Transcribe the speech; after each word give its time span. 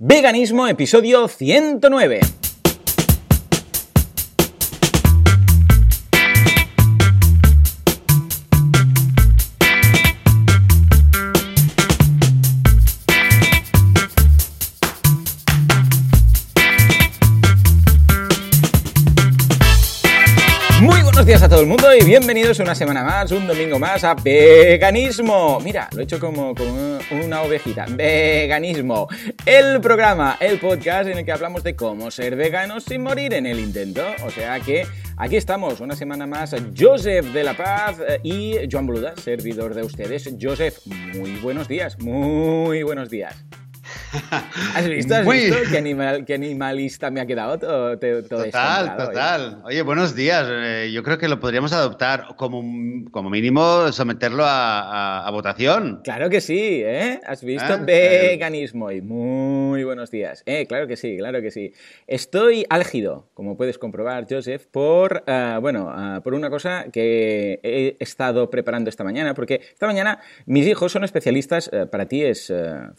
Veganismo, 0.00 0.68
episodio 0.68 1.26
109. 1.26 2.20
Todo 21.58 21.64
el 21.64 21.70
mundo 21.70 21.88
y 21.92 22.04
bienvenidos 22.04 22.60
una 22.60 22.72
semana 22.72 23.02
más, 23.02 23.32
un 23.32 23.44
domingo 23.44 23.80
más 23.80 24.04
a 24.04 24.14
Veganismo. 24.14 25.58
Mira, 25.58 25.88
lo 25.92 25.98
he 25.98 26.04
hecho 26.04 26.20
como, 26.20 26.54
como 26.54 27.00
una 27.10 27.42
ovejita. 27.42 27.84
Veganismo, 27.90 29.08
el 29.44 29.80
programa, 29.80 30.36
el 30.38 30.60
podcast 30.60 31.08
en 31.08 31.18
el 31.18 31.24
que 31.24 31.32
hablamos 31.32 31.64
de 31.64 31.74
cómo 31.74 32.12
ser 32.12 32.36
veganos 32.36 32.84
sin 32.84 33.02
morir 33.02 33.34
en 33.34 33.44
el 33.44 33.58
intento. 33.58 34.04
O 34.24 34.30
sea 34.30 34.60
que 34.60 34.86
aquí 35.16 35.34
estamos, 35.34 35.80
una 35.80 35.96
semana 35.96 36.28
más, 36.28 36.54
Joseph 36.78 37.26
de 37.32 37.42
la 37.42 37.56
Paz 37.56 37.96
eh, 38.08 38.20
y 38.22 38.54
Joan 38.70 38.86
Boluda, 38.86 39.16
servidor 39.16 39.74
de 39.74 39.82
ustedes. 39.82 40.32
Joseph, 40.40 40.86
muy 40.86 41.40
buenos 41.40 41.66
días, 41.66 41.98
muy 41.98 42.84
buenos 42.84 43.10
días. 43.10 43.34
¿Has 44.74 44.88
visto? 44.88 45.14
¿Has 45.14 45.24
Muy- 45.24 45.38
visto 45.38 45.56
qué, 45.70 45.78
animal, 45.78 46.24
qué 46.24 46.34
animalista 46.34 47.10
me 47.10 47.20
ha 47.20 47.26
quedado 47.26 47.58
todo, 47.58 47.98
todo 47.98 48.22
Total, 48.22 48.86
eh? 48.86 48.90
total. 49.04 49.62
Oye, 49.64 49.82
buenos 49.82 50.14
días. 50.14 50.46
Eh, 50.50 50.90
yo 50.92 51.02
creo 51.02 51.18
que 51.18 51.28
lo 51.28 51.40
podríamos 51.40 51.72
adoptar 51.72 52.34
como, 52.36 52.62
como 53.10 53.30
mínimo 53.30 53.90
someterlo 53.92 54.44
a, 54.44 54.80
a- 54.80 55.26
a 55.26 55.30
votación. 55.30 56.00
Claro 56.04 56.30
que 56.30 56.40
sí, 56.40 56.82
¿eh? 56.84 57.20
¿Has 57.26 57.42
visto? 57.44 57.64
Ah, 57.72 57.76
Veganismo 57.76 58.90
y 58.90 59.00
muy 59.00 59.84
buenos 59.84 60.10
días. 60.10 60.42
Eh, 60.46 60.66
claro 60.66 60.86
que 60.86 60.96
sí, 60.96 61.16
claro 61.18 61.40
que 61.42 61.50
sí. 61.50 61.72
Estoy 62.06 62.64
álgido, 62.70 63.28
como 63.34 63.56
puedes 63.56 63.78
comprobar, 63.78 64.26
Joseph, 64.28 64.66
por, 64.70 65.24
ah, 65.26 65.58
bueno, 65.60 65.88
ah, 65.94 66.20
por 66.22 66.34
una 66.34 66.50
cosa 66.50 66.86
que 66.92 67.60
he 67.62 67.96
estado 68.00 68.50
preparando 68.50 68.90
esta 68.90 69.04
mañana, 69.04 69.34
porque 69.34 69.60
esta 69.72 69.86
mañana 69.86 70.20
mis 70.46 70.66
hijos 70.66 70.92
son 70.92 71.04
especialistas, 71.04 71.68
eh, 71.72 71.86
para 71.86 72.06
ti 72.06 72.22
es 72.24 72.52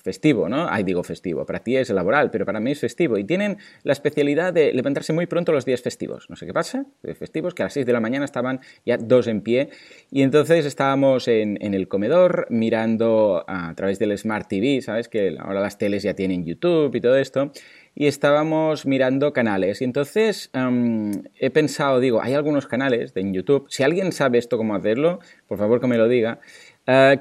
festivo, 0.04 0.50
¿no? 0.50 0.68
Ay, 0.80 0.86
digo 0.86 1.04
festivo, 1.04 1.46
para 1.46 1.60
ti 1.60 1.76
es 1.76 1.90
laboral, 1.90 2.32
pero 2.32 2.46
para 2.46 2.62
mí 2.62 2.72
es 2.72 2.80
festivo. 2.80 3.18
Y 3.18 3.26
tienen 3.26 3.58
la 3.84 3.92
especialidad 3.92 4.54
de 4.54 4.72
levantarse 4.72 5.12
muy 5.12 5.26
pronto 5.26 5.52
los 5.52 5.66
días 5.66 5.82
festivos. 5.82 6.28
No 6.30 6.38
sé 6.38 6.46
qué 6.46 6.54
pasa, 6.54 6.86
de 7.04 7.16
festivos, 7.16 7.54
que 7.54 7.64
a 7.64 7.66
las 7.66 7.74
6 7.74 7.86
de 7.86 7.92
la 7.92 8.00
mañana 8.00 8.24
estaban 8.24 8.62
ya 8.86 8.96
dos 8.96 9.28
en 9.28 9.42
pie. 9.42 9.72
Y 10.10 10.22
entonces 10.22 10.66
estábamos 10.66 11.28
en, 11.28 11.58
en 11.60 11.74
el 11.74 11.90
comedor 11.90 12.48
mirando 12.50 13.44
a 13.46 13.74
través 13.76 14.00
del 14.00 14.18
Smart 14.18 14.48
TV, 14.48 14.82
¿sabes? 14.82 15.10
Que 15.10 15.36
ahora 15.38 15.60
las 15.60 15.78
teles 15.78 16.04
ya 16.04 16.14
tienen 16.14 16.46
YouTube 16.46 16.96
y 16.96 17.02
todo 17.02 17.18
esto. 17.18 17.52
Y 17.94 18.08
estábamos 18.08 18.86
mirando 18.86 19.34
canales. 19.34 19.82
Y 19.82 19.84
entonces 19.84 20.50
em, 20.54 21.12
he 21.36 21.50
pensado, 21.50 22.00
digo, 22.00 22.22
hay 22.22 22.34
algunos 22.34 22.68
canales 22.68 23.12
en 23.16 23.34
YouTube. 23.34 23.66
Si 23.68 23.84
alguien 23.84 24.14
sabe 24.14 24.38
esto 24.38 24.58
cómo 24.58 24.76
hacerlo, 24.76 25.20
por 25.48 25.58
favor 25.58 25.82
que 25.82 25.88
me 25.88 25.98
lo 25.98 26.08
diga. 26.08 26.40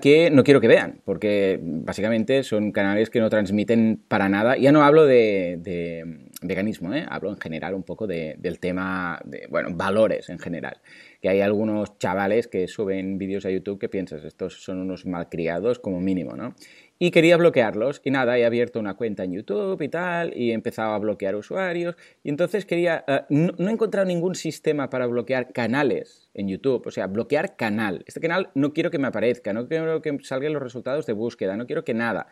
Que 0.01 0.31
no 0.31 0.45
quiero 0.45 0.61
que 0.61 0.69
vean, 0.69 1.01
porque 1.05 1.59
básicamente 1.63 2.43
son 2.43 2.73
canales 2.73 3.11
que 3.11 3.21
no 3.21 3.29
transmiten 3.29 4.01
para 4.09 4.29
nada. 4.29 4.57
Ya 4.57 4.73
no 4.73 4.83
hablo 4.83 5.05
de, 5.05 5.59
de 5.61 6.05
veganismo, 6.43 6.95
¿eh? 6.95 7.05
hablo 7.09 7.31
en 7.31 7.37
general 7.39 7.75
un 7.75 7.83
poco 7.83 8.07
de- 8.07 8.37
del 8.39 8.61
tema, 8.61 9.21
de, 9.25 9.47
bueno, 9.51 9.69
valores 9.73 10.29
en 10.31 10.39
general. 10.39 10.79
Que 11.21 11.29
hay 11.29 11.41
algunos 11.41 11.99
chavales 11.99 12.47
que 12.47 12.69
suben 12.69 13.19
vídeos 13.19 13.45
a 13.45 13.51
YouTube 13.51 13.79
que 13.81 13.89
piensas, 13.89 14.25
estos 14.25 14.63
son 14.63 14.79
unos 14.79 15.05
malcriados 15.05 15.79
como 15.81 16.01
mínimo, 16.01 16.37
¿no? 16.37 16.55
Y 16.99 17.11
quería 17.13 17.37
bloquearlos 17.37 18.01
y 18.05 18.11
nada, 18.11 18.37
he 18.39 18.45
abierto 18.45 18.81
una 18.81 18.95
cuenta 18.95 19.25
en 19.25 19.33
YouTube 19.33 19.81
y 19.83 19.89
tal, 19.89 20.37
y 20.37 20.51
he 20.51 20.55
empezado 20.55 20.95
a 20.95 20.99
bloquear 20.99 21.37
usuarios. 21.37 21.97
Y 22.25 22.31
entonces 22.31 22.67
quería, 22.67 23.05
eh, 23.07 23.23
no, 23.29 23.53
no 23.57 23.69
he 23.69 23.73
encontrado 23.73 24.07
ningún 24.07 24.35
sistema 24.35 24.91
para 24.91 25.07
bloquear 25.07 25.53
canales 25.53 26.31
en 26.35 26.49
YouTube, 26.49 26.87
o 26.87 26.91
sea, 26.91 27.07
bloquear 27.07 27.57
canal. 27.57 28.03
Este 28.07 28.21
canal 28.21 28.51
no 28.55 28.73
quiero 28.73 28.91
que 28.91 28.99
me 28.99 29.07
aparezca, 29.07 29.53
no 29.53 29.69
quiero 29.69 30.03
que 30.03 30.19
salgan 30.23 30.53
los 30.53 30.63
resultados 30.63 31.07
de 31.07 31.13
búsqueda, 31.13 31.57
no 31.57 31.67
quiero 31.67 31.85
que 31.85 31.95
nada. 31.95 32.27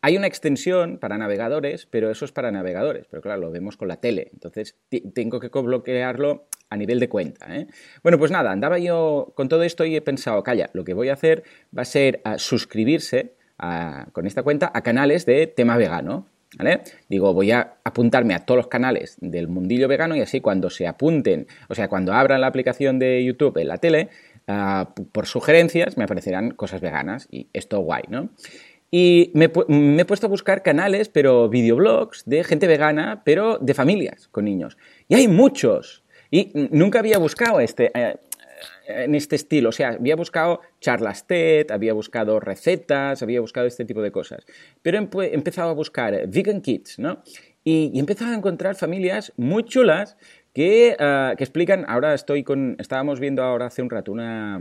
Hay 0.00 0.18
una 0.18 0.26
extensión 0.26 0.98
para 0.98 1.16
navegadores, 1.16 1.86
pero 1.86 2.10
eso 2.10 2.26
es 2.26 2.32
para 2.32 2.52
navegadores. 2.52 3.06
Pero 3.10 3.22
claro, 3.22 3.40
lo 3.40 3.50
vemos 3.50 3.78
con 3.78 3.88
la 3.88 3.96
tele. 4.02 4.28
Entonces 4.34 4.76
tengo 5.14 5.40
que 5.40 5.48
bloquearlo 5.48 6.46
a 6.68 6.76
nivel 6.76 7.00
de 7.00 7.08
cuenta. 7.08 7.56
¿eh? 7.56 7.68
Bueno, 8.02 8.18
pues 8.18 8.30
nada, 8.30 8.52
andaba 8.52 8.78
yo 8.78 9.32
con 9.34 9.48
todo 9.48 9.62
esto 9.62 9.86
y 9.86 9.96
he 9.96 10.02
pensado, 10.02 10.42
calla, 10.42 10.68
lo 10.74 10.84
que 10.84 10.92
voy 10.92 11.08
a 11.08 11.14
hacer 11.14 11.42
va 11.74 11.82
a 11.82 11.86
ser 11.86 12.20
a 12.24 12.36
suscribirse 12.36 13.36
con 14.12 14.26
esta 14.26 14.42
cuenta 14.42 14.70
a 14.74 14.82
canales 14.82 15.26
de 15.26 15.46
tema 15.46 15.76
vegano. 15.76 16.26
Digo, 17.08 17.34
voy 17.34 17.50
a 17.50 17.78
apuntarme 17.82 18.34
a 18.34 18.40
todos 18.40 18.58
los 18.58 18.66
canales 18.68 19.16
del 19.20 19.48
mundillo 19.48 19.88
vegano 19.88 20.14
y 20.14 20.20
así 20.20 20.40
cuando 20.40 20.70
se 20.70 20.86
apunten, 20.86 21.46
o 21.68 21.74
sea, 21.74 21.88
cuando 21.88 22.12
abran 22.12 22.40
la 22.40 22.46
aplicación 22.46 22.98
de 22.98 23.24
YouTube 23.24 23.58
en 23.58 23.68
la 23.68 23.78
tele, 23.78 24.08
ah, 24.46 24.94
por 25.10 25.26
sugerencias 25.26 25.96
me 25.96 26.04
aparecerán 26.04 26.52
cosas 26.52 26.80
veganas 26.80 27.26
y 27.30 27.48
esto 27.52 27.80
guay, 27.80 28.04
¿no? 28.08 28.30
Y 28.96 29.32
me, 29.34 29.46
he 29.46 30.04
puesto 30.04 30.26
a 30.26 30.30
buscar 30.30 30.62
canales, 30.62 31.08
pero 31.08 31.48
videoblogs 31.48 32.22
de 32.26 32.44
gente 32.44 32.68
vegana, 32.68 33.22
pero 33.24 33.58
de 33.58 33.74
familias 33.74 34.28
con 34.28 34.44
niños. 34.44 34.78
Y 35.08 35.16
hay 35.16 35.26
muchos. 35.26 36.04
Y 36.30 36.52
nunca 36.70 37.00
había 37.00 37.18
buscado 37.18 37.58
este, 37.58 37.90
eh, 37.92 38.18
en 38.86 39.14
este 39.14 39.36
estilo. 39.36 39.68
O 39.70 39.72
sea, 39.72 39.90
había 39.90 40.16
buscado 40.16 40.60
charlas 40.80 41.26
TED, 41.26 41.70
había 41.70 41.92
buscado 41.92 42.40
recetas, 42.40 43.22
había 43.22 43.40
buscado 43.40 43.66
este 43.66 43.84
tipo 43.84 44.02
de 44.02 44.10
cosas. 44.10 44.44
Pero 44.82 44.98
he 44.98 45.02
empe- 45.02 45.30
he 45.30 45.34
empezado 45.34 45.70
a 45.70 45.74
buscar 45.74 46.26
vegan 46.28 46.60
kids, 46.60 46.98
¿no? 46.98 47.22
Y, 47.64 47.92
he 47.94 48.00
empezado 48.00 48.32
a 48.32 48.36
encontrar 48.36 48.74
familias 48.76 49.32
muy 49.36 49.64
chulas 49.64 50.16
que, 50.52 50.96
ah, 50.98 51.34
que 51.36 51.44
explican, 51.44 51.84
ahora 51.88 52.14
estoy 52.14 52.44
con, 52.44 52.76
estábamos 52.78 53.20
viendo 53.20 53.42
ahora 53.42 53.66
hace 53.66 53.82
un 53.82 53.90
rato 53.90 54.12
una, 54.12 54.60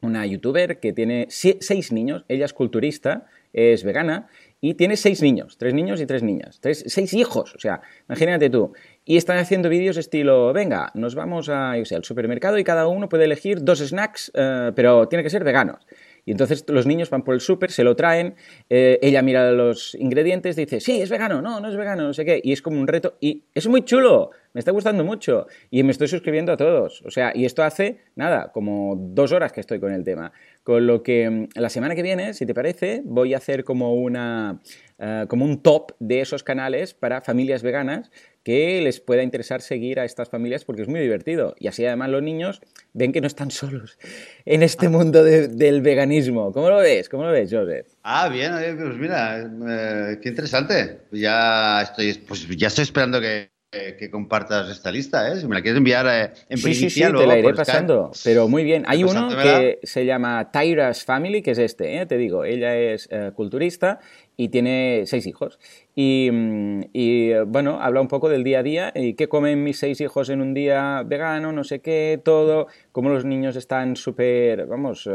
una 0.00 0.26
youtuber 0.26 0.80
que 0.80 0.92
tiene 0.92 1.26
seis 1.28 1.92
niños, 1.92 2.24
ella 2.28 2.44
es 2.46 2.52
culturista, 2.52 3.26
es 3.52 3.84
vegana 3.84 4.28
y 4.60 4.74
tiene 4.74 4.96
seis 4.96 5.22
niños, 5.22 5.58
tres 5.58 5.74
niños 5.74 6.00
y 6.00 6.06
tres 6.06 6.22
niñas, 6.22 6.60
tres, 6.60 6.84
seis 6.86 7.12
hijos, 7.14 7.54
o 7.54 7.58
sea, 7.58 7.80
imagínate 8.08 8.48
tú. 8.48 8.72
Y 9.04 9.16
están 9.16 9.38
haciendo 9.38 9.68
vídeos 9.68 9.96
estilo, 9.96 10.52
venga, 10.52 10.90
nos 10.94 11.14
vamos 11.14 11.48
a, 11.48 11.72
al 11.72 12.04
supermercado 12.04 12.58
y 12.58 12.64
cada 12.64 12.86
uno 12.86 13.08
puede 13.08 13.24
elegir 13.24 13.64
dos 13.64 13.78
snacks, 13.80 14.30
eh, 14.34 14.72
pero 14.76 15.08
tiene 15.08 15.22
que 15.22 15.30
ser 15.30 15.42
veganos. 15.42 15.86
Y 16.26 16.32
entonces 16.32 16.64
los 16.68 16.86
niños 16.86 17.08
van 17.10 17.24
por 17.24 17.34
el 17.34 17.40
súper, 17.40 17.70
se 17.70 17.82
lo 17.82 17.96
traen, 17.96 18.34
eh, 18.68 18.98
ella 19.02 19.22
mira 19.22 19.52
los 19.52 19.94
ingredientes, 19.94 20.54
dice, 20.54 20.80
sí, 20.80 21.00
es 21.00 21.08
vegano, 21.08 21.40
no, 21.40 21.60
no 21.60 21.68
es 21.68 21.76
vegano, 21.76 22.02
no 22.02 22.12
sé 22.12 22.24
qué, 22.24 22.40
y 22.44 22.52
es 22.52 22.60
como 22.60 22.78
un 22.78 22.86
reto, 22.86 23.16
y 23.20 23.44
es 23.54 23.66
muy 23.68 23.84
chulo, 23.84 24.30
me 24.52 24.58
está 24.58 24.70
gustando 24.72 25.04
mucho, 25.04 25.46
y 25.70 25.82
me 25.82 25.92
estoy 25.92 26.08
suscribiendo 26.08 26.52
a 26.52 26.56
todos, 26.56 27.02
o 27.06 27.10
sea, 27.10 27.32
y 27.34 27.44
esto 27.44 27.62
hace, 27.62 27.98
nada, 28.16 28.50
como 28.52 28.96
dos 28.98 29.32
horas 29.32 29.52
que 29.52 29.60
estoy 29.60 29.78
con 29.80 29.92
el 29.92 30.04
tema, 30.04 30.32
con 30.64 30.86
lo 30.86 31.02
que 31.02 31.28
mm, 31.28 31.48
la 31.54 31.68
semana 31.68 31.94
que 31.94 32.02
viene, 32.02 32.34
si 32.34 32.46
te 32.46 32.54
parece, 32.54 33.02
voy 33.04 33.34
a 33.34 33.38
hacer 33.38 33.64
como 33.64 33.94
una, 33.94 34.60
eh, 34.98 35.26
como 35.28 35.44
un 35.44 35.62
top 35.62 35.92
de 35.98 36.20
esos 36.20 36.42
canales 36.42 36.94
para 36.94 37.20
familias 37.20 37.62
veganas 37.62 38.10
que 38.42 38.80
les 38.80 39.00
pueda 39.00 39.22
interesar 39.22 39.60
seguir 39.60 40.00
a 40.00 40.04
estas 40.06 40.30
familias 40.30 40.64
porque 40.64 40.80
es 40.82 40.88
muy 40.88 41.00
divertido. 41.00 41.54
Y 41.58 41.68
así 41.68 41.84
además 41.84 42.08
los 42.08 42.22
niños 42.22 42.62
ven 42.94 43.12
que 43.12 43.20
no 43.20 43.26
están 43.26 43.50
solos 43.50 43.98
en 44.46 44.62
este 44.62 44.88
mundo 44.88 45.22
de- 45.22 45.48
del 45.48 45.82
veganismo. 45.82 46.50
¿Cómo 46.52 46.70
lo 46.70 46.78
ves? 46.78 47.10
¿Cómo 47.10 47.24
lo 47.24 47.32
ves, 47.32 47.50
Joseph? 47.52 47.86
Ah, 48.02 48.28
bien, 48.30 48.52
pues 48.78 48.96
mira, 48.96 49.40
eh, 49.40 50.18
qué 50.22 50.30
interesante. 50.30 51.00
Ya 51.12 51.82
estoy, 51.82 52.14
pues 52.26 52.48
ya 52.56 52.68
estoy 52.68 52.84
esperando 52.84 53.20
que, 53.20 53.49
que- 53.70 53.96
que 53.96 54.10
compartas 54.10 54.68
esta 54.68 54.90
lista, 54.90 55.30
¿eh? 55.32 55.36
Si 55.36 55.46
me 55.46 55.54
la 55.54 55.62
quieres 55.62 55.78
enviar 55.78 56.04
eh, 56.08 56.32
en 56.48 56.58
Sí, 56.58 56.74
sí, 56.74 56.90
sí, 56.90 57.00
te 57.02 57.12
la 57.26 57.34
iré 57.38 57.42
por 57.44 57.54
Skype. 57.54 57.56
pasando, 57.66 58.10
pero 58.24 58.48
muy 58.48 58.64
bien. 58.64 58.82
Hay 58.88 59.04
uno 59.04 59.12
Pasándomela. 59.12 59.60
que 59.60 59.78
se 59.84 60.04
llama 60.04 60.50
Tyra's 60.50 61.04
Family, 61.04 61.40
que 61.40 61.52
es 61.52 61.58
este, 61.58 62.00
¿eh? 62.00 62.06
te 62.06 62.16
digo, 62.18 62.44
ella 62.44 62.76
es 62.76 63.08
eh, 63.12 63.30
culturista 63.32 64.00
y 64.36 64.48
tiene 64.48 65.02
seis 65.06 65.24
hijos. 65.28 65.60
Y, 65.94 66.30
mm, 66.32 66.80
y, 66.92 67.30
eh, 67.30 67.42
bueno, 67.46 67.78
habla 67.80 68.00
un 68.00 68.08
poco 68.08 68.28
del 68.28 68.42
día 68.42 68.58
a 68.58 68.62
día 68.64 68.92
y 68.92 69.14
qué 69.14 69.28
comen 69.28 69.62
mis 69.62 69.78
seis 69.78 70.00
hijos 70.00 70.30
en 70.30 70.40
un 70.40 70.52
día 70.52 71.04
vegano, 71.06 71.52
no 71.52 71.62
sé 71.62 71.78
qué, 71.80 72.20
todo, 72.24 72.66
cómo 72.90 73.10
los 73.10 73.24
niños 73.24 73.54
están 73.54 73.94
súper, 73.94 74.66
vamos, 74.66 75.06
eh, 75.06 75.12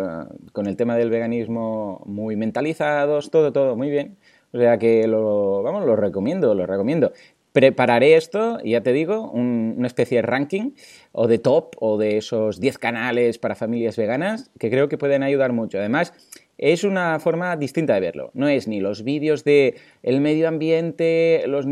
con 0.53 0.67
el 0.67 0.77
tema 0.77 0.95
del 0.95 1.09
veganismo 1.09 2.01
muy 2.05 2.37
mentalizados, 2.37 3.31
todo, 3.31 3.51
todo, 3.51 3.75
muy 3.75 3.89
bien. 3.89 4.15
O 4.53 4.57
sea 4.57 4.77
que 4.77 5.05
lo, 5.05 5.61
vamos, 5.63 5.85
lo 5.85 5.97
recomiendo, 5.97 6.55
lo 6.55 6.65
recomiendo. 6.65 7.11
Prepararé 7.55 8.17
esto, 8.17 8.59
ya 8.65 8.81
te 8.81 8.91
digo, 8.91 9.31
un- 9.31 9.75
una 9.77 9.87
especie 9.87 10.17
de 10.17 10.23
ranking 10.23 10.71
o 11.13 11.29
de 11.29 11.37
top 11.37 11.73
o 11.79 11.97
de 11.97 12.17
esos 12.17 12.59
10 12.59 12.77
canales 12.77 13.37
para 13.37 13.55
familias 13.55 13.95
veganas 13.95 14.51
que 14.59 14.69
creo 14.69 14.89
que 14.89 14.97
pueden 14.97 15.23
ayudar 15.23 15.53
mucho. 15.53 15.77
Además, 15.77 16.11
es 16.57 16.83
una 16.83 17.17
forma 17.21 17.55
distinta 17.55 17.93
de 17.93 18.01
verlo. 18.01 18.31
No 18.33 18.49
es 18.49 18.67
ni 18.67 18.81
los 18.81 19.05
vídeos 19.05 19.45
de 19.45 19.75
el 20.03 20.19
medio 20.19 20.49
ambiente, 20.49 21.43
los, 21.47 21.65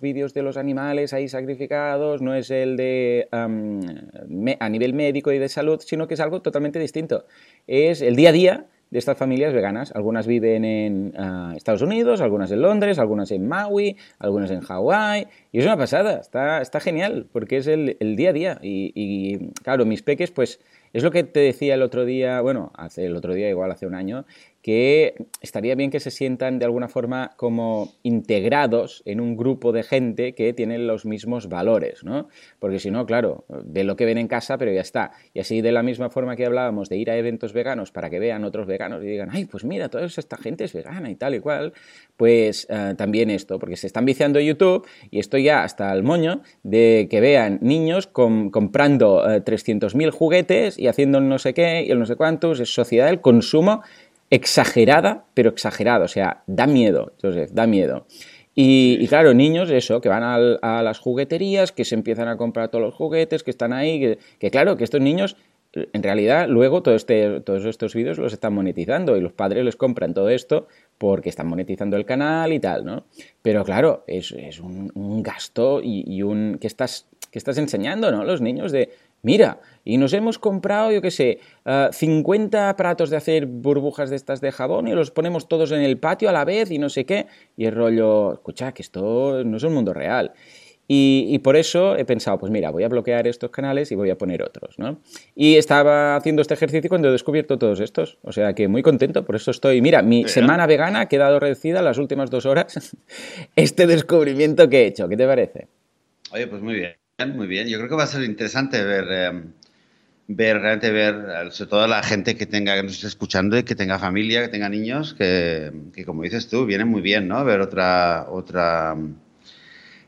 vídeos 0.00 0.34
de 0.34 0.42
los 0.42 0.56
animales 0.56 1.12
ahí 1.12 1.28
sacrificados, 1.28 2.20
no 2.20 2.34
es 2.34 2.50
el 2.50 2.76
de 2.76 3.28
me- 4.26 4.56
a 4.58 4.68
nivel 4.68 4.92
médico 4.92 5.30
y 5.30 5.38
de 5.38 5.48
salud, 5.48 5.80
sino 5.86 6.08
que 6.08 6.14
es 6.14 6.20
algo 6.20 6.42
totalmente 6.42 6.80
distinto. 6.80 7.26
Es 7.68 8.02
el 8.02 8.16
día 8.16 8.30
a 8.30 8.32
día 8.32 8.66
de 8.90 8.98
estas 8.98 9.16
familias 9.16 9.52
veganas. 9.52 9.92
Algunas 9.94 10.26
viven 10.26 10.64
en 10.64 11.14
ah, 11.16 11.52
Estados 11.56 11.82
Unidos, 11.82 12.20
algunas 12.20 12.50
en 12.50 12.62
Londres, 12.62 12.98
algunas 12.98 13.30
en 13.30 13.46
Maui, 13.46 13.96
algunas 14.18 14.50
en 14.50 14.60
Hawái. 14.60 15.26
Y 15.52 15.58
es 15.58 15.64
una 15.64 15.76
pasada, 15.76 16.18
está, 16.20 16.60
está 16.60 16.80
genial, 16.80 17.26
porque 17.32 17.58
es 17.58 17.66
el, 17.66 17.96
día 18.16 18.30
a 18.30 18.32
día. 18.32 18.58
Y, 18.62 18.92
y, 18.94 19.50
claro, 19.62 19.84
mis 19.84 20.02
peques, 20.02 20.30
pues 20.30 20.60
es 20.92 21.02
lo 21.02 21.10
que 21.10 21.24
te 21.24 21.40
decía 21.40 21.74
el 21.74 21.82
otro 21.82 22.04
día, 22.04 22.40
bueno, 22.40 22.72
hace 22.74 23.06
el 23.06 23.16
otro 23.16 23.34
día, 23.34 23.48
igual 23.48 23.70
hace 23.70 23.86
un 23.86 23.94
año, 23.94 24.24
que 24.68 25.14
estaría 25.40 25.74
bien 25.76 25.90
que 25.90 25.98
se 25.98 26.10
sientan 26.10 26.58
de 26.58 26.66
alguna 26.66 26.88
forma 26.88 27.30
como 27.36 27.94
integrados 28.02 29.02
en 29.06 29.18
un 29.18 29.34
grupo 29.34 29.72
de 29.72 29.82
gente 29.82 30.34
que 30.34 30.52
tienen 30.52 30.86
los 30.86 31.06
mismos 31.06 31.48
valores, 31.48 32.04
¿no? 32.04 32.28
Porque 32.58 32.78
si 32.78 32.90
no, 32.90 33.06
claro, 33.06 33.46
de 33.64 33.82
lo 33.84 33.96
que 33.96 34.04
ven 34.04 34.18
en 34.18 34.28
casa, 34.28 34.58
pero 34.58 34.70
ya 34.70 34.82
está. 34.82 35.12
Y 35.32 35.40
así 35.40 35.62
de 35.62 35.72
la 35.72 35.82
misma 35.82 36.10
forma 36.10 36.36
que 36.36 36.44
hablábamos 36.44 36.90
de 36.90 36.98
ir 36.98 37.10
a 37.10 37.16
eventos 37.16 37.54
veganos 37.54 37.92
para 37.92 38.10
que 38.10 38.18
vean 38.18 38.44
otros 38.44 38.66
veganos 38.66 39.02
y 39.02 39.06
digan, 39.06 39.30
ay, 39.32 39.46
pues 39.46 39.64
mira, 39.64 39.88
toda 39.88 40.04
esta 40.04 40.36
gente 40.36 40.64
es 40.64 40.74
vegana 40.74 41.10
y 41.10 41.14
tal 41.14 41.34
y 41.34 41.40
cual, 41.40 41.72
pues 42.18 42.66
eh, 42.68 42.92
también 42.94 43.30
esto, 43.30 43.58
porque 43.58 43.76
se 43.76 43.86
están 43.86 44.04
viciando 44.04 44.38
YouTube 44.38 44.86
y 45.10 45.18
estoy 45.18 45.44
ya 45.44 45.64
hasta 45.64 45.90
el 45.94 46.02
moño 46.02 46.42
de 46.62 47.08
que 47.10 47.22
vean 47.22 47.58
niños 47.62 48.06
comprando 48.06 49.24
300.000 49.24 50.08
eh, 50.08 50.10
juguetes 50.10 50.78
y 50.78 50.88
haciendo 50.88 51.22
no 51.22 51.38
sé 51.38 51.54
qué 51.54 51.84
y 51.86 51.90
el 51.90 51.98
no 51.98 52.04
sé 52.04 52.16
cuántos, 52.16 52.60
es 52.60 52.74
sociedad 52.74 53.06
del 53.06 53.22
consumo 53.22 53.80
exagerada, 54.30 55.24
pero 55.34 55.50
exagerada, 55.50 56.04
o 56.04 56.08
sea, 56.08 56.42
da 56.46 56.66
miedo, 56.66 57.12
Joseph, 57.20 57.50
da 57.52 57.66
miedo. 57.66 58.06
Y, 58.60 59.06
claro, 59.06 59.34
niños, 59.34 59.70
eso, 59.70 60.00
que 60.00 60.08
van 60.08 60.24
a, 60.24 60.82
las 60.82 60.98
jugueterías, 60.98 61.70
que 61.70 61.84
se 61.84 61.94
empiezan 61.94 62.26
a 62.26 62.36
comprar 62.36 62.70
todos 62.70 62.84
los 62.84 62.92
juguetes, 62.92 63.44
que 63.44 63.52
están 63.52 63.72
ahí, 63.72 64.18
que, 64.40 64.50
claro, 64.50 64.76
que 64.76 64.82
estos 64.82 65.00
niños, 65.00 65.36
en 65.72 66.02
realidad, 66.02 66.48
luego 66.48 66.82
todo 66.82 66.96
este, 66.96 67.40
todos 67.42 67.64
estos 67.66 67.94
vídeos 67.94 68.18
los 68.18 68.32
están 68.32 68.54
monetizando 68.54 69.16
y 69.16 69.20
los 69.20 69.32
padres 69.32 69.64
les 69.64 69.76
compran 69.76 70.12
todo 70.12 70.28
esto 70.28 70.66
porque 70.98 71.28
están 71.28 71.46
monetizando 71.46 71.96
el 71.96 72.04
canal 72.04 72.52
y 72.52 72.58
tal, 72.58 72.84
¿no? 72.84 73.04
Pero 73.42 73.64
claro, 73.64 74.02
es, 74.08 74.32
es 74.32 74.58
un, 74.58 75.22
gasto 75.22 75.80
y, 75.80 76.02
y, 76.12 76.22
un... 76.22 76.58
que 76.60 76.66
estás, 76.66 77.06
que 77.30 77.38
estás 77.38 77.58
enseñando, 77.58 78.10
¿no? 78.10 78.24
Los 78.24 78.40
niños 78.40 78.72
de, 78.72 78.90
Mira, 79.22 79.60
y 79.84 79.96
nos 79.96 80.12
hemos 80.12 80.38
comprado, 80.38 80.92
yo 80.92 81.02
qué 81.02 81.10
sé, 81.10 81.40
50 81.92 82.58
eh, 82.58 82.68
aparatos 82.68 83.10
de 83.10 83.16
hacer 83.16 83.46
burbujas 83.46 84.10
de 84.10 84.16
estas 84.16 84.40
de 84.40 84.52
jabón 84.52 84.86
y 84.88 84.92
los 84.92 85.10
ponemos 85.10 85.48
todos 85.48 85.72
en 85.72 85.80
el 85.80 85.98
patio 85.98 86.28
a 86.28 86.32
la 86.32 86.44
vez 86.44 86.70
y 86.70 86.78
no 86.78 86.88
sé 86.88 87.04
qué. 87.04 87.26
Y 87.56 87.66
el 87.66 87.74
rollo, 87.74 88.32
escucha, 88.34 88.72
que 88.72 88.82
esto 88.82 89.44
no 89.44 89.56
es 89.56 89.62
un 89.62 89.74
mundo 89.74 89.92
real. 89.92 90.32
Y, 90.90 91.38
por 91.40 91.56
eso 91.56 91.96
he 91.96 92.06
pensado, 92.06 92.38
pues 92.38 92.50
mira, 92.50 92.70
voy 92.70 92.82
a 92.82 92.88
bloquear 92.88 93.26
estos 93.26 93.50
canales 93.50 93.92
y 93.92 93.94
voy 93.94 94.08
a 94.08 94.16
poner 94.16 94.42
otros, 94.42 94.78
¿no? 94.78 95.00
Y 95.34 95.56
estaba 95.56 96.16
haciendo 96.16 96.40
este 96.40 96.54
ejercicio 96.54 96.88
cuando 96.88 97.08
he 97.08 97.12
descubierto 97.12 97.58
todos 97.58 97.80
estos. 97.80 98.16
O 98.22 98.32
sea 98.32 98.54
que 98.54 98.68
muy 98.68 98.82
contento, 98.82 99.26
por 99.26 99.36
eso 99.36 99.50
estoy. 99.50 99.82
Mira, 99.82 100.00
mi 100.00 100.26
semana 100.28 100.66
vegana 100.66 101.00
ha 101.00 101.06
quedado 101.06 101.40
reducida 101.40 101.82
las 101.82 101.98
últimas 101.98 102.30
dos 102.30 102.46
horas. 102.46 102.96
este 103.56 103.86
descubrimiento 103.86 104.70
que 104.70 104.84
he 104.84 104.86
hecho, 104.86 105.10
¿qué 105.10 105.18
te 105.18 105.26
parece? 105.26 105.68
Oye, 106.32 106.46
pues 106.46 106.62
muy 106.62 106.74
bien. 106.74 107.07
Muy 107.26 107.48
bien, 107.48 107.66
yo 107.66 107.78
creo 107.78 107.88
que 107.88 107.96
va 107.96 108.04
a 108.04 108.06
ser 108.06 108.22
interesante 108.22 108.80
ver, 108.84 109.06
eh, 109.10 109.42
ver 110.28 110.60
realmente 110.60 110.92
ver, 110.92 111.50
sobre 111.50 111.68
todo 111.68 111.86
la 111.88 112.00
gente 112.04 112.36
que 112.36 112.46
tenga, 112.46 112.76
que 112.76 112.84
nos 112.84 112.92
esté 112.92 113.08
escuchando 113.08 113.58
y 113.58 113.64
que 113.64 113.74
tenga 113.74 113.98
familia, 113.98 114.40
que 114.42 114.48
tenga 114.48 114.68
niños, 114.68 115.14
que, 115.14 115.72
como 116.06 116.22
dices 116.22 116.48
tú, 116.48 116.64
viene 116.64 116.84
muy 116.84 117.00
bien, 117.00 117.26
¿no? 117.26 117.44
Ver 117.44 117.60
otra, 117.60 118.26
otra 118.30 118.94
mm, 118.94 119.16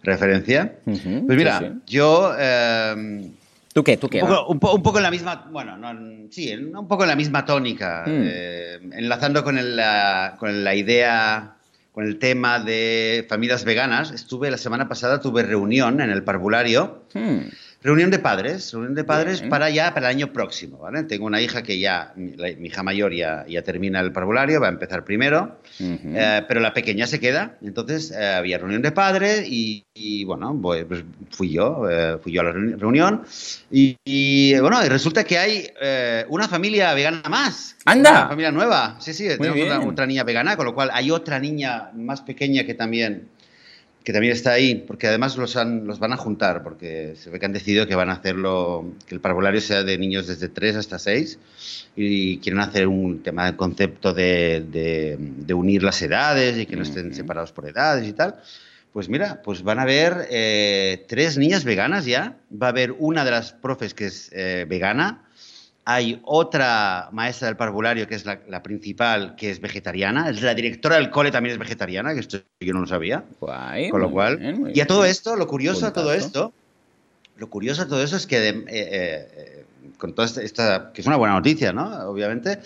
referencia. 0.04 0.76
pues 0.84 1.04
mira, 1.36 1.80
yo... 1.84 2.32
Eh, 2.38 3.32
¿Tú 3.72 3.82
qué? 3.82 3.96
¿Tú 3.96 4.08
qué? 4.08 4.22
Un 4.22 4.28
poco, 4.60 4.74
un, 4.76 4.82
poco 4.84 4.98
en 4.98 5.02
la 5.02 5.10
misma, 5.10 5.48
bueno, 5.50 5.76
no, 5.76 6.28
sí, 6.30 6.54
un 6.54 6.86
poco 6.86 7.02
en 7.02 7.08
la 7.08 7.16
misma 7.16 7.44
tónica, 7.44 8.04
mm. 8.06 8.22
eh, 8.24 8.78
enlazando 8.92 9.42
con, 9.42 9.58
el, 9.58 9.74
la, 9.74 10.36
con 10.38 10.62
la 10.62 10.76
idea 10.76 11.56
con 12.00 12.08
el 12.08 12.18
tema 12.18 12.58
de 12.60 13.26
familias 13.28 13.66
veganas. 13.66 14.10
Estuve 14.10 14.50
la 14.50 14.56
semana 14.56 14.88
pasada, 14.88 15.20
tuve 15.20 15.42
reunión 15.42 16.00
en 16.00 16.08
el 16.08 16.24
parvulario. 16.24 17.02
Hmm. 17.12 17.40
Reunión 17.82 18.10
de 18.10 18.18
padres, 18.18 18.72
reunión 18.72 18.94
de 18.94 19.04
padres 19.04 19.40
para 19.40 19.70
ya, 19.70 19.94
para 19.94 20.10
el 20.10 20.16
año 20.16 20.34
próximo, 20.34 20.76
¿vale? 20.76 21.04
Tengo 21.04 21.24
una 21.24 21.40
hija 21.40 21.62
que 21.62 21.78
ya, 21.78 22.12
mi, 22.14 22.34
hija 22.66 22.82
mayor 22.82 23.14
ya, 23.14 23.46
ya 23.48 23.62
termina 23.62 24.00
el 24.00 24.12
parvulario, 24.12 24.60
va 24.60 24.66
a 24.66 24.70
empezar 24.70 25.02
primero, 25.02 25.56
eh, 25.78 26.42
pero 26.46 26.60
la 26.60 26.74
pequeña 26.74 27.06
se 27.06 27.18
queda. 27.20 27.56
Entonces 27.62 28.10
eh, 28.10 28.22
había 28.22 28.58
reunión 28.58 28.82
de 28.82 28.92
padres 28.92 29.46
y, 29.46 30.24
bueno, 30.24 30.58
pues 30.60 30.84
fui 31.30 31.52
yo, 31.52 31.88
eh, 31.90 32.18
fui 32.22 32.32
yo 32.32 32.42
a 32.42 32.44
la 32.44 32.52
reunión 32.52 33.22
y, 33.70 34.58
bueno, 34.60 34.84
y 34.84 34.88
resulta 34.90 35.24
que 35.24 35.38
hay 35.38 35.68
una 36.28 36.48
familia 36.48 36.92
vegana 36.92 37.22
más. 37.30 37.76
¡Anda! 37.86 38.10
Una 38.10 38.28
familia 38.28 38.52
nueva. 38.52 38.96
Sí, 39.00 39.14
sí, 39.14 39.26
tenemos 39.38 39.86
otra 39.86 40.04
niña 40.04 40.24
vegana, 40.24 40.54
con 40.54 40.66
lo 40.66 40.74
cual 40.74 40.90
hay 40.92 41.10
otra 41.10 41.38
niña 41.38 41.92
más 41.94 42.20
pequeña 42.20 42.64
que 42.64 42.74
también 42.74 43.29
que 44.04 44.12
también 44.12 44.32
está 44.32 44.52
ahí, 44.52 44.76
porque 44.86 45.06
además 45.06 45.36
los, 45.36 45.54
los 45.54 45.98
van 45.98 46.12
a 46.12 46.16
juntar, 46.16 46.62
porque 46.62 47.14
se 47.16 47.28
ve 47.28 47.38
que 47.38 47.46
han 47.46 47.52
decidido 47.52 47.86
que 47.86 47.94
van 47.94 48.08
a 48.08 48.14
hacerlo, 48.14 48.92
que 49.06 49.14
el 49.14 49.20
parvulario 49.20 49.60
sea 49.60 49.82
de 49.82 49.98
niños 49.98 50.26
desde 50.26 50.48
3 50.48 50.76
hasta 50.76 50.98
6 50.98 51.38
y 51.96 52.38
quieren 52.38 52.60
hacer 52.60 52.88
un 52.88 53.22
tema 53.22 53.46
de 53.46 53.56
concepto 53.56 54.14
de, 54.14 54.64
de, 54.70 55.54
unir 55.54 55.82
las 55.82 56.00
edades 56.00 56.56
y 56.58 56.66
que 56.66 56.76
no 56.76 56.82
estén 56.82 57.14
separados 57.14 57.52
por 57.52 57.68
edades 57.68 58.08
y 58.08 58.12
tal. 58.12 58.36
Pues 58.92 59.08
mira, 59.08 59.42
pues 59.42 59.62
van 59.62 59.78
a 59.78 59.82
haber 59.82 60.26
eh, 60.30 61.04
tres 61.06 61.36
niñas 61.36 61.64
veganas 61.64 62.06
ya. 62.06 62.38
Va 62.50 62.68
a 62.68 62.70
haber 62.70 62.92
una 62.98 63.24
de 63.24 63.30
las 63.30 63.52
profes 63.52 63.94
que 63.94 64.06
es 64.06 64.30
eh, 64.32 64.66
vegana, 64.68 65.24
hay 65.84 66.20
otra 66.24 67.08
maestra 67.12 67.48
del 67.48 67.56
parvulario, 67.56 68.06
que 68.06 68.14
es 68.14 68.24
la, 68.24 68.62
principal, 68.62 69.34
que 69.36 69.50
es 69.50 69.60
vegetariana. 69.60 70.30
La 70.32 70.54
directora 70.54 70.96
del 70.96 71.10
cole 71.10 71.30
también 71.30 71.54
es 71.54 71.58
vegetariana, 71.58 72.14
que 72.14 72.20
esto 72.20 72.38
yo 72.60 72.72
no 72.72 72.80
lo 72.80 72.86
sabía. 72.86 73.24
con 73.38 74.00
lo 74.00 74.10
cual. 74.10 74.70
y 74.74 74.80
a 74.80 74.86
todo 74.86 75.04
esto, 75.04 75.36
lo 75.36 75.46
curioso 75.46 75.86
a 75.86 75.92
todo 75.92 76.12
esto, 76.12 76.52
lo 77.36 77.48
curioso 77.48 77.82
a 77.82 77.88
todo 77.88 78.02
eso 78.02 78.16
es 78.16 78.26
que, 78.26 78.48
eh, 78.48 78.64
eh, 78.68 79.64
con 79.96 80.14
toda 80.14 80.28
esta, 80.42 80.92
que 80.92 81.00
es 81.00 81.06
una 81.06 81.16
buena 81.16 81.34
noticia, 81.34 81.72
¿no? 81.72 82.10
Obviamente. 82.10 82.60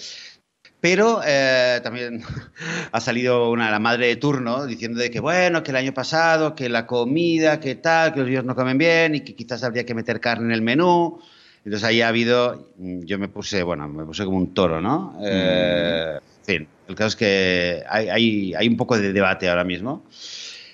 Pero 0.81 1.23
eh, 1.25 1.81
también 1.83 2.23
ha 2.93 3.01
salido 3.01 3.51
una, 3.51 3.71
la 3.71 3.79
madre 3.79 4.09
de 4.09 4.17
turno 4.17 4.67
diciendo 4.67 4.99
de 4.99 5.11
que, 5.11 5.19
bueno, 5.19 5.63
que 5.63 5.71
el 5.71 5.79
año 5.79 5.95
pasado, 5.95 6.55
que 6.55 6.69
la 6.69 6.87
comida, 6.87 7.59
que 7.59 7.77
tal, 7.77 8.13
que 8.13 8.21
los 8.21 8.29
niños 8.29 8.45
no 8.45 8.55
comen 8.55 8.77
bien 8.77 9.15
y 9.15 9.21
que 9.21 9.35
quizás 9.35 9.65
habría 9.65 9.87
que 9.87 9.95
meter 9.95 10.21
carne 10.21 10.47
en 10.47 10.53
el 10.53 10.61
menú. 10.61 11.21
Entonces 11.65 11.85
ahí 11.89 12.03
ha 12.03 12.09
habido, 12.09 12.69
yo 12.77 13.19
me 13.19 13.29
puse, 13.29 13.63
bueno, 13.63 13.89
me 13.89 14.05
puse 14.05 14.25
como 14.25 14.37
un 14.37 14.53
toro, 14.53 14.83
¿no? 14.83 15.19
Eh, 15.23 16.19
en 16.19 16.45
fin, 16.45 16.69
el 16.89 16.95
caso 16.95 17.09
es 17.09 17.17
que 17.17 17.83
hay, 17.89 18.53
hay, 18.55 18.69
un 18.69 18.77
poco 18.77 18.99
de 18.99 19.13
debate 19.13 19.49
ahora 19.49 19.65
mismo. 19.65 20.05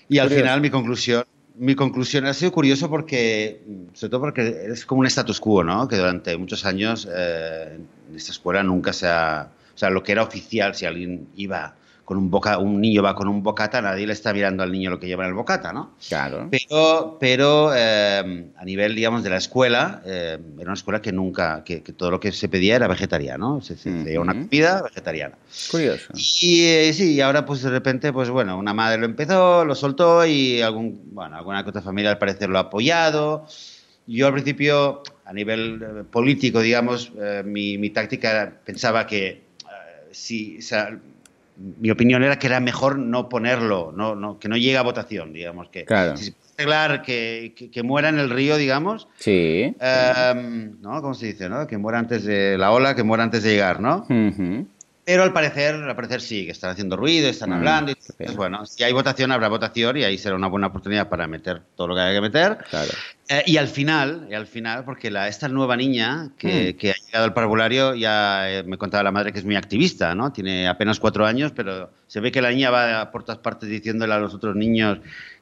Y 0.09 0.19
al 0.19 0.31
final 0.31 0.61
mi 0.61 0.69
conclusión, 0.69 1.25
mi 1.55 1.77
conclusión 1.77 2.27
ha 2.27 2.35
sido 2.35 2.51
curioso 2.51 2.91
porque, 2.91 3.63
sobre 3.93 4.11
todo 4.11 4.21
porque 4.21 4.67
es 4.73 4.85
como 4.85 5.01
un 5.01 5.07
status 5.07 5.39
quo, 5.39 5.63
¿no? 5.63 5.87
Que 5.87 5.97
durante 5.97 6.37
muchos 6.37 6.65
años 6.65 7.09
eh, 7.15 7.79
en 8.11 8.17
esta 8.17 8.33
escuela 8.33 8.65
nunca 8.65 8.93
se 8.93 9.07
ha, 9.07 9.49
o 9.73 9.79
sea, 9.79 9.91
lo 9.91 10.03
que 10.03 10.11
era 10.11 10.25
oficial, 10.25 10.75
si 10.75 10.87
alguien 10.87 11.29
iba 11.37 11.77
con 12.05 12.19
un 12.19 12.31
boca, 12.31 12.59
un 12.59 12.81
niño 12.81 13.03
va 13.03 13.15
con 13.15 13.29
un 13.29 13.43
bocata, 13.43 13.81
nadie 13.81 14.07
le 14.07 14.13
está 14.13 14.33
mirando 14.33 14.63
al 14.63 14.73
niño 14.73 14.91
lo 14.91 14.99
que 14.99 15.07
lleva 15.07 15.25
en 15.25 15.31
el 15.31 15.35
bocata, 15.35 15.73
¿no? 15.73 15.95
Claro. 16.09 16.49
Pero, 16.51 17.17
pero 17.21 17.73
eh, 17.75 18.51
a 18.57 18.65
nivel, 18.65 18.95
digamos, 18.95 19.23
de 19.23 19.31
la 19.31 19.37
escuela, 19.37 20.03
eh, 20.05 20.39
era 20.57 20.65
una 20.65 20.75
escuela 20.75 21.01
que 21.01 21.13
nunca, 21.13 21.63
que, 21.65 21.81
todo 21.81 22.11
lo 22.11 22.19
que 22.19 22.33
se 22.33 22.49
pedía 22.49 22.77
era 22.77 22.89
vegetariano, 22.89 23.61
se, 23.61 23.77
se 23.77 24.19
una 24.19 24.33
comida 24.33 24.83
vegetariana. 24.83 25.37
Curioso. 25.71 26.13
Y 26.41 26.65
eh, 26.65 26.93
sí, 26.93 27.15
y 27.15 27.21
ahora 27.21 27.47
pues 27.47 27.63
de 27.63 27.71
repente, 27.71 28.13
pues 28.13 28.29
bueno, 28.29 28.59
una 28.59 28.75
madre 28.75 28.99
lo 28.99 29.07
empezó, 29.07 29.65
lo 29.65 29.75
soltó 29.75 30.27
y 30.27 30.61
algún, 30.63 31.01
bueno, 31.13 31.37
alguna 31.37 31.65
otra 31.67 31.83
familia 31.83 32.11
al 32.11 32.19
parecer 32.19 32.49
lo 32.49 32.59
ha 32.59 32.63
apoyado. 32.63 33.47
Yo 34.07 34.27
al 34.27 34.33
principio, 34.33 35.03
a 35.25 35.33
nivel 35.33 36.05
político, 36.11 36.61
digamos, 36.61 37.13
mi, 37.45 37.79
mi, 37.79 37.91
táctica 37.91 38.53
pensaba 38.65 39.07
que 39.07 39.43
si, 40.11 40.59
o 40.59 40.63
sea, 40.63 40.99
mi 41.61 41.91
opinión 41.91 42.23
era 42.23 42.39
que 42.39 42.47
era 42.47 42.59
mejor 42.59 42.99
no 42.99 43.29
ponerlo, 43.29 43.93
no, 43.95 44.15
no, 44.15 44.39
que 44.39 44.49
no 44.49 44.57
llegue 44.57 44.79
a 44.79 44.83
votación, 44.83 45.33
digamos. 45.33 45.69
Que, 45.69 45.85
claro. 45.85 46.17
Si 46.17 46.25
se 46.25 46.33
puede 46.33 46.49
arreglar 46.55 47.03
que, 47.03 47.71
que, 47.71 47.83
muera 47.83 48.09
en 48.09 48.19
el 48.19 48.31
río, 48.31 48.57
digamos. 48.57 49.09
Sí. 49.17 49.75
Em, 49.79 50.81
¿No? 50.81 51.03
¿Cómo 51.03 51.15
se 51.15 51.27
dice? 51.27 51.49
¿no? 51.49 51.67
Que 51.67 51.77
muera 51.77 51.99
antes 51.99 52.25
de 52.25 52.57
la 52.57 52.73
ola, 52.73 52.95
que 52.95 53.03
muera 53.03 53.25
antes 53.25 53.43
de 53.43 53.51
llegar, 53.51 53.81
¿no? 53.81 54.07
Pero 55.11 55.25
al 55.25 55.33
parecer, 55.33 55.75
al 55.75 55.97
parecer 55.97 56.21
sí, 56.21 56.45
que 56.45 56.53
están 56.53 56.71
haciendo 56.71 56.97
ruido, 56.97 57.29
están 57.29 57.51
mm, 57.51 57.55
hablando. 57.55 57.91
Y, 57.91 58.35
bueno, 58.37 58.65
si 58.65 58.85
hay 58.85 58.93
votación, 58.93 59.33
habrá 59.33 59.49
votación 59.49 59.97
y 59.97 60.05
ahí 60.05 60.17
será 60.17 60.37
una 60.37 60.47
buena 60.47 60.69
oportunidad 60.69 61.09
para 61.09 61.27
meter 61.27 61.63
todo 61.75 61.89
lo 61.89 61.97
que 61.97 62.01
haya 62.01 62.15
que 62.15 62.21
meter. 62.21 62.59
Claro. 62.71 62.93
Eh, 63.29 63.43
y 63.45 63.57
al 63.57 63.67
final, 63.67 64.29
y 64.31 64.35
al 64.35 64.47
final, 64.47 64.85
porque 64.85 65.11
la, 65.11 65.27
esta 65.27 65.49
nueva 65.49 65.77
niña 65.77 66.31
que, 66.39 66.75
mm. 66.75 66.79
que 66.79 66.91
ha 66.93 66.95
llegado 67.07 67.25
al 67.25 67.35
parvulario, 67.35 67.97
ya 67.97 68.49
eh, 68.53 68.63
me 68.63 68.79
contaba 68.79 69.03
la 69.03 69.11
madre 69.11 69.33
que 69.33 69.41
es 69.41 69.45
muy 69.45 69.57
activista, 69.57 70.15
¿no? 70.15 70.33
Tiene 70.33 70.69
apenas 70.69 71.01
cuatro 71.01 71.27
años, 71.27 71.51
pero 71.57 71.91
se 72.07 72.21
ve 72.21 72.31
que 72.31 72.41
la 72.41 72.51
niña 72.51 72.71
va 72.71 73.11
por 73.11 73.25
todas 73.25 73.39
partes 73.39 73.69
diciéndole 73.69 74.15
a 74.15 74.19
los 74.21 74.33
otros 74.33 74.55
niños 74.55 75.01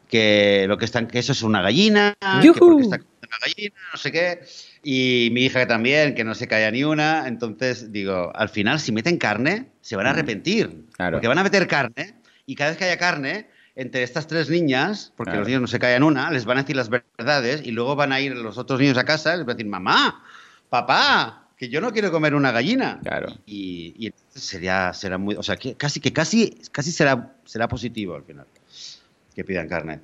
que 0.08 0.64
lo 0.66 0.78
que 0.78 0.86
están 0.86 1.08
que 1.08 1.18
eso 1.18 1.32
es 1.32 1.42
una 1.42 1.60
gallina, 1.60 2.16
que 2.40 2.52
porque 2.54 2.84
está 2.84 2.96
una 2.96 3.38
gallina, 3.44 3.74
no 3.92 3.98
sé 3.98 4.12
qué. 4.12 4.40
Y 4.82 5.28
mi 5.32 5.44
hija 5.44 5.66
también, 5.66 6.14
que 6.14 6.24
no 6.24 6.34
se 6.34 6.46
calla 6.46 6.70
ni 6.70 6.84
una. 6.84 7.26
Entonces, 7.26 7.92
digo, 7.92 8.32
al 8.34 8.48
final, 8.48 8.80
si 8.80 8.92
meten 8.92 9.18
carne, 9.18 9.68
se 9.80 9.96
van 9.96 10.06
a 10.06 10.10
arrepentir. 10.10 10.84
Porque 10.96 11.28
van 11.28 11.38
a 11.38 11.42
meter 11.42 11.66
carne 11.66 12.14
y 12.46 12.54
cada 12.54 12.70
vez 12.70 12.78
que 12.78 12.84
haya 12.84 12.96
carne, 12.96 13.48
entre 13.76 14.02
estas 14.02 14.26
tres 14.26 14.50
niñas, 14.50 15.12
porque 15.16 15.36
los 15.36 15.46
niños 15.46 15.60
no 15.60 15.66
se 15.68 15.78
callan 15.78 16.02
una, 16.02 16.30
les 16.30 16.44
van 16.44 16.58
a 16.58 16.62
decir 16.62 16.74
las 16.74 16.88
verdades 16.88 17.60
y 17.64 17.70
luego 17.70 17.94
van 17.94 18.12
a 18.12 18.20
ir 18.20 18.34
los 18.34 18.58
otros 18.58 18.80
niños 18.80 18.98
a 18.98 19.04
casa 19.04 19.34
y 19.34 19.36
les 19.36 19.46
van 19.46 19.54
a 19.54 19.56
decir, 19.56 19.70
mamá, 19.70 20.24
papá, 20.68 21.48
que 21.56 21.68
yo 21.68 21.80
no 21.80 21.92
quiero 21.92 22.10
comer 22.10 22.34
una 22.34 22.50
gallina. 22.50 22.98
Claro. 23.02 23.28
Y, 23.46 23.94
y 23.98 24.06
entonces 24.06 24.42
sería, 24.42 24.92
será 24.94 25.18
muy, 25.18 25.36
o 25.36 25.42
sea, 25.42 25.56
que 25.56 25.74
casi, 25.76 26.00
que 26.00 26.12
casi, 26.12 26.58
casi 26.72 26.90
será, 26.90 27.34
será 27.44 27.68
positivo 27.68 28.16
al 28.16 28.24
final 28.24 28.46
que 29.38 29.44
pidan 29.44 29.68
carne. 29.68 30.00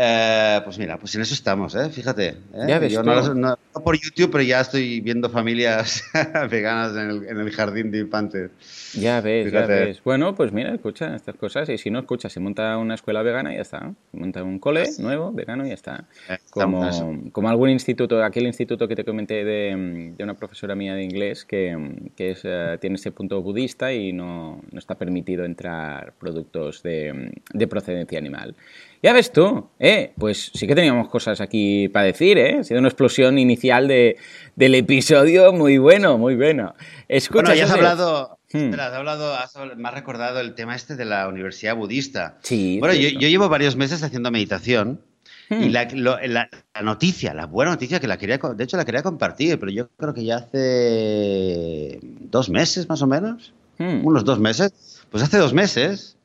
Eh, 0.00 0.60
pues 0.62 0.78
mira, 0.78 0.96
pues 0.96 1.12
en 1.16 1.22
eso 1.22 1.34
estamos, 1.34 1.74
¿eh? 1.74 1.90
fíjate. 1.90 2.36
¿eh? 2.54 2.88
Yo 2.88 3.02
no, 3.02 3.58
por 3.82 3.98
YouTube, 3.98 4.30
pero 4.30 4.44
ya 4.44 4.60
estoy 4.60 5.00
viendo 5.00 5.28
familias 5.28 6.04
veganas 6.50 6.96
en 6.96 7.36
el, 7.36 7.50
jardín 7.50 7.90
de 7.90 7.98
infantes. 7.98 8.52
Ya 8.94 9.20
ves, 9.20 9.50
ya 9.50 9.66
ves. 9.66 10.00
Bueno, 10.04 10.36
pues 10.36 10.52
mira, 10.52 10.72
escucha 10.72 11.16
estas 11.16 11.34
cosas 11.34 11.68
y 11.68 11.78
si 11.78 11.90
no 11.90 11.98
escucha, 11.98 12.28
se 12.28 12.38
monta 12.38 12.78
una 12.78 12.94
escuela 12.94 13.22
vegana 13.22 13.52
y 13.52 13.56
ya 13.56 13.62
está. 13.62 13.92
Se 14.12 14.16
monta 14.16 14.44
un 14.44 14.60
cole 14.60 14.84
nuevo, 15.00 15.32
vegano 15.32 15.66
y 15.66 15.70
ya 15.70 15.74
está. 15.74 16.04
Eh, 16.28 16.38
como, 16.50 16.88
como 17.32 17.48
algún 17.48 17.70
instituto, 17.70 18.22
aquel 18.22 18.46
instituto 18.46 18.86
que 18.86 18.94
te 18.94 19.04
comenté 19.04 19.44
de, 19.44 20.12
de 20.16 20.22
una 20.22 20.34
profesora 20.34 20.76
mía 20.76 20.94
de 20.94 21.02
inglés 21.02 21.44
que, 21.44 21.76
que 22.14 22.30
es, 22.30 22.42
tiene 22.80 22.94
ese 22.94 23.10
punto 23.10 23.42
budista 23.42 23.92
y 23.92 24.12
no, 24.12 24.62
no 24.70 24.78
está 24.78 24.94
permitido 24.94 25.44
entrar 25.44 26.12
productos 26.20 26.84
de, 26.84 27.32
de 27.52 27.66
procedencia 27.66 28.16
animal. 28.16 28.54
Ya 29.02 29.12
ves 29.12 29.32
tú, 29.32 29.70
¿eh? 29.78 30.12
Pues 30.18 30.50
sí 30.54 30.66
que 30.66 30.74
teníamos 30.74 31.08
cosas 31.08 31.40
aquí 31.40 31.88
para 31.88 32.06
decir, 32.06 32.36
¿eh? 32.36 32.58
Ha 32.60 32.64
sido 32.64 32.80
una 32.80 32.88
explosión 32.88 33.38
inicial 33.38 33.86
de, 33.86 34.16
del 34.56 34.74
episodio 34.74 35.52
muy 35.52 35.78
bueno, 35.78 36.18
muy 36.18 36.34
bueno. 36.34 36.74
Escucha, 37.06 37.42
bueno, 37.42 37.54
ya 37.54 37.64
has 37.64 37.70
hablado, 37.70 38.38
hmm. 38.52 38.74
has 38.74 38.92
hablado, 38.92 39.36
me 39.76 39.88
has 39.88 39.94
recordado 39.94 40.40
el 40.40 40.54
tema 40.54 40.74
este 40.74 40.96
de 40.96 41.04
la 41.04 41.28
universidad 41.28 41.76
budista. 41.76 42.38
Sí. 42.42 42.78
Bueno, 42.80 42.94
yo, 42.94 43.08
llevo 43.10 43.48
varios 43.48 43.76
meses 43.76 44.02
haciendo 44.02 44.32
meditación 44.32 45.00
y 45.48 45.68
hmm. 45.68 45.72
la, 45.72 46.48
noticia, 46.82 47.34
la 47.34 47.46
buena 47.46 47.70
noticia 47.70 48.00
que 48.00 48.08
la 48.08 48.18
quería, 48.18 48.38
de 48.38 48.64
hecho 48.64 48.76
la 48.76 48.84
quería 48.84 49.04
compartir, 49.04 49.60
pero 49.60 49.70
yo 49.70 49.88
creo 49.96 50.12
que 50.12 50.24
ya 50.24 50.38
hace 50.38 52.00
dos 52.02 52.50
meses 52.50 52.88
más 52.88 53.00
o 53.00 53.06
menos, 53.06 53.54
hmm. 53.78 54.04
unos 54.04 54.24
dos 54.24 54.40
meses, 54.40 55.04
pues 55.08 55.22
hace 55.22 55.38
dos 55.38 55.54
meses... 55.54 56.16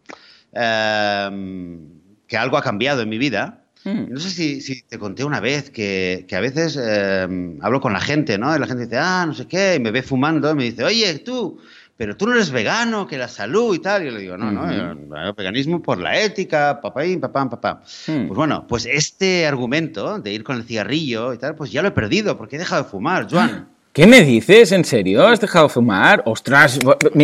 Eh, 0.55 1.29
que 2.33 2.37
algo 2.37 2.57
ha 2.57 2.63
cambiado 2.63 3.03
en 3.03 3.09
mi 3.09 3.19
vida. 3.19 3.59
Hmm. 3.83 4.05
No 4.09 4.19
sé 4.19 4.31
si, 4.31 4.81
te 4.81 4.97
conté 4.97 5.23
una 5.23 5.39
vez 5.39 5.69
que, 5.69 6.25
a 6.31 6.39
veces 6.39 6.79
eh, 6.81 7.27
hablo 7.61 7.79
con 7.79 7.93
la 7.93 7.99
gente, 7.99 8.39
¿no? 8.39 8.55
Y 8.55 8.57
la 8.57 8.65
gente 8.65 8.85
dice, 8.85 8.97
ah, 8.97 9.23
no 9.27 9.35
sé 9.35 9.47
qué, 9.47 9.75
y 9.75 9.79
me 9.79 9.91
ve 9.91 10.01
fumando, 10.01 10.49
y 10.49 10.55
me 10.55 10.63
dice, 10.63 10.83
oye, 10.83 11.19
tú, 11.19 11.59
pero 11.95 12.17
tú 12.17 12.25
no 12.25 12.33
eres 12.33 12.49
vegano, 12.49 13.05
que 13.05 13.19
la 13.19 13.27
salud 13.27 13.75
y 13.75 13.79
tal. 13.79 14.01
Y 14.01 14.05
yo 14.07 14.11
le 14.13 14.19
digo, 14.21 14.35
no, 14.35 14.51
no, 14.51 14.67
el 14.67 15.33
veganismo 15.37 15.79
por 15.79 15.99
la 15.99 16.19
ética, 16.19 16.81
papá, 16.81 17.01
papá, 17.21 17.49
papá. 17.51 17.83
Hmm. 18.07 18.25
Pues 18.29 18.35
bueno, 18.35 18.65
pues 18.67 18.87
este 18.87 19.45
argumento 19.45 20.17
de 20.17 20.33
ir 20.33 20.43
con 20.43 20.55
el 20.55 20.63
cigarrillo 20.63 21.35
y 21.35 21.37
tal, 21.37 21.53
pues 21.53 21.71
ya 21.71 21.83
lo 21.83 21.89
he 21.89 21.91
perdido, 21.91 22.35
porque 22.35 22.55
he 22.55 22.59
dejado 22.59 22.81
de 22.81 22.89
fumar, 22.89 23.27
Joan. 23.29 23.69
¿Qué 23.93 24.07
me 24.07 24.23
dices? 24.23 24.71
¿En 24.71 24.83
serio? 24.85 25.27
¿Has 25.27 25.39
dejado 25.39 25.67
de 25.67 25.73
fumar? 25.75 26.23
¡Ostras! 26.25 26.79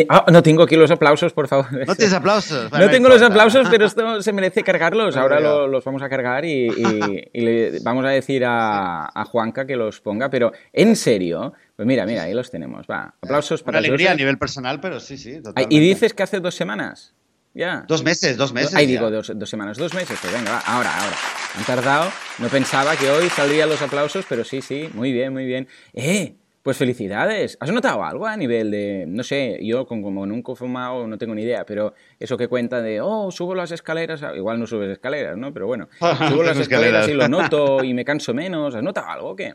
Ah, 0.07 0.25
no 0.31 0.43
tengo 0.43 0.61
aquí 0.61 0.75
los 0.75 0.91
aplausos, 0.91 1.33
por 1.33 1.47
favor. 1.47 1.65
No 1.87 1.95
tienes 1.95 2.13
aplausos. 2.13 2.71
No 2.79 2.89
tengo 2.91 3.09
los 3.09 3.23
aplausos, 3.23 3.67
pero 3.71 3.87
esto 3.87 4.21
se 4.21 4.31
merece 4.31 4.61
cargarlos. 4.61 5.17
Ahora 5.17 5.39
los 5.39 5.83
vamos 5.83 6.03
a 6.03 6.09
cargar 6.09 6.45
y, 6.45 6.69
le 7.33 7.79
vamos 7.81 8.05
a 8.05 8.09
decir 8.09 8.43
a, 8.45 9.25
Juanca 9.31 9.65
que 9.65 9.75
los 9.75 9.99
ponga. 9.99 10.29
Pero, 10.29 10.51
¿en 10.71 10.95
serio? 10.95 11.53
Pues 11.75 11.87
mira, 11.87 12.05
mira, 12.05 12.23
ahí 12.23 12.35
los 12.35 12.51
tenemos. 12.51 12.85
Va, 12.85 13.15
aplausos 13.19 13.63
para 13.63 13.79
Una 13.79 13.87
alegría 13.87 14.11
a 14.11 14.15
nivel 14.15 14.37
personal, 14.37 14.79
pero 14.79 14.99
sí, 14.99 15.17
sí. 15.17 15.41
Totalmente. 15.41 15.75
¿Y 15.75 15.79
dices 15.79 16.13
que 16.13 16.21
hace 16.21 16.39
dos 16.39 16.53
semanas? 16.53 17.15
Ya. 17.55 17.83
Dos 17.87 18.03
meses, 18.03 18.37
dos 18.37 18.53
meses. 18.53 18.75
Ahí 18.75 18.85
digo 18.85 19.09
dos, 19.09 19.31
dos, 19.33 19.49
semanas, 19.49 19.75
dos 19.79 19.95
meses. 19.95 20.19
Pues 20.21 20.31
venga, 20.31 20.51
va, 20.51 20.59
ahora, 20.59 20.95
ahora. 20.95 21.17
Han 21.57 21.63
tardado. 21.63 22.11
No 22.37 22.47
pensaba 22.47 22.95
que 22.95 23.09
hoy 23.09 23.27
saldrían 23.29 23.69
los 23.69 23.81
aplausos, 23.81 24.23
pero 24.29 24.43
sí, 24.43 24.61
sí, 24.61 24.87
muy 24.93 25.11
bien, 25.11 25.33
muy 25.33 25.45
bien. 25.45 25.67
¡Eh! 25.93 26.35
Pues 26.63 26.75
felicidades. 26.75 27.57
¿Has 27.61 27.71
notado 27.71 28.03
algo 28.03 28.27
a 28.27 28.35
nivel 28.35 28.69
de, 28.69 29.05
no 29.07 29.23
sé, 29.23 29.59
yo 29.63 29.85
como 29.85 30.25
nunca 30.25 30.51
he 30.51 30.55
fumado 30.55 31.07
no 31.07 31.17
tengo 31.17 31.33
ni 31.33 31.43
idea, 31.43 31.65
pero 31.65 31.93
eso 32.19 32.37
que 32.37 32.47
cuenta 32.47 32.81
de, 32.81 32.99
oh, 32.99 33.31
subo 33.31 33.55
las 33.55 33.71
escaleras, 33.71 34.21
igual 34.35 34.59
no 34.59 34.67
subes 34.67 34.89
escaleras, 34.89 35.37
¿no? 35.37 35.53
Pero 35.53 35.67
bueno, 35.67 35.87
subo 36.29 36.43
las 36.43 36.57
escaleras 36.57 37.07
y 37.07 37.13
lo 37.13 37.27
noto 37.29 37.83
y 37.83 37.93
me 37.93 38.03
canso 38.03 38.33
menos. 38.33 38.75
¿Has 38.75 38.83
notado 38.83 39.07
algo 39.07 39.29
o 39.29 39.35
qué? 39.35 39.53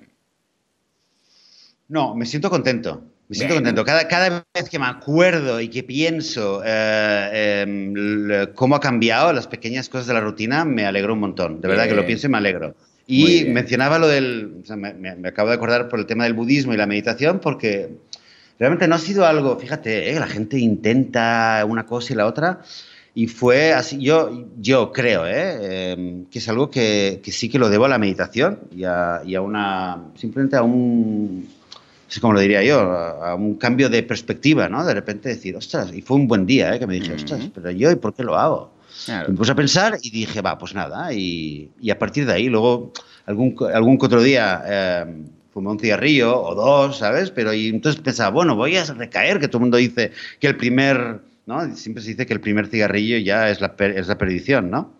No, 1.88 2.14
me 2.14 2.24
siento 2.24 2.48
contento. 2.48 3.04
Me 3.28 3.36
siento 3.36 3.54
contento. 3.54 3.84
Cada, 3.84 4.06
cada, 4.08 4.46
vez 4.54 4.68
que 4.68 4.78
me 4.78 4.86
acuerdo 4.86 5.60
y 5.60 5.68
que 5.68 5.82
pienso 5.82 6.62
eh, 6.64 7.62
em, 7.62 7.94
cómo 8.54 8.76
ha 8.76 8.80
cambiado 8.80 9.32
las 9.32 9.46
pequeñas 9.46 9.88
cosas 9.88 10.06
de 10.06 10.14
la 10.14 10.20
rutina, 10.20 10.64
me 10.64 10.86
alegro 10.86 11.14
un 11.14 11.20
montón. 11.20 11.60
De 11.60 11.68
verdad 11.68 11.86
que 11.86 11.94
lo 11.94 12.04
pienso 12.06 12.26
y 12.26 12.30
me 12.30 12.38
alegro. 12.38 12.74
Y 13.06 13.44
mencionaba 13.44 13.98
lo 13.98 14.08
del, 14.08 14.60
o 14.62 14.66
sea, 14.66 14.76
me, 14.76 15.28
acabo 15.28 15.50
de 15.50 15.56
acordar 15.56 15.88
por 15.88 15.98
el 15.98 16.06
tema 16.06 16.24
del 16.24 16.32
budismo 16.32 16.72
y 16.72 16.76
la 16.76 16.86
meditación, 16.86 17.38
porque 17.38 17.90
realmente 18.58 18.88
no 18.88 18.94
ha 18.94 18.98
sido 18.98 19.26
algo, 19.26 19.58
fíjate, 19.58 20.10
¿eh? 20.10 20.18
la 20.18 20.26
gente 20.26 20.58
intenta 20.58 21.64
una 21.68 21.84
cosa 21.84 22.14
y 22.14 22.16
la 22.16 22.26
otra, 22.26 22.62
y 23.14 23.26
fue 23.26 23.72
así, 23.72 23.98
yo, 24.00 24.46
yo 24.58 24.90
creo 24.90 25.26
¿eh? 25.26 25.92
Em, 25.92 26.24
que 26.26 26.40
es 26.40 26.48
algo 26.48 26.70
que, 26.70 27.20
que, 27.22 27.30
sí 27.30 27.48
que 27.48 27.58
lo 27.58 27.68
debo 27.68 27.84
a 27.84 27.88
la 27.88 27.98
meditación 27.98 28.60
y 28.74 28.84
a, 28.84 29.20
y 29.24 29.34
a 29.34 29.40
una, 29.40 30.02
simplemente 30.16 30.56
a 30.56 30.62
un, 30.62 31.42
no 31.42 32.10
sé 32.10 32.20
cómo 32.20 32.32
lo 32.32 32.40
diría 32.40 32.62
yo, 32.64 32.80
a, 32.80 33.34
un 33.34 33.54
cambio 33.54 33.88
de 33.88 34.02
perspectiva, 34.02 34.68
¿no? 34.68 34.84
De 34.84 34.94
repente 34.94 35.28
decir, 35.28 35.54
ostras, 35.56 35.92
y 35.92 36.02
fue 36.02 36.16
un 36.16 36.26
buen 36.26 36.46
día, 36.46 36.74
¿eh? 36.74 36.78
que 36.78 36.86
me 36.86 36.94
dije, 36.94 37.12
ostras, 37.12 37.50
pero 37.54 37.70
yo, 37.70 37.90
¿y 37.90 37.96
por 37.96 38.14
qué 38.14 38.24
lo 38.24 38.36
hago? 38.36 38.73
Me 39.28 39.34
puse 39.34 39.52
a 39.52 39.54
pensar 39.54 39.98
y 40.02 40.10
dije, 40.10 40.40
va, 40.40 40.56
pues 40.58 40.74
nada. 40.74 41.12
Y, 41.12 41.70
y 41.80 41.90
a 41.90 41.98
partir 41.98 42.26
de 42.26 42.32
ahí, 42.32 42.48
luego, 42.48 42.92
algún, 43.26 43.56
algún 43.72 43.98
otro 44.00 44.22
día 44.22 44.62
eh, 44.66 45.24
fumé 45.52 45.70
un 45.70 45.78
cigarrillo 45.78 46.40
o 46.40 46.54
dos, 46.54 46.98
¿sabes? 46.98 47.30
Pero 47.30 47.52
y 47.52 47.68
entonces 47.68 48.00
pensaba, 48.00 48.30
bueno, 48.30 48.56
voy 48.56 48.76
a 48.76 48.84
recaer, 48.84 49.38
que 49.40 49.48
todo 49.48 49.58
el 49.58 49.62
mundo 49.62 49.76
dice 49.76 50.12
que 50.40 50.46
el 50.46 50.56
primer, 50.56 51.20
¿no? 51.46 51.74
Siempre 51.76 52.02
se 52.02 52.10
dice 52.10 52.26
que 52.26 52.34
el 52.34 52.40
primer 52.40 52.66
cigarrillo 52.66 53.18
ya 53.18 53.50
es 53.50 53.60
la, 53.60 53.74
es 53.78 54.08
la 54.08 54.18
perdición, 54.18 54.70
¿no? 54.70 54.94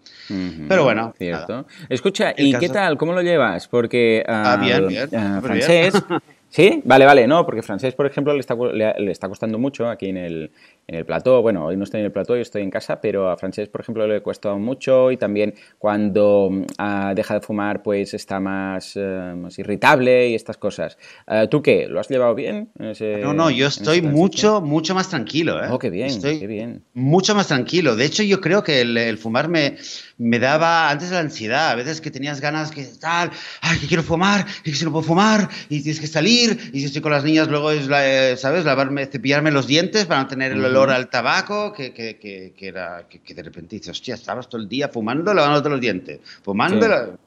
Pero 0.69 0.85
bueno. 0.85 1.13
Cierto. 1.19 1.67
Escucha, 1.89 2.33
¿y 2.37 2.55
qué 2.55 2.71
tal? 2.71 2.97
¿Cómo 2.97 3.13
lo 3.13 3.21
llevas? 3.21 3.69
Porque 3.69 4.25
ah, 4.27 4.59
bien, 4.61 4.89
bien. 4.89 5.09
francés, 5.43 5.95
¿Sí? 6.55 6.81
Vale, 6.85 7.05
vale, 7.05 7.27
no, 7.27 7.45
porque 7.45 7.63
francés, 7.63 7.95
por 7.95 8.07
ejemplo, 8.07 8.33
le 8.33 8.39
está, 8.39 8.55
le, 8.55 9.11
está 9.11 9.29
costando 9.29 9.59
mucho 9.59 9.89
aquí 9.89 10.11
en 10.11 10.17
el, 10.17 10.53
en 10.87 10.95
el 10.97 11.07
plató. 11.07 11.43
Bueno, 11.43 11.67
hoy 11.67 11.76
no 11.76 11.85
estoy 11.85 12.00
en 12.00 12.07
el 12.07 12.12
plató, 12.12 12.37
yo 12.37 12.43
estoy 12.43 12.62
en 12.62 12.71
casa, 12.71 13.00
pero 13.00 13.31
a 13.31 13.37
francés, 13.37 13.69
por 13.69 13.81
ejemplo, 13.81 14.07
le 14.07 14.21
cuesta 14.21 14.55
mucho 14.55 15.11
y 15.11 15.17
también 15.17 15.55
cuando 15.79 16.47
uh, 16.47 17.14
deja 17.14 17.35
de 17.35 17.41
fumar, 17.41 17.83
pues 17.83 18.14
está 18.14 18.41
más, 18.41 18.93
eh, 18.97 19.35
más 19.37 19.59
irritable 19.59 20.29
y 20.29 20.35
estas 20.35 20.57
cosas. 20.57 20.99
Uh, 21.26 21.47
¿Tú 21.49 21.62
qué? 21.62 21.87
¿Lo 21.88 22.00
has 22.00 22.09
llevado 22.09 22.35
bien? 22.35 22.71
no, 22.76 23.35
no, 23.35 23.50
yo 23.50 23.67
estoy 23.67 24.03
mucho, 24.03 24.61
mucho 24.61 24.95
más 24.95 25.09
tranquilo. 25.09 25.62
¿eh? 25.62 25.69
Oh, 25.71 25.79
qué 25.79 25.91
bien, 25.91 26.09
estoy 26.09 26.38
qué 26.38 26.47
bien. 26.47 26.85
Mucho 26.95 27.35
más 27.35 27.49
tranquilo. 27.49 27.97
De 27.97 28.05
hecho, 28.05 28.23
yo 28.23 28.41
creo 28.41 28.62
que 28.62 28.81
el, 28.81 28.97
el 28.97 29.19
fumar 29.19 29.49
me, 29.49 29.76
me 30.19 30.38
daba 30.38 30.91
antes 30.91 31.11
la 31.11 31.21
ansiedad. 31.21 31.71
A 31.71 31.75
veces 31.75 32.00
que 32.00 32.11
tenías 32.11 32.41
ganas 32.41 32.71
que 32.71 32.85
tal, 33.00 33.31
ay, 33.61 33.79
que 33.79 33.87
quiero 33.87 34.03
fumar, 34.03 34.47
y 34.64 34.71
que 34.71 34.76
si 34.76 34.85
no 34.85 34.93
puedo 34.93 35.05
fumar, 35.05 35.49
y 35.69 35.83
tienes 35.83 36.00
que 36.00 36.07
salir 36.07 36.71
y 36.73 36.81
si 36.81 36.87
estoy 36.87 37.03
con 37.03 37.12
las 37.12 37.25
niñas 37.25 37.49
luego 37.49 37.71
es, 37.71 37.88
eh, 37.91 38.35
¿sabes? 38.37 38.64
Lavarme, 38.64 39.07
cepillarme 39.07 39.50
los 39.50 39.67
dientes 39.67 40.07
para 40.07 40.23
no 40.23 40.29
tener 40.29 40.53
el 40.53 40.74
olor 40.75 40.90
al 40.90 41.09
tabaco, 41.09 41.73
que, 41.73 41.93
que, 41.93 42.19
que, 42.19 42.52
que 42.57 42.69
era, 42.69 43.07
que, 43.09 43.35
de 43.35 43.43
repente 43.43 43.76
dices, 43.76 43.90
hostia, 43.90 44.14
estabas 44.14 44.49
todo 44.49 44.61
el 44.61 44.69
día 44.69 44.88
fumando, 44.88 45.33
lavándote 45.33 45.69
los 45.69 45.81
dientes, 45.81 46.21
fumando. 46.43 47.19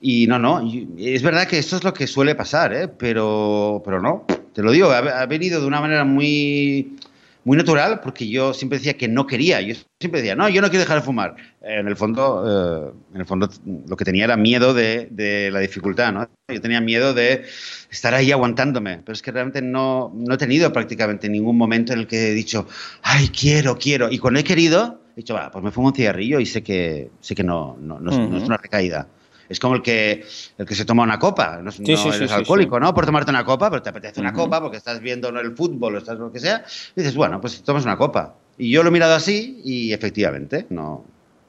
Y 0.00 0.26
no, 0.26 0.38
no, 0.38 0.70
es 0.98 1.22
verdad 1.22 1.46
que 1.46 1.58
esto 1.58 1.76
es 1.76 1.84
lo 1.84 1.94
que 1.94 2.06
suele 2.06 2.34
pasar, 2.34 2.74
¿eh? 2.74 2.88
pero, 2.88 3.80
pero 3.84 4.00
no, 4.00 4.24
te 4.52 4.62
lo 4.62 4.72
digo, 4.72 4.90
ha 4.90 5.26
venido 5.26 5.60
de 5.60 5.66
una 5.66 5.80
manera 5.80 6.04
muy 6.04 6.96
muy 7.44 7.56
natural 7.56 8.00
porque 8.00 8.28
yo 8.28 8.54
siempre 8.54 8.78
decía 8.78 8.94
que 8.94 9.08
no 9.08 9.26
quería. 9.26 9.60
Yo 9.60 9.74
siempre 10.00 10.22
decía, 10.22 10.34
no, 10.34 10.48
yo 10.48 10.60
no 10.60 10.68
quiero 10.68 10.80
dejar 10.80 10.98
de 10.98 11.04
fumar. 11.04 11.36
En 11.62 11.86
el 11.86 11.96
fondo, 11.96 12.44
eh, 12.46 12.92
en 13.14 13.20
el 13.20 13.26
fondo 13.26 13.48
lo 13.86 13.96
que 13.96 14.04
tenía 14.04 14.24
era 14.24 14.36
miedo 14.36 14.74
de, 14.74 15.08
de, 15.10 15.50
la 15.50 15.60
dificultad, 15.60 16.12
¿no? 16.12 16.28
Yo 16.48 16.60
tenía 16.60 16.80
miedo 16.80 17.14
de 17.14 17.44
estar 17.90 18.14
ahí 18.14 18.32
aguantándome, 18.32 18.98
pero 19.04 19.12
es 19.14 19.22
que 19.22 19.30
realmente 19.30 19.62
no, 19.62 20.12
no 20.14 20.34
he 20.34 20.38
tenido 20.38 20.72
prácticamente 20.72 21.28
ningún 21.28 21.56
momento 21.56 21.92
en 21.92 22.00
el 22.00 22.06
que 22.06 22.30
he 22.30 22.34
dicho, 22.34 22.66
ay, 23.02 23.28
quiero, 23.28 23.78
quiero. 23.78 24.10
Y 24.10 24.18
cuando 24.18 24.40
he 24.40 24.44
querido, 24.44 25.00
he 25.12 25.20
dicho, 25.20 25.34
va, 25.34 25.50
pues 25.50 25.62
me 25.62 25.70
fumo 25.70 25.88
un 25.88 25.94
cigarrillo 25.94 26.40
y 26.40 26.46
sé 26.46 26.62
que, 26.62 27.10
sé 27.20 27.34
que 27.34 27.44
no, 27.44 27.76
no, 27.80 28.00
no 28.00 28.10
es 28.10 28.44
una 28.44 28.56
recaída. 28.56 29.08
Es 29.48 29.60
como 29.60 29.74
el 29.74 29.82
que, 29.82 30.24
el 30.58 30.66
que 30.66 30.74
se 30.74 30.84
toma 30.84 31.02
una 31.02 31.18
copa. 31.18 31.60
No, 31.62 31.70
eres 31.70 32.32
alcohólico, 32.32 32.80
¿no? 32.80 32.94
Por 32.94 33.06
tomarte 33.06 33.30
una 33.30 33.44
copa, 33.44 33.70
pero 33.70 33.82
te 33.82 33.90
apetece 33.90 34.20
una 34.20 34.32
copa 34.32 34.60
porque 34.60 34.76
estás 34.76 35.00
viendo 35.00 35.28
el 35.28 35.56
fútbol 35.56 35.96
o 35.96 35.98
estás 35.98 36.18
lo 36.18 36.32
que 36.32 36.40
sea. 36.40 36.64
Y 36.96 37.00
dices, 37.00 37.14
bueno, 37.14 37.40
pues 37.40 37.62
tomas 37.62 37.84
una 37.84 37.96
copa. 37.96 38.34
Y 38.56 38.70
yo 38.70 38.82
lo 38.82 38.88
he 38.88 38.92
mirado 38.92 39.14
así 39.14 39.60
y 39.64 39.92
efectivamente, 39.92 40.66
no. 40.70 41.04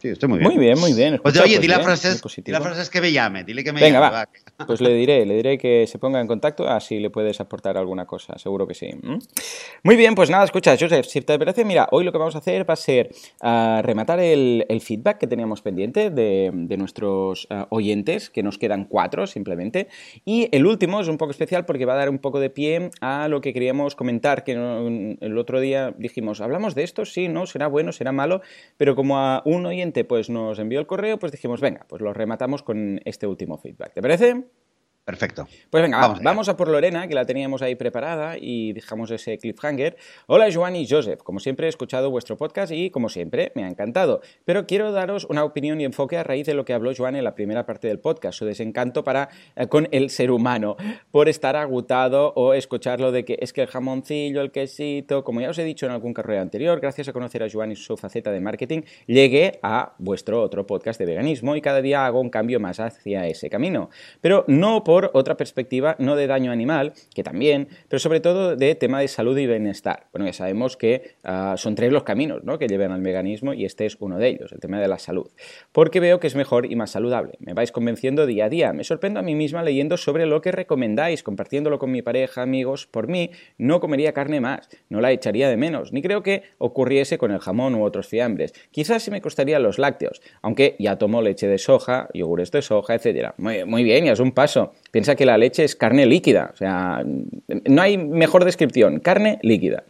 Sí, 0.05 0.11
estoy 0.11 0.29
muy 0.29 0.37
bien. 0.37 0.51
Muy 0.51 0.59
bien, 0.59 0.79
muy 0.79 0.93
bien. 0.93 1.19
pues 1.23 1.35
oye, 1.39 1.57
di, 1.57 1.67
la 1.67 1.79
frase, 1.79 2.09
la 2.45 2.61
frase 2.61 2.81
es 2.83 2.91
que 2.91 3.01
me 3.01 3.11
llame, 3.11 3.43
dile 3.43 3.63
que 3.63 3.73
me 3.73 3.81
Venga, 3.81 3.99
llame. 3.99 4.15
Va. 4.15 4.29
Pues 4.67 4.79
le 4.79 4.93
diré, 4.93 5.25
le 5.25 5.35
diré 5.35 5.57
que 5.57 5.85
se 5.85 5.99
ponga 5.99 6.21
en 6.21 6.27
contacto, 6.27 6.69
así 6.69 6.99
le 6.99 7.09
puedes 7.09 7.41
aportar 7.41 7.77
alguna 7.77 8.05
cosa, 8.05 8.37
seguro 8.37 8.65
que 8.65 8.73
sí. 8.73 8.89
Muy 9.83 9.97
bien, 9.97 10.15
pues 10.15 10.29
nada, 10.29 10.45
escucha, 10.45 10.77
Joseph, 10.79 11.07
si 11.07 11.19
te 11.19 11.37
parece, 11.37 11.65
mira, 11.65 11.89
hoy 11.91 12.05
lo 12.05 12.13
que 12.13 12.17
vamos 12.17 12.35
a 12.35 12.37
hacer 12.37 12.69
va 12.69 12.75
a 12.75 12.77
ser 12.77 13.09
uh, 13.41 13.81
rematar 13.81 14.21
el, 14.21 14.65
el, 14.69 14.79
feedback 14.79 15.17
que 15.17 15.27
teníamos 15.27 15.61
pendiente 15.61 16.09
de, 16.09 16.51
de 16.53 16.77
nuestros 16.77 17.49
uh, 17.49 17.65
oyentes, 17.69 18.29
que 18.29 18.43
nos 18.43 18.57
quedan 18.57 18.85
cuatro 18.85 19.27
simplemente, 19.27 19.89
y 20.23 20.47
el 20.53 20.65
último 20.65 21.01
es 21.01 21.09
un 21.09 21.17
poco 21.17 21.31
especial 21.31 21.65
porque 21.65 21.83
va 21.83 21.93
a 21.93 21.97
dar 21.97 22.09
un 22.09 22.19
poco 22.19 22.39
de 22.39 22.49
pie 22.49 22.91
a 23.01 23.27
lo 23.27 23.41
que 23.41 23.51
queríamos 23.51 23.95
comentar, 23.95 24.45
que 24.45 24.53
el 24.53 25.37
otro 25.37 25.59
día 25.59 25.93
dijimos, 25.97 26.39
¿hablamos 26.39 26.75
de 26.75 26.83
esto? 26.83 27.03
Sí, 27.03 27.27
no, 27.27 27.45
será 27.45 27.67
bueno, 27.67 27.91
será 27.91 28.13
malo, 28.13 28.41
pero 28.77 28.95
como 28.95 29.19
a 29.19 29.41
un 29.43 29.65
oyente 29.65 29.94
pues 30.03 30.29
nos 30.29 30.59
envió 30.59 30.79
el 30.79 30.87
correo, 30.87 31.17
pues 31.19 31.31
dijimos, 31.31 31.61
venga, 31.61 31.85
pues 31.87 32.01
lo 32.01 32.13
rematamos 32.13 32.63
con 32.63 32.99
este 33.05 33.27
último 33.27 33.57
feedback. 33.57 33.93
¿Te 33.93 34.01
parece? 34.01 34.45
Perfecto. 35.05 35.47
Pues 35.69 35.83
venga, 35.83 35.99
vamos, 35.99 36.19
vamos, 36.23 36.49
a 36.49 36.57
por 36.57 36.67
Lorena, 36.67 37.07
que 37.07 37.13
la 37.13 37.27
teníamos 37.27 37.61
ahí 37.61 37.75
preparada 37.75 38.37
y 38.39 38.73
dejamos 38.73 39.11
ese 39.11 39.37
cliffhanger. 39.37 39.95
Hola, 40.25 40.47
Joan 40.51 40.75
y 40.75 40.87
Joseph. 40.89 41.21
Como 41.21 41.39
siempre, 41.39 41.67
he 41.67 41.69
escuchado 41.69 42.09
vuestro 42.09 42.37
podcast 42.37 42.71
y, 42.71 42.89
como 42.89 43.09
siempre, 43.09 43.51
me 43.53 43.63
ha 43.63 43.67
encantado. 43.67 44.21
Pero 44.45 44.65
quiero 44.65 44.91
daros 44.91 45.25
una 45.25 45.43
opinión 45.43 45.79
y 45.79 45.85
enfoque 45.85 46.17
a 46.17 46.23
raíz 46.23 46.47
de 46.47 46.55
lo 46.55 46.65
que 46.65 46.73
habló 46.73 46.91
Joan 46.97 47.15
en 47.15 47.23
la 47.23 47.35
primera 47.35 47.67
parte 47.67 47.87
del 47.87 47.99
podcast, 47.99 48.39
su 48.39 48.45
desencanto 48.45 49.03
para, 49.03 49.29
eh, 49.55 49.67
con 49.67 49.87
el 49.91 50.09
ser 50.09 50.31
humano, 50.31 50.75
por 51.11 51.29
estar 51.29 51.55
agotado 51.55 52.33
o 52.35 52.55
escucharlo 52.55 53.11
de 53.11 53.25
que 53.25 53.37
es 53.39 53.53
que 53.53 53.61
el 53.61 53.67
jamoncillo, 53.67 54.41
el 54.41 54.51
quesito, 54.51 55.23
como 55.23 55.39
ya 55.39 55.51
os 55.51 55.59
he 55.59 55.63
dicho 55.63 55.85
en 55.85 55.91
algún 55.91 56.15
carrera 56.15 56.41
anterior, 56.41 56.79
gracias 56.79 57.09
a 57.09 57.13
conocer 57.13 57.43
a 57.43 57.47
Joan 57.47 57.71
y 57.71 57.75
su 57.75 57.95
faceta 57.95 58.31
de 58.31 58.41
marketing, 58.41 58.81
llegué 59.05 59.59
a 59.61 59.93
vuestro 59.99 60.41
otro 60.41 60.65
podcast 60.65 60.97
de 60.97 61.05
veganismo 61.05 61.55
y 61.55 61.61
cada 61.61 61.83
día 61.83 62.07
hago 62.07 62.19
un 62.19 62.31
cambio 62.31 62.59
más 62.59 62.79
hacia 62.79 63.27
ese 63.27 63.51
camino. 63.51 63.91
Pero 64.19 64.45
no 64.47 64.83
por 64.83 64.94
por 64.95 65.11
otra 65.11 65.35
perspectiva, 65.35 65.97
no 65.99 66.15
de 66.15 66.25
daño 66.25 66.53
animal, 66.53 66.93
que 67.13 67.21
también, 67.21 67.67
pero 67.89 67.99
sobre 67.99 68.21
todo 68.21 68.55
de 68.55 68.75
tema 68.75 69.01
de 69.01 69.09
salud 69.09 69.37
y 69.37 69.45
bienestar. 69.45 70.07
Bueno, 70.13 70.25
ya 70.25 70.31
sabemos 70.31 70.77
que 70.77 71.15
uh, 71.25 71.57
son 71.57 71.75
tres 71.75 71.91
los 71.91 72.03
caminos 72.03 72.45
¿no? 72.45 72.57
que 72.57 72.69
llevan 72.69 72.93
al 72.93 73.01
veganismo 73.01 73.53
y 73.53 73.65
este 73.65 73.85
es 73.85 73.97
uno 73.99 74.17
de 74.17 74.29
ellos, 74.29 74.53
el 74.53 74.61
tema 74.61 74.79
de 74.79 74.87
la 74.87 74.97
salud. 74.97 75.29
Porque 75.73 75.99
veo 75.99 76.21
que 76.21 76.27
es 76.27 76.35
mejor 76.35 76.71
y 76.71 76.77
más 76.77 76.91
saludable. 76.91 77.33
Me 77.39 77.53
vais 77.53 77.73
convenciendo 77.73 78.25
día 78.25 78.45
a 78.45 78.49
día. 78.49 78.71
Me 78.71 78.85
sorprendo 78.85 79.19
a 79.19 79.23
mí 79.23 79.35
misma 79.35 79.63
leyendo 79.63 79.97
sobre 79.97 80.25
lo 80.27 80.39
que 80.39 80.53
recomendáis, 80.53 81.23
compartiéndolo 81.23 81.77
con 81.77 81.91
mi 81.91 82.01
pareja, 82.01 82.43
amigos. 82.43 82.87
Por 82.87 83.09
mí, 83.09 83.31
no 83.57 83.81
comería 83.81 84.13
carne 84.13 84.39
más, 84.39 84.69
no 84.87 85.01
la 85.01 85.11
echaría 85.11 85.49
de 85.49 85.57
menos, 85.57 85.91
ni 85.91 86.01
creo 86.01 86.23
que 86.23 86.43
ocurriese 86.57 87.17
con 87.17 87.31
el 87.31 87.39
jamón 87.39 87.75
u 87.75 87.83
otros 87.83 88.07
fiambres. 88.07 88.53
Quizás 88.71 89.03
sí 89.03 89.11
me 89.11 89.19
costaría 89.19 89.59
los 89.59 89.77
lácteos, 89.77 90.21
aunque 90.41 90.77
ya 90.79 90.97
tomo 90.97 91.21
leche 91.21 91.49
de 91.49 91.57
soja, 91.57 92.07
yogures 92.13 92.49
de 92.51 92.61
soja, 92.61 92.95
etc. 92.95 93.33
Muy, 93.35 93.65
muy 93.65 93.83
bien, 93.83 94.05
ya 94.05 94.13
es 94.13 94.21
un 94.21 94.31
paso. 94.31 94.71
Piensa 94.95 95.17
que 95.17 95.25
la 95.25 95.37
leche 95.37 95.65
es 95.65 95.75
carne 95.75 96.05
líquida, 96.05 96.51
o 96.53 96.55
sea, 96.55 97.03
no 97.65 97.81
hay 97.81 97.97
mejor 97.97 98.45
descripción, 98.45 99.01
carne 99.01 99.39
líquida. 99.41 99.83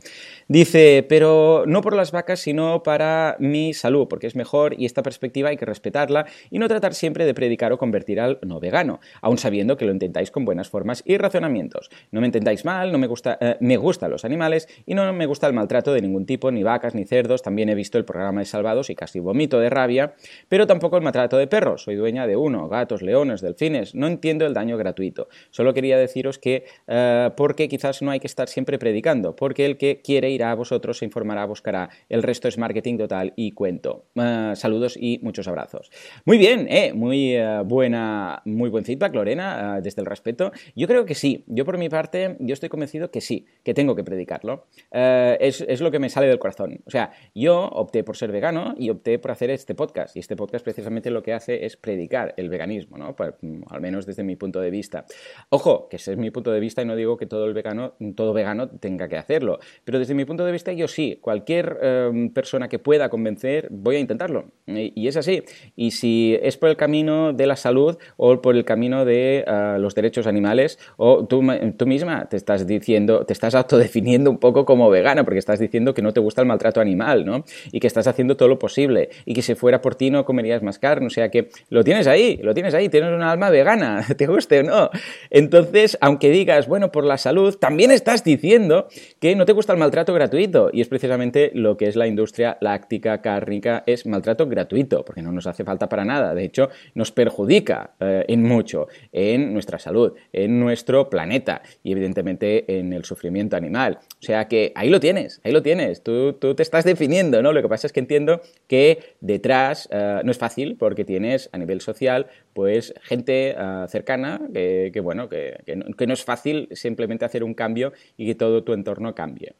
Dice, 0.47 1.03
pero 1.09 1.63
no 1.65 1.81
por 1.81 1.95
las 1.95 2.11
vacas, 2.11 2.39
sino 2.39 2.83
para 2.83 3.35
mi 3.39 3.73
salud, 3.73 4.07
porque 4.07 4.27
es 4.27 4.35
mejor 4.35 4.75
y 4.79 4.85
esta 4.85 5.01
perspectiva 5.01 5.49
hay 5.49 5.57
que 5.57 5.65
respetarla 5.65 6.27
y 6.51 6.59
no 6.59 6.67
tratar 6.67 6.93
siempre 6.93 7.25
de 7.25 7.33
predicar 7.33 7.73
o 7.73 7.79
convertir 7.79 8.19
al 8.19 8.37
no 8.43 8.59
vegano, 8.59 8.99
aun 9.21 9.39
sabiendo 9.39 9.75
que 9.75 9.85
lo 9.85 9.91
intentáis 9.91 10.29
con 10.29 10.45
buenas 10.45 10.69
formas 10.69 11.01
y 11.03 11.17
razonamientos. 11.17 11.89
No 12.11 12.21
me 12.21 12.27
entendáis 12.27 12.63
mal, 12.63 12.91
no 12.91 12.99
me 12.99 13.07
gusta, 13.07 13.39
eh, 13.41 13.57
me 13.59 13.77
gustan 13.77 14.11
los 14.11 14.23
animales 14.23 14.67
y 14.85 14.93
no 14.93 15.11
me 15.13 15.25
gusta 15.25 15.47
el 15.47 15.53
maltrato 15.53 15.91
de 15.93 16.01
ningún 16.01 16.27
tipo, 16.27 16.51
ni 16.51 16.61
vacas 16.61 16.93
ni 16.93 17.05
cerdos. 17.05 17.41
También 17.41 17.69
he 17.69 17.75
visto 17.75 17.97
el 17.97 18.05
programa 18.05 18.41
de 18.41 18.45
Salvados 18.45 18.91
y 18.91 18.95
casi 18.95 19.19
vomito 19.19 19.59
de 19.59 19.71
rabia, 19.71 20.13
pero 20.47 20.67
tampoco 20.67 20.95
el 20.97 21.01
maltrato 21.01 21.37
de 21.37 21.47
perros. 21.47 21.81
Soy 21.81 21.95
dueña 21.95 22.27
de 22.27 22.35
uno, 22.35 22.69
gatos, 22.69 23.01
leones, 23.01 23.41
delfines. 23.41 23.95
No 23.95 24.05
entiendo 24.05 24.45
el 24.45 24.53
daño 24.53 24.77
gratuito. 24.77 25.27
Solo 25.49 25.73
quería 25.73 25.97
deciros 25.97 26.37
que, 26.37 26.65
uh, 26.87 27.33
porque 27.35 27.67
quizás 27.67 28.03
no 28.03 28.11
hay 28.11 28.19
que 28.19 28.27
estar 28.27 28.47
siempre 28.47 28.77
predicando, 28.77 29.35
porque 29.35 29.65
el 29.65 29.77
que 29.77 30.01
quiere 30.03 30.34
ir 30.35 30.43
a 30.43 30.53
vosotros, 30.55 30.99
se 30.99 31.05
informará, 31.05 31.45
buscará. 31.45 31.89
El 32.09 32.23
resto 32.23 32.47
es 32.47 32.57
marketing 32.57 32.97
total 32.97 33.33
y 33.35 33.51
cuento. 33.51 34.05
Uh, 34.15 34.55
saludos 34.55 34.97
y 34.99 35.19
muchos 35.21 35.47
abrazos. 35.47 35.91
Muy 36.25 36.37
bien, 36.37 36.67
eh, 36.69 36.93
muy 36.93 37.37
uh, 37.37 37.63
buena, 37.63 38.41
muy 38.45 38.69
buen 38.69 38.85
feedback, 38.85 39.15
Lorena, 39.15 39.81
desde 39.81 40.01
el 40.01 40.05
respeto. 40.05 40.51
Yo 40.75 40.87
creo 40.87 41.05
que 41.05 41.15
sí. 41.15 41.43
Yo 41.47 41.65
por 41.65 41.77
mi 41.77 41.89
parte, 41.89 42.37
yo 42.39 42.53
estoy 42.53 42.69
convencido 42.69 43.11
que 43.11 43.21
sí, 43.21 43.45
que 43.63 43.73
tengo 43.73 43.95
que 43.95 44.03
predicarlo. 44.03 44.67
Es, 44.91 45.61
es, 45.61 45.81
lo 45.81 45.91
que 45.91 45.99
me 45.99 46.09
sale 46.09 46.27
del 46.27 46.39
corazón. 46.39 46.81
O 46.85 46.91
sea, 46.91 47.11
yo 47.33 47.65
opté 47.65 48.03
por 48.03 48.17
ser 48.17 48.31
vegano 48.31 48.75
y 48.77 48.89
opté 48.89 49.19
por 49.19 49.31
hacer 49.31 49.49
este 49.49 49.75
podcast. 49.75 50.15
Y 50.15 50.19
este 50.19 50.35
podcast 50.35 50.63
precisamente 50.63 51.09
lo 51.09 51.23
que 51.23 51.33
hace 51.33 51.65
es 51.65 51.77
predicar 51.77 52.33
el 52.37 52.49
veganismo, 52.49 52.97
¿no? 52.97 53.15
Pues, 53.15 53.33
al 53.69 53.81
menos 53.81 54.05
desde 54.05 54.23
mi 54.23 54.35
punto 54.35 54.59
de 54.59 54.69
vista. 54.69 55.05
Ojo, 55.49 55.87
que 55.89 55.97
ese 55.97 56.11
es 56.11 56.17
mi 56.17 56.31
punto 56.31 56.51
de 56.51 56.59
vista 56.59 56.81
y 56.81 56.85
no 56.85 56.95
digo 56.95 57.17
que 57.17 57.25
todo 57.25 57.45
el 57.45 57.53
vegano, 57.53 57.93
todo 58.15 58.33
vegano 58.33 58.69
tenga 58.69 59.07
que 59.07 59.17
hacerlo. 59.17 59.59
Pero 59.83 59.99
desde 59.99 60.13
mi 60.13 60.24
punto 60.25 60.45
de 60.45 60.51
vista, 60.51 60.71
yo 60.73 60.87
sí, 60.87 61.17
cualquier 61.21 61.77
eh, 61.81 62.29
persona 62.33 62.67
que 62.67 62.79
pueda 62.79 63.09
convencer, 63.09 63.67
voy 63.69 63.97
a 63.97 63.99
intentarlo. 63.99 64.45
Y, 64.67 64.93
y, 64.95 65.07
es 65.07 65.17
así. 65.17 65.43
Y 65.75 65.91
si 65.91 66.37
es 66.41 66.57
por 66.57 66.69
el 66.69 66.77
camino 66.77 67.33
de 67.33 67.47
la 67.47 67.55
salud 67.55 67.97
o 68.17 68.41
por 68.41 68.55
el 68.55 68.65
camino 68.65 69.05
de 69.05 69.45
uh, 69.47 69.79
los 69.79 69.95
derechos 69.95 70.27
animales, 70.27 70.79
o 70.97 71.25
tú, 71.25 71.43
tú, 71.77 71.85
misma 71.85 72.27
te 72.29 72.37
estás 72.37 72.65
diciendo, 72.65 73.25
te 73.25 73.33
estás 73.33 73.55
autodefiniendo 73.55 74.29
un 74.31 74.37
poco 74.37 74.65
como 74.65 74.89
vegana, 74.89 75.23
porque 75.23 75.39
estás 75.39 75.59
diciendo 75.59 75.93
que 75.93 76.01
no 76.01 76.13
te 76.13 76.19
gusta 76.19 76.41
el 76.41 76.47
maltrato 76.47 76.81
animal, 76.81 77.25
¿no? 77.25 77.43
Y 77.71 77.79
que 77.79 77.87
estás 77.87 78.07
haciendo 78.07 78.37
todo 78.37 78.49
lo 78.49 78.59
posible. 78.59 79.09
Y 79.25 79.33
que 79.33 79.41
si 79.41 79.55
fuera 79.55 79.81
por 79.81 79.95
ti 79.95 80.09
no 80.09 80.25
comerías 80.25 80.63
más 80.63 80.79
carne. 80.79 81.07
O 81.07 81.09
sea 81.09 81.29
que 81.29 81.49
lo 81.69 81.83
tienes 81.83 82.07
ahí, 82.07 82.39
lo 82.41 82.53
tienes 82.53 82.73
ahí, 82.73 82.89
tienes 82.89 83.11
una 83.11 83.31
alma 83.31 83.49
vegana, 83.49 84.05
te 84.17 84.27
guste 84.27 84.59
o 84.59 84.63
no. 84.63 84.89
Entonces, 85.29 85.97
aunque 86.01 86.29
digas, 86.29 86.67
bueno, 86.67 86.91
por 86.91 87.03
la 87.03 87.17
salud, 87.17 87.55
también 87.57 87.91
estás 87.91 88.23
diciendo 88.23 88.87
que 89.19 89.35
no 89.35 89.45
te 89.45 89.53
gusta 89.53 89.73
el 89.73 89.79
maltrato 89.79 90.13
gratuito 90.15 90.69
y 90.73 90.81
es 90.81 90.87
precisamente 90.87 91.51
lo 91.53 91.77
que 91.77 91.87
es 91.87 91.95
la 91.95 92.07
industria 92.07 92.57
láctica, 92.61 93.21
cárnica, 93.21 93.83
es 93.85 94.05
maltrato 94.05 94.47
gratuito, 94.47 95.05
porque 95.05 95.21
no 95.21 95.31
nos 95.31 95.45
hace 95.45 95.63
falta 95.63 95.87
para 95.87 96.05
nada, 96.05 96.33
de 96.33 96.43
hecho 96.43 96.69
nos 96.95 97.11
perjudica 97.11 97.91
eh, 97.99 98.25
en 98.27 98.43
mucho 98.43 98.87
en 99.11 99.53
nuestra 99.53 99.77
salud, 99.77 100.13
en 100.33 100.59
nuestro 100.59 101.09
planeta 101.09 101.61
y 101.83 101.91
evidentemente 101.91 102.79
en 102.79 102.93
el 102.93 103.05
sufrimiento 103.05 103.55
animal. 103.55 103.99
O 104.01 104.25
sea 104.25 104.47
que 104.47 104.71
ahí 104.75 104.89
lo 104.89 104.99
tienes, 104.99 105.41
ahí 105.43 105.51
lo 105.51 105.61
tienes, 105.61 106.01
tú, 106.01 106.33
tú 106.33 106.55
te 106.55 106.63
estás 106.63 106.83
definiendo, 106.83 107.41
¿no? 107.41 107.53
Lo 107.53 107.61
que 107.61 107.69
pasa 107.69 107.87
es 107.87 107.93
que 107.93 107.99
entiendo 107.99 108.41
que 108.67 109.15
detrás 109.21 109.87
uh, 109.91 110.25
no 110.25 110.31
es 110.31 110.37
fácil 110.37 110.77
porque 110.77 111.05
tienes 111.05 111.49
a 111.51 111.57
nivel 111.57 111.81
social 111.81 112.27
pues 112.53 112.93
gente 113.03 113.55
uh, 113.59 113.87
cercana 113.87 114.39
que, 114.53 115.01
bueno, 115.03 115.27
que, 115.27 115.57
que, 115.65 116.07
no, 116.07 116.13
es 116.13 116.23
fácil 116.23 116.69
simplemente 116.71 117.25
hacer 117.25 117.43
un 117.43 117.53
cambio 117.53 117.91
y 118.15 118.25
que 118.25 118.35
todo 118.35 118.63
tu 118.63 118.73
entorno 118.73 119.13
cambie. 119.13 119.55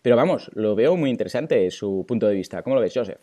Pero 0.00 0.16
vamos, 0.16 0.50
lo 0.54 0.74
veo 0.74 0.96
muy 0.96 1.10
interesante 1.10 1.70
su 1.70 2.04
punto 2.06 2.26
de 2.26 2.34
vista. 2.34 2.62
¿Cómo 2.62 2.76
lo 2.76 2.82
ves, 2.82 2.92
Joseph? 2.94 3.20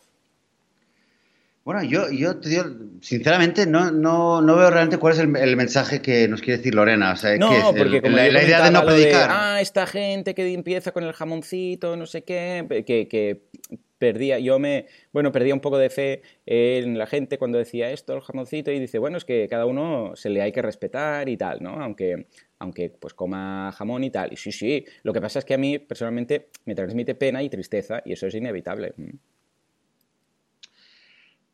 Bueno, 1.63 1.83
yo, 1.83 2.09
yo 2.09 2.37
te 2.39 2.49
digo, 2.49 2.63
sinceramente, 3.01 3.67
no, 3.67 3.91
no, 3.91 4.41
no 4.41 4.55
veo 4.55 4.71
realmente 4.71 4.97
cuál 4.97 5.13
es 5.13 5.19
el, 5.19 5.35
el, 5.35 5.55
mensaje 5.55 6.01
que 6.01 6.27
nos 6.27 6.41
quiere 6.41 6.57
decir 6.57 6.73
Lorena. 6.73 7.11
O 7.13 7.15
sea, 7.15 7.37
no, 7.37 7.49
¿qué 7.49 7.57
es? 7.57 7.63
porque 7.63 7.97
el, 7.97 8.01
como 8.01 8.15
la, 8.15 8.27
la 8.29 8.43
idea 8.43 8.63
de 8.63 8.71
no 8.71 8.83
predicar. 8.85 9.29
De, 9.29 9.35
ah, 9.35 9.61
esta 9.61 9.85
gente 9.85 10.33
que 10.33 10.51
empieza 10.51 10.91
con 10.91 11.03
el 11.03 11.13
jamoncito, 11.13 11.95
no 11.95 12.05
sé 12.05 12.23
qué, 12.23 12.65
que, 12.87 13.07
que 13.07 13.43
perdía, 13.99 14.39
yo 14.39 14.57
me, 14.57 14.87
bueno, 15.11 15.31
perdía 15.31 15.53
un 15.53 15.59
poco 15.59 15.77
de 15.77 15.89
fe 15.89 16.23
en 16.45 16.97
la 16.97 17.05
gente 17.05 17.37
cuando 17.37 17.57
decía 17.57 17.91
esto, 17.91 18.15
el 18.15 18.21
jamoncito, 18.21 18.71
y 18.71 18.79
dice, 18.79 18.97
bueno, 18.97 19.17
es 19.17 19.25
que 19.25 19.47
cada 19.47 19.65
uno 19.65 20.15
se 20.15 20.29
le 20.29 20.41
hay 20.41 20.51
que 20.51 20.61
respetar 20.61 21.29
y 21.29 21.37
tal, 21.37 21.61
¿no? 21.61 21.81
Aunque, 21.83 22.27
aunque 22.57 22.89
pues 22.89 23.13
coma 23.13 23.71
jamón 23.73 24.03
y 24.03 24.09
tal. 24.09 24.33
Y 24.33 24.37
sí, 24.37 24.51
sí, 24.51 24.85
lo 25.03 25.13
que 25.13 25.21
pasa 25.21 25.39
es 25.39 25.45
que 25.45 25.53
a 25.53 25.57
mí 25.57 25.77
personalmente 25.77 26.49
me 26.65 26.73
transmite 26.73 27.13
pena 27.13 27.43
y 27.43 27.49
tristeza 27.49 28.01
y 28.05 28.13
eso 28.13 28.25
es 28.25 28.33
inevitable. 28.33 28.93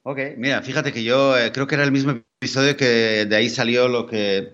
Ok, 0.03 0.19
mira, 0.38 0.62
fíjate 0.62 0.93
que 0.93 1.03
yo 1.03 1.36
eh, 1.36 1.51
creo 1.51 1.65
que 1.65 1.73
era 1.73 1.84
el 1.84 1.91
mismo 1.91 2.12
episodio 2.39 2.77
que 2.77 3.25
de 3.25 3.36
ahí 3.36 3.49
salió 3.49 3.88
lo 3.88 4.05
que 4.05 4.53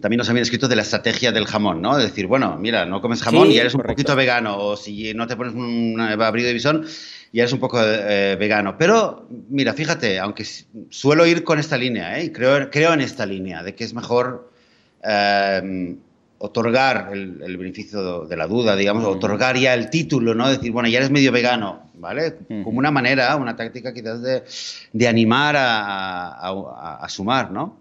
también 0.00 0.18
nos 0.18 0.28
habían 0.28 0.42
escrito 0.42 0.66
de 0.68 0.76
la 0.76 0.82
estrategia 0.82 1.30
del 1.30 1.46
jamón, 1.46 1.80
¿no? 1.80 1.96
De 1.96 2.04
decir, 2.04 2.26
bueno, 2.26 2.56
mira, 2.58 2.84
no 2.84 3.00
comes 3.00 3.22
jamón 3.22 3.48
sí, 3.48 3.54
y 3.54 3.58
eres 3.58 3.72
correcto. 3.72 3.90
un 3.90 3.94
poquito 3.94 4.16
vegano, 4.16 4.58
o 4.58 4.76
si 4.76 5.14
no 5.14 5.26
te 5.26 5.36
pones 5.36 5.54
un 5.54 6.00
abrigo 6.00 6.46
de 6.46 6.52
bisón 6.52 6.86
y 7.32 7.40
eres 7.40 7.52
un 7.52 7.60
poco 7.60 7.80
eh, 7.82 8.36
vegano. 8.38 8.76
Pero, 8.78 9.28
mira, 9.48 9.72
fíjate, 9.72 10.18
aunque 10.18 10.44
suelo 10.90 11.26
ir 11.26 11.44
con 11.44 11.58
esta 11.58 11.76
línea, 11.76 12.18
¿eh? 12.18 12.32
creo, 12.32 12.70
creo 12.70 12.92
en 12.92 13.00
esta 13.00 13.24
línea, 13.26 13.62
de 13.62 13.74
que 13.74 13.84
es 13.84 13.94
mejor 13.94 14.50
eh, 15.02 15.96
otorgar 16.38 17.10
el, 17.12 17.56
beneficio 17.56 18.26
de 18.26 18.36
la 18.36 18.46
duda, 18.46 18.76
digamos, 18.76 19.04
otorgar 19.04 19.56
ya 19.56 19.74
el 19.74 19.90
título, 19.90 20.34
¿no? 20.34 20.48
Decir, 20.48 20.72
bueno, 20.72 20.88
ya 20.88 20.98
eres 20.98 21.10
medio 21.10 21.32
vegano, 21.32 21.90
¿vale? 21.94 22.36
Como 22.64 22.78
una 22.78 22.90
manera, 22.90 23.34
una 23.36 23.56
táctica 23.56 23.94
quizás 23.94 24.20
de, 24.92 25.08
animar 25.08 25.54
a, 25.56 27.06
sumar, 27.08 27.50
¿no? 27.50 27.78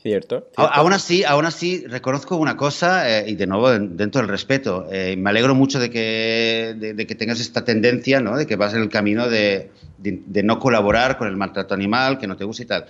Cierto, 0.00 0.48
Aún 0.56 0.92
así, 0.92 1.24
aún 1.24 1.44
así, 1.44 1.84
reconozco 1.88 2.36
una 2.36 2.56
cosa, 2.56 3.10
eh, 3.10 3.30
y 3.30 3.34
de 3.34 3.48
nuevo 3.48 3.70
dentro 3.70 4.20
del 4.20 4.28
respeto, 4.28 4.86
eh, 4.92 5.16
me 5.18 5.30
alegro 5.30 5.56
mucho 5.56 5.80
de 5.80 5.90
que, 5.90 6.76
de, 6.78 7.06
que 7.06 7.14
tengas 7.16 7.40
esta 7.40 7.64
tendencia, 7.64 8.20
¿no? 8.20 8.36
De 8.36 8.46
que 8.46 8.54
vas 8.54 8.74
en 8.74 8.82
el 8.82 8.90
camino 8.90 9.28
de, 9.28 9.72
de, 9.98 10.42
no 10.44 10.60
colaborar 10.60 11.18
con 11.18 11.26
el 11.26 11.36
maltrato 11.36 11.74
animal, 11.74 12.18
que 12.18 12.28
no 12.28 12.36
te 12.36 12.44
gusta 12.44 12.62
y 12.62 12.66
tal. 12.66 12.86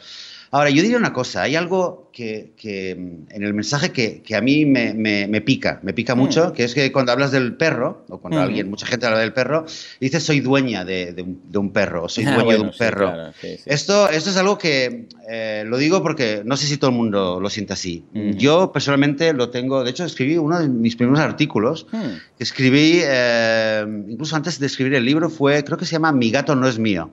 Ahora, 0.51 0.71
yo 0.71 0.83
diría 0.83 0.97
una 0.97 1.13
cosa, 1.13 1.43
hay 1.43 1.57
algo 1.57 2.09
que, 2.13 2.97
mm, 2.99 3.35
en 3.35 3.43
el 3.43 3.55
mensaje 3.55 3.93
que, 3.93 4.35
a 4.35 4.41
mí 4.41 4.65
me, 4.65 5.41
pica, 5.43 5.79
me 5.83 5.93
pica 5.93 6.15
mm. 6.15 6.19
mucho, 6.19 6.53
que 6.53 6.65
es 6.65 6.75
que 6.75 6.91
cuando 6.91 7.13
hablas 7.13 7.31
del 7.31 7.55
perro, 7.55 8.05
o 8.09 8.19
cuando 8.19 8.41
mm. 8.41 8.43
alguien, 8.43 8.71
mucha 8.71 8.87
gente 8.87 9.07
habla 9.07 9.21
del 9.21 9.33
perro, 9.33 9.67
dice 10.01 10.21
soy 10.21 10.41
dueña 10.41 10.85
de, 10.85 11.15
un, 11.55 11.71
perro, 11.71 12.05
o 12.05 12.09
soy 12.09 12.25
ah, 12.25 12.35
dueño 12.35 12.57
de 12.57 12.63
un 12.63 12.73
perro. 12.77 13.33
Esto, 13.67 14.09
esto 14.09 14.31
es 14.31 14.37
algo 14.37 14.59
que 14.59 15.07
eh, 15.31 15.65
lo 15.67 15.77
digo 15.77 16.03
porque 16.03 16.43
no 16.45 16.57
sé 16.57 16.67
si 16.67 16.77
todo 16.79 16.91
el 16.91 16.97
mundo 16.97 17.41
lo 17.41 17.51
siente 17.51 17.73
así. 17.75 18.05
Yo 18.13 18.73
personalmente 18.73 19.33
lo 19.33 19.51
tengo, 19.51 19.85
de 19.85 19.91
hecho 19.91 20.05
escribí 20.05 20.39
uno 20.39 20.59
de 20.59 20.69
mis 20.69 20.97
primeros 20.97 21.21
artículos, 21.21 21.87
que 21.91 22.45
escribí, 22.45 23.01
eh, 23.03 23.85
incluso 24.09 24.35
antes 24.35 24.59
de 24.59 24.67
escribir 24.67 24.95
el 24.95 25.05
libro, 25.05 25.31
fue, 25.31 25.63
creo 25.63 25.79
que 25.79 25.85
se 25.85 25.93
llama 25.93 26.13
Mi 26.13 26.31
gato 26.31 26.55
no 26.55 26.67
es 26.67 26.79
mío. 26.79 27.11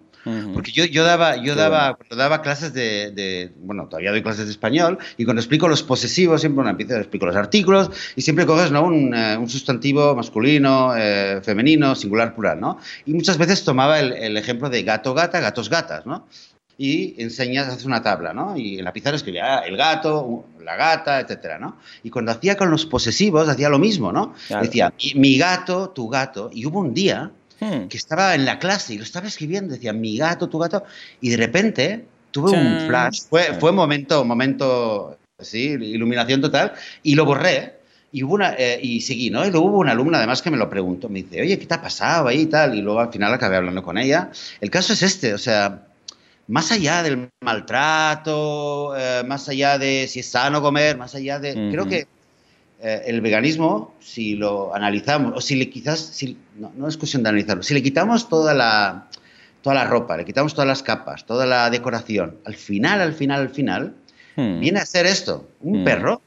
Porque 0.55 0.71
yo, 0.71 0.85
yo 0.85 1.03
daba, 1.03 1.35
yo 1.35 1.53
daba, 1.53 1.97
daba 2.09 2.41
clases 2.41 2.73
de, 2.73 3.51
bueno, 3.57 3.87
todavía 3.87 4.11
doy 4.11 4.23
clases 4.23 4.45
de 4.45 4.51
español 4.51 4.97
y 5.17 5.25
cuando 5.25 5.41
explico 5.41 5.67
los 5.67 5.83
posesivos 5.83 6.41
siempre 6.41 6.61
una 6.61 6.71
empiezo, 6.71 6.95
explico 6.95 7.25
los 7.25 7.35
artículos 7.35 7.91
y 8.15 8.21
siempre 8.21 8.45
coges 8.45 8.71
¿no? 8.71 8.85
un, 8.85 9.13
eh, 9.13 9.37
un 9.37 9.49
sustantivo 9.49 10.15
masculino, 10.15 10.95
eh, 10.97 11.41
femenino, 11.43 11.93
singular, 11.93 12.33
plural, 12.33 12.59
¿no? 12.59 12.79
Y 13.05 13.13
muchas 13.13 13.37
veces 13.37 13.63
tomaba 13.63 13.99
el, 13.99 14.13
el 14.13 14.37
ejemplo 14.37 14.69
de 14.69 14.81
gato, 14.83 15.13
gata, 15.13 15.39
gatos, 15.41 15.69
gatas, 15.69 16.05
¿no? 16.05 16.25
y 16.77 17.21
enseñas, 17.21 17.67
haces 17.67 17.85
una 17.85 18.01
tabla, 18.01 18.33
¿no? 18.33 18.57
Y 18.57 18.79
en 18.79 18.85
la 18.85 18.91
pizarra 18.93 19.15
escribía 19.15 19.59
ah, 19.59 19.65
el 19.65 19.77
gato, 19.77 20.45
la 20.61 20.75
gata, 20.75 21.19
etcétera, 21.19 21.57
¿no? 21.57 21.77
Y 22.03 22.09
cuando 22.09 22.31
hacía 22.31 22.57
con 22.57 22.69
los 22.69 22.85
posesivos, 22.85 23.47
hacía 23.47 23.69
lo 23.69 23.79
mismo, 23.79 24.11
¿no? 24.11 24.33
Decía, 24.61 24.93
mi 25.15 25.37
gato, 25.37 25.89
tu 25.89 26.09
gato, 26.09 26.49
y 26.53 26.65
hubo 26.65 26.79
un 26.79 26.93
día 26.93 27.31
Hmm. 27.59 27.87
que 27.87 27.97
estaba 27.97 28.35
en 28.35 28.43
la 28.43 28.59
clase 28.59 28.93
y 28.93 28.97
lo 28.97 29.03
estaba 29.03 29.27
escribiendo, 29.27 29.73
decía 29.73 29.93
mi 29.93 30.17
gato, 30.17 30.49
tu 30.49 30.59
gato, 30.59 30.83
y 31.21 31.29
de 31.29 31.37
repente 31.37 32.05
tuve 32.31 32.51
un 32.51 32.85
flash, 32.87 33.21
fue, 33.29 33.53
fue 33.59 33.71
momento, 33.71 34.25
momento, 34.25 35.17
sí, 35.39 35.69
iluminación 35.69 36.41
total, 36.41 36.73
y 37.01 37.15
lo 37.15 37.23
borré. 37.23 37.75
Y, 38.11 38.23
hubo 38.23 38.35
una, 38.35 38.55
eh, 38.57 38.79
y 38.81 39.01
seguí, 39.01 39.29
¿no? 39.29 39.45
Y 39.45 39.51
luego 39.51 39.67
hubo 39.67 39.79
una 39.79 39.91
alumna 39.91 40.17
además 40.17 40.41
que 40.41 40.49
me 40.49 40.57
lo 40.57 40.69
preguntó, 40.69 41.09
me 41.09 41.23
dice, 41.23 41.41
oye, 41.41 41.59
¿qué 41.59 41.65
te 41.65 41.73
ha 41.73 41.81
pasado 41.81 42.27
ahí 42.27 42.41
y 42.41 42.45
tal? 42.45 42.75
Y 42.75 42.81
luego 42.81 42.99
al 42.99 43.11
final 43.11 43.33
acabé 43.33 43.57
hablando 43.57 43.83
con 43.83 43.97
ella. 43.97 44.29
El 44.61 44.69
caso 44.69 44.93
es 44.93 45.01
este, 45.01 45.33
o 45.33 45.37
sea, 45.37 45.85
más 46.47 46.71
allá 46.71 47.03
del 47.03 47.29
maltrato, 47.43 48.95
eh, 48.97 49.23
más 49.25 49.49
allá 49.49 49.77
de 49.77 50.07
si 50.07 50.19
es 50.19 50.27
sano 50.27 50.61
comer, 50.61 50.97
más 50.97 51.15
allá 51.15 51.39
de... 51.39 51.53
Creo 51.71 51.87
que 51.87 52.07
eh, 52.81 53.03
el 53.07 53.21
veganismo, 53.21 53.95
si 53.99 54.35
lo 54.35 54.75
analizamos, 54.75 55.33
o 55.35 55.41
si 55.41 55.55
le 55.55 55.69
quizás, 55.69 55.99
si, 55.99 56.37
no, 56.57 56.87
es 56.87 56.97
cuestión 56.97 57.23
de 57.23 57.29
analizarlo, 57.29 57.63
si 57.63 57.73
le 57.73 57.81
quitamos 57.81 58.27
toda 58.27 58.53
la, 58.53 59.07
toda 59.61 59.75
la 59.75 59.85
ropa, 59.85 60.17
le 60.17 60.25
quitamos 60.25 60.53
todas 60.53 60.67
las 60.67 60.83
capas, 60.83 61.25
toda 61.25 61.45
la 61.45 61.69
decoración, 61.69 62.37
al 62.45 62.55
final, 62.55 62.99
al 62.99 63.13
final, 63.13 63.41
al 63.41 63.49
final, 63.49 63.95
hmm. 64.35 64.59
viene 64.59 64.79
a 64.79 64.85
ser 64.85 65.05
esto, 65.05 65.47
un 65.61 65.81
hmm. 65.81 65.85
perro. 65.85 66.21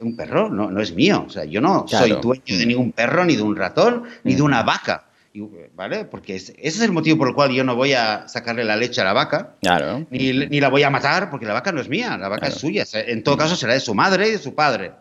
Un 0.00 0.16
perro 0.16 0.50
no, 0.50 0.68
no, 0.68 0.80
es 0.80 0.92
mío, 0.92 1.24
o 1.28 1.30
sea, 1.30 1.44
yo 1.44 1.60
no 1.60 1.86
soy 1.86 2.10
dueño 2.20 2.58
de 2.58 2.66
ningún 2.66 2.90
perro, 2.90 3.24
ni 3.24 3.36
de 3.36 3.42
un 3.42 3.54
ratón, 3.54 4.02
ni 4.24 4.34
de 4.34 4.42
hmm. 4.42 4.46
una 4.46 4.62
vaca. 4.64 5.04
¿Vale? 5.76 6.04
Porque 6.04 6.34
ese 6.34 6.54
es 6.58 6.82
el 6.82 6.92
motivo 6.92 7.16
por 7.16 7.28
el 7.28 7.34
cual 7.34 7.52
yo 7.52 7.64
no 7.64 7.74
voy 7.74 7.94
a 7.94 8.28
sacarle 8.28 8.64
la 8.64 8.76
leche 8.76 9.00
a 9.00 9.04
la 9.04 9.14
vaca. 9.14 9.54
Claro. 9.62 10.04
Ni, 10.10 10.32
ni 10.32 10.60
la 10.60 10.68
voy 10.68 10.82
a 10.82 10.90
matar, 10.90 11.30
porque 11.30 11.46
la 11.46 11.54
vaca 11.54 11.72
no 11.72 11.80
es 11.80 11.88
mía, 11.88 12.18
la 12.18 12.28
vaca 12.28 12.48
es 12.48 12.56
suya. 12.56 12.84
En 12.92 13.22
todo 13.22 13.38
caso 13.38 13.56
será 13.56 13.72
de 13.72 13.80
su 13.80 13.94
madre 13.94 14.28
y 14.28 14.32
de 14.32 14.38
su 14.38 14.54
padre 14.54 14.92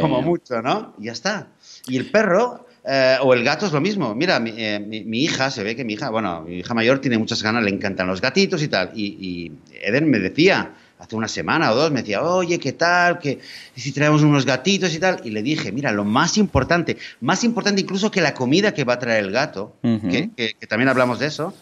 como 0.00 0.22
mucho, 0.22 0.62
¿no? 0.62 0.94
Y 0.98 1.06
ya 1.06 1.12
está. 1.12 1.48
Y 1.86 1.96
el 1.96 2.10
perro 2.10 2.66
eh, 2.90 3.16
o 3.20 3.34
el 3.34 3.44
gato 3.44 3.66
es 3.66 3.72
lo 3.72 3.80
mismo. 3.80 4.14
Mira, 4.14 4.42
eh, 4.46 4.78
mi, 4.80 5.22
hija, 5.22 5.50
se 5.50 5.62
ve 5.62 5.76
que 5.76 5.84
mi 5.84 5.92
hija, 5.92 6.08
bueno, 6.08 6.42
mi 6.42 6.60
hija 6.60 6.72
mayor 6.72 7.00
tiene 7.00 7.18
muchas 7.18 7.42
ganas, 7.42 7.62
le 7.62 7.70
encantan 7.70 8.06
los 8.06 8.20
gatitos 8.20 8.62
y 8.62 8.68
tal. 8.68 8.92
Y, 8.94 9.52
Eden 9.82 10.08
me 10.08 10.18
decía, 10.18 10.72
hace 10.98 11.14
una 11.14 11.28
semana 11.28 11.70
o 11.72 11.74
dos, 11.74 11.90
me 11.90 12.00
decía, 12.00 12.22
oye, 12.22 12.58
¿qué 12.58 12.72
tal? 12.72 13.18
¿Qué, 13.18 13.40
si 13.76 13.92
traemos 13.92 14.22
unos 14.22 14.46
gatitos 14.46 14.94
y 14.94 14.98
tal? 14.98 15.20
Y 15.22 15.30
le 15.30 15.42
dije, 15.42 15.70
mira, 15.70 15.92
lo 15.92 16.04
más 16.04 16.38
importante, 16.38 16.96
más 17.20 17.44
importante 17.44 17.82
incluso 17.82 18.10
que 18.10 18.22
la 18.22 18.32
comida 18.32 18.72
que 18.72 18.84
va 18.84 18.94
a 18.94 18.98
traer 18.98 19.24
el 19.24 19.32
gato, 19.32 19.76
que, 19.82 20.30
que 20.36 20.66
también 20.66 20.88
hablamos 20.88 21.18
de 21.18 21.26
eso, 21.26 21.54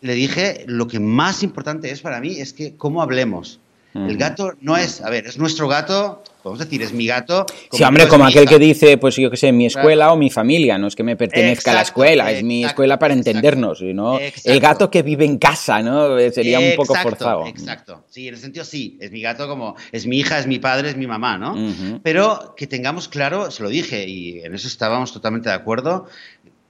le 0.00 0.14
dije, 0.14 0.64
lo 0.66 0.88
que 0.88 0.98
más 0.98 1.44
importante 1.44 1.92
es 1.92 2.00
para 2.00 2.20
mí 2.20 2.40
es 2.40 2.52
que 2.52 2.76
cómo 2.76 3.02
hablemos. 3.02 3.60
El 3.94 4.16
gato 4.16 4.54
no 4.60 4.76
es, 4.76 5.02
a 5.02 5.10
ver, 5.10 5.26
es 5.26 5.38
nuestro 5.38 5.68
gato, 5.68 6.22
podemos 6.42 6.60
decir, 6.60 6.82
es 6.82 6.92
mi 6.92 7.06
gato. 7.06 7.44
Sí, 7.70 7.82
hombre, 7.84 8.08
como 8.08 8.24
aquel 8.24 8.48
que 8.48 8.58
dice, 8.58 8.96
pues 8.96 9.16
yo 9.16 9.30
qué 9.30 9.36
sé, 9.36 9.52
mi 9.52 9.66
escuela 9.66 10.12
o 10.12 10.16
mi 10.16 10.30
familia, 10.30 10.78
no 10.78 10.86
es 10.86 10.96
que 10.96 11.02
me 11.02 11.14
pertenezca 11.14 11.72
a 11.72 11.74
la 11.74 11.82
escuela, 11.82 12.30
es 12.30 12.42
mi 12.42 12.64
escuela 12.64 12.98
para 12.98 13.12
entendernos, 13.12 13.82
¿no? 13.82 14.18
El 14.18 14.60
gato 14.60 14.90
que 14.90 15.02
vive 15.02 15.24
en 15.24 15.38
casa, 15.38 15.82
¿no? 15.82 16.18
Sería 16.30 16.58
un 16.58 16.74
poco 16.76 16.94
forzado. 16.94 17.46
Exacto, 17.46 18.04
sí, 18.08 18.28
en 18.28 18.34
el 18.34 18.40
sentido 18.40 18.64
sí, 18.64 18.96
es 19.00 19.10
mi 19.10 19.20
gato 19.20 19.46
como, 19.46 19.76
es 19.92 20.06
mi 20.06 20.18
hija, 20.18 20.38
es 20.38 20.46
mi 20.46 20.58
padre, 20.58 20.90
es 20.90 20.96
mi 20.96 21.06
mamá, 21.06 21.36
¿no? 21.36 21.54
Pero 22.02 22.54
que 22.56 22.66
tengamos 22.66 23.08
claro, 23.08 23.50
se 23.50 23.62
lo 23.62 23.68
dije 23.68 24.08
y 24.08 24.40
en 24.40 24.54
eso 24.54 24.68
estábamos 24.68 25.12
totalmente 25.12 25.50
de 25.50 25.54
acuerdo, 25.54 26.06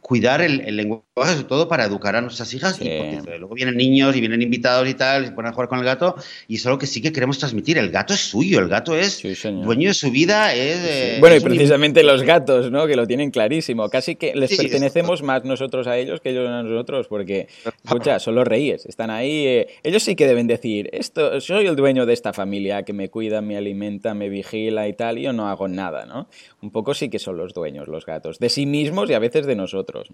cuidar 0.03 0.43
el, 0.43 0.77
lenguaje, 0.77 1.05
sobre 1.14 1.44
todo 1.44 1.68
para 1.68 1.85
educar 1.85 2.16
a 2.16 2.22
nuestras 2.22 2.55
hijas. 2.55 2.81
Y 2.81 2.88
porque 2.88 3.38
luego 3.38 3.55
vienen 3.55 3.77
niños 3.77 4.16
y 4.16 4.20
vienen 4.20 4.40
invitados 4.40 4.88
y 4.88 4.94
tal, 4.94 5.25
y 5.25 5.27
se 5.27 5.33
ponen 5.33 5.51
a 5.51 5.55
jugar 5.55 5.68
con 5.68 5.79
el 5.79 5.85
gato. 5.85 6.16
Y 6.48 6.57
es 6.57 6.66
algo 6.66 6.79
que 6.79 6.87
sí 6.87 7.03
que 7.03 7.12
queremos 7.12 7.38
transmitir. 7.38 7.77
El 7.77 7.90
gato 7.90 8.14
es 8.14 8.20
suyo, 8.20 8.61
el 8.61 8.68
gato 8.68 8.96
es 8.96 9.22
dueño 9.42 9.88
de 9.88 9.94
su 9.94 10.11
vida. 10.11 10.55
Es, 10.55 11.20
bueno, 11.20 11.37
y 11.37 11.40
precisamente 11.40 12.03
los 12.03 12.22
gatos, 12.22 12.70
¿no? 12.70 12.87
Que 12.87 12.96
lo 12.96 13.07
tienen 13.07 13.31
clarísimo. 13.31 13.90
Casi 13.90 14.16
que 14.16 14.35
les 14.35 14.57
pertenecemos 14.57 15.22
más 15.22 15.44
nosotros 15.44 15.87
a 15.87 15.98
ellos 15.98 16.20
que 16.20 16.31
ellos 16.31 16.48
a 16.48 16.62
nosotros, 16.62 17.09
porque, 17.09 17.48
escucha, 17.85 18.18
son 18.18 18.35
los 18.35 18.46
reyes. 18.46 18.87
Están 18.87 19.11
ahí. 19.11 19.46
Eh, 19.46 19.68
ellos 19.83 20.03
sí 20.03 20.16
que 20.16 20.27
deben 20.27 20.46
decir: 20.46 20.88
esto, 20.92 21.42
soy 21.42 21.66
el 21.66 21.77
dueño 21.77 22.07
de 22.07 22.14
esta 22.14 22.33
familia 22.33 22.85
que 22.85 22.94
me 22.94 23.11
cuida, 23.11 23.42
me 23.42 23.59
alimenta, 23.59 24.14
me 24.14 24.31
vigila 24.31 24.88
y 24.88 24.94
tal, 24.94 25.18
y 25.18 25.22
yo 25.22 25.35
no 25.35 25.48
hago 25.48 25.68
nada, 25.68 26.07
¿no? 26.07 26.29
Un 26.62 26.70
poco 26.70 26.94
sí 26.94 27.11
que 27.11 27.18
son 27.18 27.37
los 27.37 27.53
dueños, 27.53 27.87
los 27.88 28.07
gatos, 28.07 28.38
de 28.38 28.48
sí 28.48 28.64
mismos 28.64 29.11
y 29.11 29.14
a 29.14 29.18
veces 29.18 29.44
de 29.44 29.57
nosotros. 29.57 30.09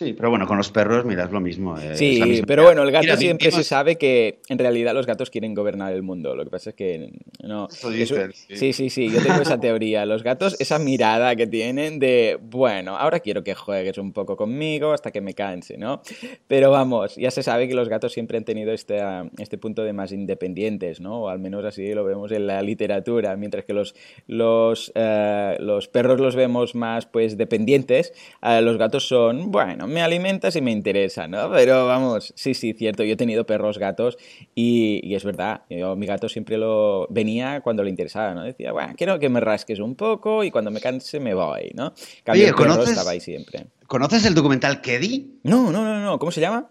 Sí, 0.00 0.14
pero 0.14 0.30
bueno, 0.30 0.46
con 0.46 0.56
los 0.56 0.70
perros, 0.70 1.04
mira, 1.04 1.24
es 1.24 1.30
lo 1.30 1.40
mismo. 1.40 1.76
Eh, 1.78 1.94
sí, 1.94 2.42
pero 2.46 2.62
bueno, 2.62 2.82
el 2.84 2.90
gato 2.90 3.14
siempre 3.18 3.50
se 3.50 3.62
sabe 3.62 3.96
que 3.96 4.40
en 4.48 4.58
realidad 4.58 4.94
los 4.94 5.04
gatos 5.04 5.28
quieren 5.28 5.52
gobernar 5.52 5.92
el 5.92 6.02
mundo. 6.02 6.34
Lo 6.34 6.42
que 6.42 6.48
pasa 6.48 6.70
es 6.70 6.76
que 6.76 7.12
no. 7.42 7.68
sí. 7.68 8.72
sí, 8.72 8.88
sí, 8.88 9.10
yo 9.10 9.22
tengo 9.22 9.42
esa 9.42 9.60
teoría. 9.60 10.06
Los 10.06 10.22
gatos, 10.22 10.58
esa 10.58 10.78
mirada 10.78 11.36
que 11.36 11.46
tienen 11.46 11.98
de, 11.98 12.38
bueno, 12.40 12.96
ahora 12.96 13.20
quiero 13.20 13.44
que 13.44 13.54
juegues 13.54 13.98
un 13.98 14.14
poco 14.14 14.38
conmigo 14.38 14.94
hasta 14.94 15.10
que 15.10 15.20
me 15.20 15.34
canse, 15.34 15.76
¿no? 15.76 16.00
Pero 16.46 16.70
vamos, 16.70 17.16
ya 17.16 17.30
se 17.30 17.42
sabe 17.42 17.68
que 17.68 17.74
los 17.74 17.90
gatos 17.90 18.14
siempre 18.14 18.38
han 18.38 18.44
tenido 18.44 18.72
este, 18.72 19.02
este 19.36 19.58
punto 19.58 19.84
de 19.84 19.92
más 19.92 20.12
independientes, 20.12 21.02
¿no? 21.02 21.24
O 21.24 21.28
al 21.28 21.40
menos 21.40 21.62
así 21.66 21.92
lo 21.92 22.04
vemos 22.04 22.32
en 22.32 22.46
la 22.46 22.62
literatura, 22.62 23.36
mientras 23.36 23.66
que 23.66 23.74
los, 23.74 23.94
los, 24.26 24.92
eh, 24.94 25.58
los 25.60 25.88
perros 25.88 26.20
los 26.20 26.36
vemos 26.36 26.74
más, 26.74 27.04
pues, 27.04 27.36
dependientes, 27.36 28.14
eh, 28.40 28.62
los 28.62 28.78
gatos 28.78 29.06
son, 29.06 29.50
bueno, 29.50 29.89
me 29.90 30.02
alimentas 30.02 30.56
y 30.56 30.60
me 30.60 30.70
interesa, 30.70 31.28
¿no? 31.28 31.50
Pero 31.50 31.86
vamos, 31.86 32.32
sí, 32.36 32.54
sí, 32.54 32.72
cierto, 32.72 33.04
yo 33.04 33.14
he 33.14 33.16
tenido 33.16 33.44
perros, 33.44 33.78
gatos 33.78 34.16
y, 34.54 35.14
es 35.14 35.24
verdad, 35.24 35.62
yo, 35.68 35.96
mi 35.96 36.06
gato 36.06 36.28
siempre 36.28 36.56
lo 36.56 37.06
venía 37.10 37.60
cuando 37.60 37.82
le 37.82 37.90
interesaba, 37.90 38.34
¿no? 38.34 38.42
Decía, 38.42 38.72
bueno, 38.72 38.94
quiero 38.96 39.18
que 39.18 39.28
me 39.28 39.40
rasques 39.40 39.78
un 39.78 39.94
poco 39.94 40.44
y 40.44 40.50
cuando 40.50 40.70
me 40.70 40.80
canse 40.80 41.20
me 41.20 41.34
voy, 41.34 41.72
¿no? 41.74 41.92
Cambio 42.24 42.44
Oye, 42.44 42.52
¿conoces, 42.52 42.90
estaba 42.90 43.10
ahí 43.10 43.20
siempre. 43.20 43.66
¿Conoces 43.86 44.24
el 44.24 44.34
documental 44.34 44.80
Keddy? 44.80 45.40
No, 45.42 45.70
no, 45.70 45.84
no, 45.84 46.00
no, 46.00 46.18
¿cómo 46.18 46.30
se 46.30 46.40
llama? 46.40 46.70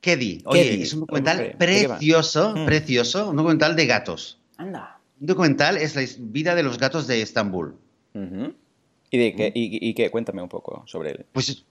Keddy. 0.00 0.42
Oye, 0.46 0.82
es 0.82 0.94
un 0.94 1.00
documental 1.00 1.56
precioso, 1.58 2.54
mm. 2.56 2.66
precioso, 2.66 3.30
un 3.30 3.36
documental 3.36 3.76
de 3.76 3.86
gatos. 3.86 4.38
Anda. 4.56 5.00
Un 5.20 5.26
documental 5.26 5.76
es 5.76 5.96
la 5.96 6.02
vida 6.18 6.54
de 6.54 6.62
los 6.62 6.78
gatos 6.78 7.06
de 7.06 7.22
Estambul. 7.22 7.76
¿Y, 8.14 9.18
de 9.18 9.34
qué, 9.34 9.52
y, 9.54 9.94
qué? 9.94 10.10
Cuéntame 10.10 10.42
un 10.42 10.48
poco 10.48 10.82
sobre 10.86 11.10
él. 11.10 11.26
Pues 11.32 11.64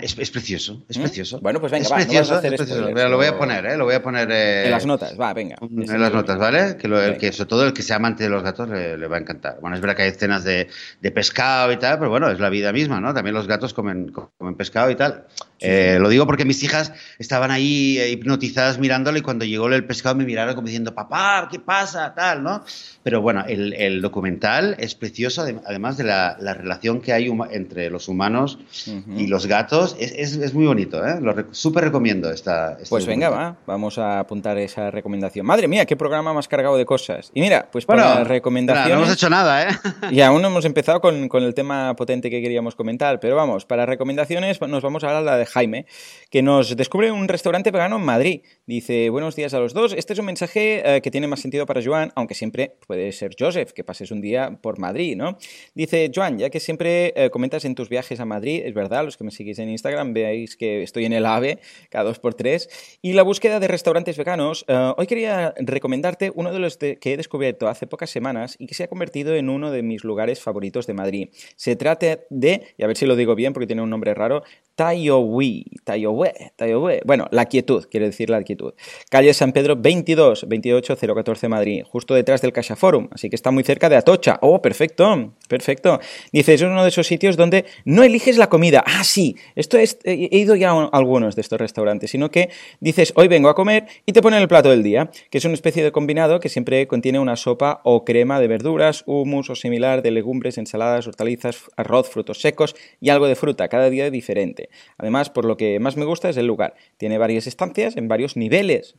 es, 0.00 0.30
precioso, 0.30 0.82
es 0.88 0.98
¿Mm? 0.98 1.00
precioso. 1.02 1.40
Bueno, 1.40 1.60
pues 1.60 1.72
venga, 1.72 1.84
es 1.84 1.92
precioso, 1.92 2.40
es 2.40 2.54
precioso. 2.54 2.90
lo 2.90 3.16
voy 3.16 3.26
a 3.26 3.38
poner, 3.38 3.66
¿eh? 3.66 3.76
Lo 3.76 3.84
voy 3.84 3.94
a 3.94 4.02
poner... 4.02 4.30
Eh, 4.30 4.64
en 4.66 4.70
las 4.70 4.86
notas, 4.86 5.18
va, 5.18 5.32
venga. 5.32 5.56
En 5.60 6.00
las 6.00 6.12
notas, 6.12 6.38
¿vale? 6.38 6.76
Que, 6.76 6.86
el 6.86 7.18
que 7.18 7.32
sobre 7.32 7.48
todo 7.48 7.66
el 7.66 7.72
que 7.72 7.82
sea 7.82 7.96
amante 7.96 8.24
de 8.24 8.30
los 8.30 8.42
gatos 8.42 8.68
le, 8.68 9.06
va 9.06 9.16
a 9.16 9.20
encantar. 9.20 9.58
Bueno, 9.60 9.76
es 9.76 9.82
verdad 9.82 9.96
que 9.96 10.02
hay 10.02 10.10
escenas 10.10 10.44
de, 10.44 10.68
de, 11.00 11.10
pescado 11.10 11.72
y 11.72 11.76
tal, 11.78 11.98
pero 11.98 12.10
bueno, 12.10 12.30
es 12.30 12.40
la 12.40 12.50
vida 12.50 12.72
misma, 12.72 13.00
¿no? 13.00 13.14
También 13.14 13.34
los 13.34 13.46
gatos 13.46 13.74
comen, 13.74 14.12
comen 14.12 14.54
pescado 14.54 14.90
y 14.90 14.96
tal. 14.96 15.26
Eh, 15.60 15.98
lo 16.00 16.08
digo 16.08 16.26
porque 16.26 16.46
mis 16.46 16.62
hijas 16.62 16.92
estaban 17.18 17.50
ahí 17.50 17.98
eh, 17.98 18.10
hipnotizadas 18.10 18.78
mirándolo 18.78 19.18
y 19.18 19.20
cuando 19.20 19.44
llegó 19.44 19.68
el 19.68 19.84
pescado 19.84 20.14
me 20.14 20.24
miraron 20.24 20.54
como 20.54 20.66
diciendo, 20.66 20.94
papá, 20.94 21.48
¿qué 21.50 21.60
pasa? 21.60 22.14
Tal, 22.14 22.42
¿no? 22.42 22.64
Pero 23.02 23.20
bueno, 23.20 23.44
el, 23.46 24.00
documental 24.00 24.76
es 24.78 24.94
precioso, 24.94 25.44
además 25.66 25.96
de 25.98 26.04
la, 26.04 26.36
relación 26.54 27.00
que 27.00 27.12
hay 27.12 27.30
entre 27.50 27.90
los 27.90 28.08
humanos 28.08 28.58
y 28.86 29.26
los 29.26 29.46
gatos. 29.46 29.69
Es, 29.98 30.54
muy 30.54 30.66
bonito, 30.66 31.04
¿eh? 31.06 31.20
Lo 31.20 31.34
súper 31.52 31.84
recomiendo 31.84 32.30
esta. 32.30 32.72
Este 32.72 32.88
pues 32.88 33.06
venga, 33.06 33.30
va, 33.30 33.56
vamos 33.66 33.98
a 33.98 34.18
apuntar 34.18 34.58
esa 34.58 34.90
recomendación. 34.90 35.46
Madre 35.46 35.68
mía, 35.68 35.86
qué 35.86 35.96
programa 35.96 36.32
más 36.32 36.48
cargado 36.48 36.76
de 36.76 36.84
cosas. 36.84 37.30
Y 37.34 37.40
mira, 37.40 37.68
pues 37.70 37.86
para 37.86 38.24
recomendaciones. 38.24 38.92
no 38.92 39.04
hemos 39.04 39.14
hecho 39.14 39.30
nada, 39.30 39.68
¿eh? 39.68 39.68
y 40.10 40.20
aún 40.20 40.42
no 40.42 40.48
hemos 40.48 40.64
empezado 40.64 41.00
con, 41.00 41.28
con, 41.28 41.44
el 41.44 41.54
tema 41.54 41.94
potente 41.94 42.30
que 42.30 42.42
queríamos 42.42 42.74
comentar, 42.74 43.20
pero 43.20 43.36
vamos, 43.36 43.64
para 43.64 43.86
recomendaciones 43.86 44.60
nos 44.60 44.82
vamos 44.82 45.04
a 45.04 45.16
hablar 45.16 45.38
de 45.38 45.46
Jaime, 45.46 45.86
que 46.30 46.42
nos 46.42 46.76
descubre 46.76 47.12
un 47.12 47.28
restaurante 47.28 47.70
vegano 47.70 47.96
en 47.96 48.02
Madrid. 48.02 48.42
Dice, 48.66 49.08
buenos 49.10 49.36
días 49.36 49.54
a 49.54 49.58
los 49.58 49.72
dos. 49.72 49.92
Este 49.92 50.12
es 50.12 50.18
un 50.18 50.26
mensaje 50.26 50.96
eh, 50.96 51.00
que 51.00 51.10
tiene 51.10 51.26
más 51.26 51.40
sentido 51.40 51.66
para 51.66 51.82
Joan, 51.82 52.12
aunque 52.14 52.34
siempre 52.34 52.76
puede 52.86 53.12
ser 53.12 53.36
Joseph, 53.38 53.72
que 53.72 53.84
pases 53.84 54.10
un 54.10 54.20
día 54.20 54.58
por 54.60 54.78
Madrid, 54.78 55.16
¿no? 55.16 55.38
Dice, 55.74 56.10
Joan, 56.14 56.38
ya 56.38 56.50
que 56.50 56.60
siempre 56.60 57.12
eh, 57.16 57.30
comentas 57.30 57.64
en 57.64 57.74
tus 57.74 57.88
viajes 57.88 58.20
a 58.20 58.24
Madrid, 58.24 58.62
es 58.64 58.74
verdad, 58.74 59.04
los 59.04 59.16
que 59.16 59.24
me 59.24 59.30
seguís 59.30 59.59
en 59.60 59.70
Instagram 59.70 60.12
veáis 60.12 60.56
que 60.56 60.82
estoy 60.82 61.04
en 61.04 61.12
el 61.12 61.26
AVE 61.26 61.58
cada 61.90 62.04
dos 62.04 62.18
por 62.18 62.34
tres, 62.34 62.68
y 63.02 63.12
la 63.12 63.22
búsqueda 63.22 63.60
de 63.60 63.68
restaurantes 63.68 64.16
veganos, 64.16 64.64
eh, 64.68 64.92
hoy 64.96 65.06
quería 65.06 65.54
recomendarte 65.58 66.32
uno 66.34 66.52
de 66.52 66.58
los 66.58 66.76
que 66.76 66.98
he 67.02 67.16
descubierto 67.16 67.68
hace 67.68 67.86
pocas 67.86 68.10
semanas 68.10 68.56
y 68.58 68.66
que 68.66 68.74
se 68.74 68.84
ha 68.84 68.88
convertido 68.88 69.34
en 69.34 69.48
uno 69.48 69.70
de 69.70 69.82
mis 69.82 70.04
lugares 70.04 70.40
favoritos 70.40 70.86
de 70.86 70.94
Madrid. 70.94 71.28
Se 71.56 71.76
trata 71.76 72.20
de, 72.30 72.74
y 72.76 72.82
a 72.82 72.86
ver 72.86 72.96
si 72.96 73.06
lo 73.06 73.16
digo 73.16 73.34
bien 73.34 73.52
porque 73.52 73.66
tiene 73.66 73.82
un 73.82 73.90
nombre 73.90 74.14
raro, 74.14 74.42
Tayowi, 74.80 75.66
Tayowe, 75.84 76.32
Tayowe. 76.56 77.02
Bueno, 77.04 77.28
la 77.32 77.44
quietud, 77.44 77.84
quiere 77.90 78.06
decir 78.06 78.30
la 78.30 78.42
quietud. 78.42 78.72
Calle 79.10 79.34
San 79.34 79.52
Pedro 79.52 79.76
22, 79.76 80.46
28014 80.48 81.48
Madrid, 81.50 81.82
justo 81.86 82.14
detrás 82.14 82.40
del 82.40 82.54
Caixa 82.54 82.76
Forum, 82.76 83.08
así 83.12 83.28
que 83.28 83.36
está 83.36 83.50
muy 83.50 83.62
cerca 83.62 83.90
de 83.90 83.96
Atocha. 83.96 84.38
Oh, 84.40 84.62
perfecto, 84.62 85.34
perfecto. 85.48 86.00
Dice, 86.32 86.54
es 86.54 86.62
uno 86.62 86.82
de 86.82 86.88
esos 86.88 87.06
sitios 87.06 87.36
donde 87.36 87.66
no 87.84 88.04
eliges 88.04 88.38
la 88.38 88.48
comida. 88.48 88.82
Ah, 88.86 89.04
sí, 89.04 89.36
esto 89.54 89.76
es, 89.76 89.98
he 90.04 90.38
ido 90.38 90.56
ya 90.56 90.70
a 90.70 90.86
algunos 90.86 91.36
de 91.36 91.42
estos 91.42 91.60
restaurantes, 91.60 92.10
sino 92.10 92.30
que 92.30 92.48
dices, 92.80 93.12
hoy 93.16 93.28
vengo 93.28 93.50
a 93.50 93.54
comer 93.54 93.84
y 94.06 94.14
te 94.14 94.22
ponen 94.22 94.40
el 94.40 94.48
plato 94.48 94.70
del 94.70 94.82
día, 94.82 95.10
que 95.30 95.36
es 95.36 95.44
una 95.44 95.52
especie 95.52 95.84
de 95.84 95.92
combinado 95.92 96.40
que 96.40 96.48
siempre 96.48 96.86
contiene 96.86 97.18
una 97.18 97.36
sopa 97.36 97.82
o 97.84 98.06
crema 98.06 98.40
de 98.40 98.48
verduras, 98.48 99.04
humus 99.04 99.50
o 99.50 99.56
similar 99.56 100.00
de 100.00 100.10
legumbres, 100.10 100.56
ensaladas, 100.56 101.06
hortalizas, 101.06 101.64
arroz, 101.76 102.08
frutos 102.08 102.40
secos 102.40 102.74
y 102.98 103.10
algo 103.10 103.26
de 103.26 103.36
fruta, 103.36 103.68
cada 103.68 103.90
día 103.90 104.10
diferente. 104.10 104.69
Además, 104.98 105.30
por 105.30 105.44
lo 105.44 105.56
que 105.56 105.78
más 105.80 105.96
me 105.96 106.04
gusta 106.04 106.28
es 106.28 106.36
el 106.36 106.46
lugar. 106.46 106.74
Tiene 106.96 107.18
varias 107.18 107.46
estancias 107.46 107.96
en 107.96 108.08
varios 108.08 108.36
niveles. 108.36 108.94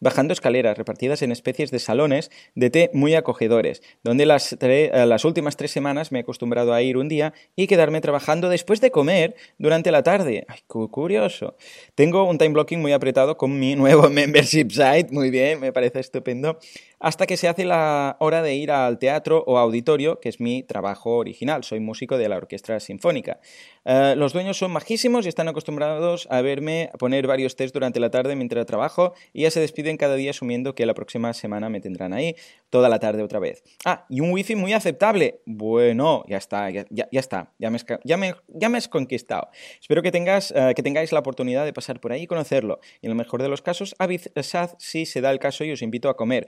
Bajando 0.00 0.32
escaleras 0.32 0.78
repartidas 0.78 1.22
en 1.22 1.32
especies 1.32 1.70
de 1.70 1.78
salones 1.78 2.30
de 2.54 2.70
té 2.70 2.90
muy 2.92 3.14
acogedores, 3.14 3.82
donde 4.02 4.26
las, 4.26 4.56
eh, 4.60 4.90
las 5.06 5.24
últimas 5.24 5.56
tres 5.56 5.70
semanas 5.70 6.12
me 6.12 6.18
he 6.18 6.22
acostumbrado 6.22 6.72
a 6.72 6.82
ir 6.82 6.96
un 6.96 7.08
día 7.08 7.32
y 7.56 7.66
quedarme 7.66 8.00
trabajando 8.00 8.48
después 8.48 8.80
de 8.80 8.90
comer 8.90 9.34
durante 9.58 9.90
la 9.90 10.02
tarde. 10.02 10.44
¡Ay, 10.48 10.60
qué 10.60 10.88
curioso! 10.90 11.56
Tengo 11.94 12.24
un 12.24 12.38
time 12.38 12.50
blocking 12.50 12.80
muy 12.80 12.92
apretado 12.92 13.36
con 13.36 13.58
mi 13.58 13.76
nuevo 13.76 14.08
membership 14.10 14.70
site. 14.70 15.08
Muy 15.10 15.30
bien, 15.30 15.60
me 15.60 15.72
parece 15.72 16.00
estupendo 16.00 16.58
hasta 17.02 17.26
que 17.26 17.36
se 17.36 17.48
hace 17.48 17.64
la 17.64 18.16
hora 18.20 18.42
de 18.42 18.54
ir 18.54 18.70
al 18.70 18.98
teatro 18.98 19.42
o 19.48 19.58
auditorio, 19.58 20.20
que 20.20 20.28
es 20.28 20.40
mi 20.40 20.62
trabajo 20.62 21.16
original. 21.16 21.64
Soy 21.64 21.80
músico 21.80 22.16
de 22.16 22.28
la 22.28 22.36
Orquesta 22.36 22.78
Sinfónica. 22.78 23.40
Eh, 23.84 24.14
los 24.16 24.32
dueños 24.32 24.56
son 24.56 24.70
majísimos 24.70 25.26
y 25.26 25.28
están 25.28 25.48
acostumbrados 25.48 26.28
a 26.30 26.40
verme 26.42 26.90
poner 27.00 27.26
varios 27.26 27.56
test 27.56 27.74
durante 27.74 27.98
la 27.98 28.10
tarde 28.10 28.36
mientras 28.36 28.66
trabajo 28.66 29.14
y 29.32 29.42
ya 29.42 29.50
se 29.50 29.58
despiden 29.58 29.96
cada 29.96 30.14
día 30.14 30.30
asumiendo 30.30 30.76
que 30.76 30.86
la 30.86 30.94
próxima 30.94 31.32
semana 31.32 31.68
me 31.68 31.80
tendrán 31.80 32.12
ahí 32.12 32.36
toda 32.70 32.88
la 32.88 33.00
tarde 33.00 33.24
otra 33.24 33.40
vez. 33.40 33.64
Ah, 33.84 34.06
y 34.08 34.20
un 34.20 34.30
wifi 34.30 34.54
muy 34.54 34.72
aceptable. 34.72 35.40
Bueno, 35.44 36.22
ya 36.28 36.36
está, 36.36 36.70
ya, 36.70 36.86
está, 37.10 37.52
ya 37.58 38.16
me, 38.16 38.76
has 38.76 38.88
conquistado. 38.88 39.48
Espero 39.80 40.02
que, 40.02 40.12
tengas, 40.12 40.52
eh, 40.54 40.72
que 40.76 40.84
tengáis 40.84 41.10
la 41.10 41.18
oportunidad 41.18 41.64
de 41.64 41.72
pasar 41.72 41.98
por 41.98 42.12
ahí 42.12 42.22
y 42.22 42.26
conocerlo. 42.28 42.78
Y 43.00 43.06
en 43.06 43.10
el 43.10 43.16
mejor 43.16 43.42
de 43.42 43.48
los 43.48 43.60
casos, 43.60 43.96
avisad 43.98 44.76
si 44.78 45.04
se 45.04 45.20
da 45.20 45.32
el 45.32 45.40
caso 45.40 45.64
y 45.64 45.72
os 45.72 45.82
invito 45.82 46.08
a 46.08 46.16
comer. 46.16 46.46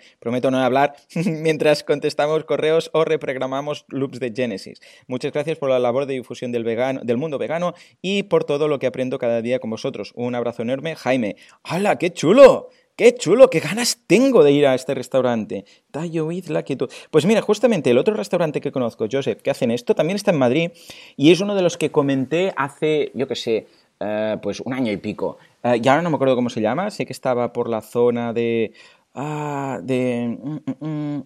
No 0.51 0.59
hablar 0.59 0.97
mientras 1.27 1.85
contestamos 1.85 2.45
correos 2.45 2.91
o 2.93 3.05
reprogramamos 3.05 3.85
loops 3.89 4.21
de 4.21 4.33
Genesis. 4.35 4.81
Muchas 5.07 5.33
gracias 5.33 5.59
por 5.59 5.71
la 5.71 5.79
labor 5.79 6.07
de 6.07 6.15
difusión 6.15 6.53
del, 6.53 6.65
vegano, 6.65 7.01
del 7.03 7.17
mundo 7.17 7.39
vegano 7.39 7.75
y 8.03 8.25
por 8.25 8.45
todo 8.45 8.69
lo 8.69 8.79
que 8.79 8.87
aprendo 8.87 9.19
cada 9.19 9.43
día 9.43 9.59
con 9.59 9.71
vosotros. 9.71 10.13
Un 10.15 10.35
abrazo 10.35 10.63
enorme, 10.63 10.97
Jaime. 10.97 11.37
¡Hala, 11.63 11.97
qué 11.97 12.13
chulo! 12.13 12.69
¡Qué 12.97 13.15
chulo! 13.15 13.51
¡Qué 13.51 13.59
ganas 13.59 13.99
tengo 14.07 14.45
de 14.45 14.53
ir 14.53 14.67
a 14.67 14.75
este 14.75 14.95
restaurante! 14.95 15.65
Tallo 15.91 16.29
la 16.49 16.63
quietud. 16.63 16.89
Pues 17.11 17.27
mira, 17.27 17.41
justamente 17.41 17.91
el 17.91 17.99
otro 17.99 18.15
restaurante 18.15 18.61
que 18.61 18.71
conozco, 18.71 19.07
Joseph, 19.11 19.43
que 19.43 19.51
hacen 19.51 19.71
esto, 19.73 19.95
también 19.95 20.15
está 20.17 20.31
en 20.31 20.39
Madrid 20.39 20.71
y 21.17 21.33
es 21.33 21.41
uno 21.41 21.57
de 21.57 21.63
los 21.63 21.77
que 21.77 21.91
comenté 21.91 22.53
hace, 22.57 23.11
yo 23.15 23.27
qué 23.27 23.35
sé, 23.35 23.67
eh, 24.01 24.37
pues 24.43 24.61
un 24.61 24.73
año 24.75 24.93
y 24.93 24.97
pico. 24.97 25.39
Uh, 25.63 25.75
y 25.83 25.89
ahora 25.89 26.03
no 26.03 26.11
me 26.11 26.17
acuerdo 26.17 26.37
cómo 26.37 26.51
se 26.51 26.61
llama, 26.61 26.91
sé 26.91 27.07
que 27.07 27.13
estaba 27.13 27.53
por 27.53 27.69
la 27.69 27.81
zona 27.81 28.33
de... 28.33 28.73
Ah, 29.17 29.79
de. 29.81 30.27
Mm, 30.43 30.59
mm, 30.67 31.17
mm, 31.17 31.25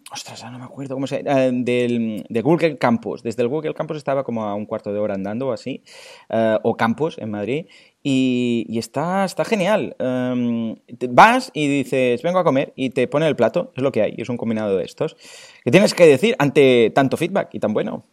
no 0.53 0.59
me 0.59 0.65
acuerdo 0.65 0.95
cómo 0.95 1.07
se. 1.07 1.23
llama. 1.23 1.41
del, 1.65 2.27
de 2.29 2.43
Google 2.43 2.77
Campus. 2.77 3.23
Desde 3.23 3.43
el 3.43 3.49
Google 3.49 3.73
Campus 3.73 3.97
estaba 3.97 4.25
como 4.25 4.45
a 4.45 4.55
un 4.55 4.67
cuarto 4.67 4.93
de 4.93 4.99
hora 4.99 5.15
andando 5.15 5.49
o 5.49 5.53
así. 5.53 5.83
Eh, 6.29 6.59
o 6.63 6.77
Campus 6.77 7.17
en 7.19 7.31
Madrid. 7.31 7.67
Y, 8.03 8.79
está, 8.79 9.25
está 9.25 9.45
genial. 9.45 9.97
Em, 9.99 10.77
vas 11.11 11.51
y 11.55 11.67
dices, 11.67 12.23
vengo 12.23 12.39
a 12.39 12.45
comer 12.45 12.73
y 12.77 12.91
te 12.91 13.09
pone 13.09 13.27
el 13.27 13.37
plato. 13.37 13.73
Es 13.75 13.83
lo 13.83 13.91
que 13.91 14.03
hay. 14.03 14.15
Es 14.19 14.29
un 14.29 14.37
combinado 14.37 14.77
de 14.77 14.85
estos. 14.85 15.17
¿Qué 15.65 15.71
tienes 15.71 15.95
que 15.95 16.07
decir 16.07 16.37
ante 16.39 16.93
tanto 16.95 17.17
feedback 17.17 17.55
y 17.55 17.61
tan 17.61 17.73
bueno? 17.73 18.05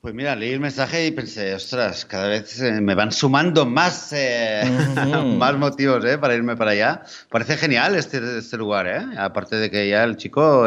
Pues 0.00 0.14
mira, 0.14 0.34
leí 0.34 0.52
el 0.52 0.60
mensaje 0.60 1.06
y 1.06 1.10
pensé, 1.10 1.54
ostras, 1.54 2.06
cada 2.06 2.28
vez 2.28 2.58
eh, 2.62 2.80
me 2.80 2.94
van 2.94 3.12
sumando 3.12 3.66
más, 3.66 4.10
eh, 4.14 4.62
más 5.36 5.54
motivos 5.58 6.02
eh, 6.06 6.16
para 6.16 6.34
irme 6.34 6.56
para 6.56 6.70
allá. 6.70 7.02
Parece 7.28 7.58
genial 7.58 7.94
este, 7.94 8.38
este 8.38 8.56
lugar, 8.56 8.86
¿eh? 8.86 9.06
Aparte 9.18 9.56
de 9.56 9.70
que 9.70 9.90
ya 9.90 10.04
el 10.04 10.16
chico, 10.16 10.64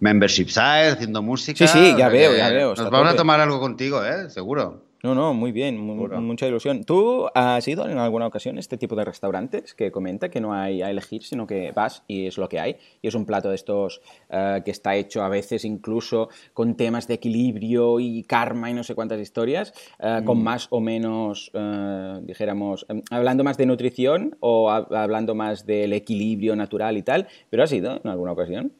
membership 0.00 0.48
site, 0.48 0.92
haciendo 0.92 1.20
música. 1.20 1.66
Sí, 1.66 1.90
sí, 1.90 1.94
ya 1.98 2.08
veo, 2.08 2.34
ya 2.34 2.48
veo. 2.48 2.74
Nos 2.74 2.90
vamos 2.90 3.12
a 3.12 3.16
tomar 3.16 3.38
algo 3.38 3.60
contigo, 3.60 4.02
¿eh? 4.02 4.30
Seguro. 4.30 4.87
No, 5.02 5.14
no, 5.14 5.32
muy 5.32 5.52
bien, 5.52 5.78
mucha 5.78 6.48
ilusión. 6.48 6.82
¿Tú 6.82 7.28
has 7.32 7.68
ido 7.68 7.88
en 7.88 7.98
alguna 7.98 8.26
ocasión 8.26 8.56
a 8.56 8.60
este 8.60 8.76
tipo 8.76 8.96
de 8.96 9.04
restaurantes 9.04 9.72
que 9.74 9.92
comenta 9.92 10.28
que 10.28 10.40
no 10.40 10.52
hay 10.52 10.82
a 10.82 10.90
elegir, 10.90 11.22
sino 11.22 11.46
que 11.46 11.70
vas 11.70 12.02
y 12.08 12.26
es 12.26 12.36
lo 12.36 12.48
que 12.48 12.58
hay? 12.58 12.76
Y 13.00 13.06
es 13.06 13.14
un 13.14 13.24
plato 13.24 13.50
de 13.50 13.54
estos 13.54 14.00
eh, 14.28 14.60
que 14.64 14.72
está 14.72 14.96
hecho 14.96 15.22
a 15.22 15.28
veces 15.28 15.64
incluso 15.64 16.30
con 16.52 16.76
temas 16.76 17.06
de 17.06 17.14
equilibrio 17.14 18.00
y 18.00 18.24
karma 18.24 18.70
y 18.70 18.74
no 18.74 18.82
sé 18.82 18.96
cuántas 18.96 19.20
historias, 19.20 19.72
eh, 20.00 20.22
con 20.24 20.38
mm. 20.38 20.42
más 20.42 20.66
o 20.70 20.80
menos, 20.80 21.52
eh, 21.54 22.20
dijéramos, 22.22 22.84
hablando 23.10 23.44
más 23.44 23.56
de 23.56 23.66
nutrición 23.66 24.36
o 24.40 24.68
hablando 24.68 25.36
más 25.36 25.64
del 25.64 25.92
equilibrio 25.92 26.56
natural 26.56 26.96
y 26.96 27.02
tal, 27.02 27.28
pero 27.50 27.62
¿has 27.62 27.72
ido 27.72 28.00
en 28.02 28.10
alguna 28.10 28.32
ocasión? 28.32 28.72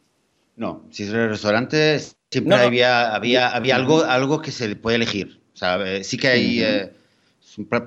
No, 0.57 0.83
si 0.91 1.05
es 1.05 1.11
el 1.11 1.29
restaurante 1.29 2.01
siempre 2.29 2.57
había, 2.57 3.15
había, 3.15 3.55
había 3.55 3.77
algo, 3.77 4.03
algo 4.03 4.43
que 4.43 4.51
se 4.51 4.75
puede 4.75 4.97
elegir. 4.97 5.41
O 5.59 5.61
sea, 5.61 5.77
eh, 5.85 6.05
sí 6.05 6.17
que 6.17 6.29
hay... 6.29 6.63
Eh, 6.63 6.93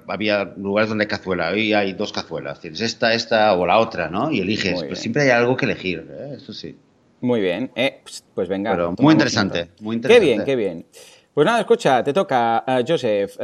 había 0.08 0.44
lugares 0.58 0.90
donde 0.90 1.06
hay 1.06 1.08
cazuela, 1.08 1.52
hoy 1.52 1.72
hay 1.72 1.94
dos 1.94 2.12
cazuelas, 2.12 2.60
tienes 2.60 2.82
esta, 2.82 3.14
esta 3.14 3.54
o 3.54 3.66
la 3.66 3.78
otra, 3.78 4.10
¿no? 4.10 4.30
Y 4.30 4.42
eliges, 4.42 4.82
pero 4.82 4.98
siempre 4.98 5.24
hay 5.24 5.30
algo 5.30 5.56
que 5.56 5.64
elegir, 5.64 6.06
¿eh? 6.12 6.34
eso 6.36 6.52
sí. 6.52 6.76
Muy 7.22 7.40
bien, 7.40 7.72
pues 8.34 8.50
venga. 8.50 8.76
muy 9.00 9.14
interesante, 9.14 9.70
muy 9.80 9.96
interesante. 9.96 10.14
Qué 10.14 10.20
bien, 10.20 10.44
qué 10.44 10.56
bien. 10.58 10.86
Pues 11.34 11.46
nada, 11.46 11.62
escucha, 11.62 12.04
te 12.04 12.12
toca, 12.12 12.66
Joseph, 12.86 13.38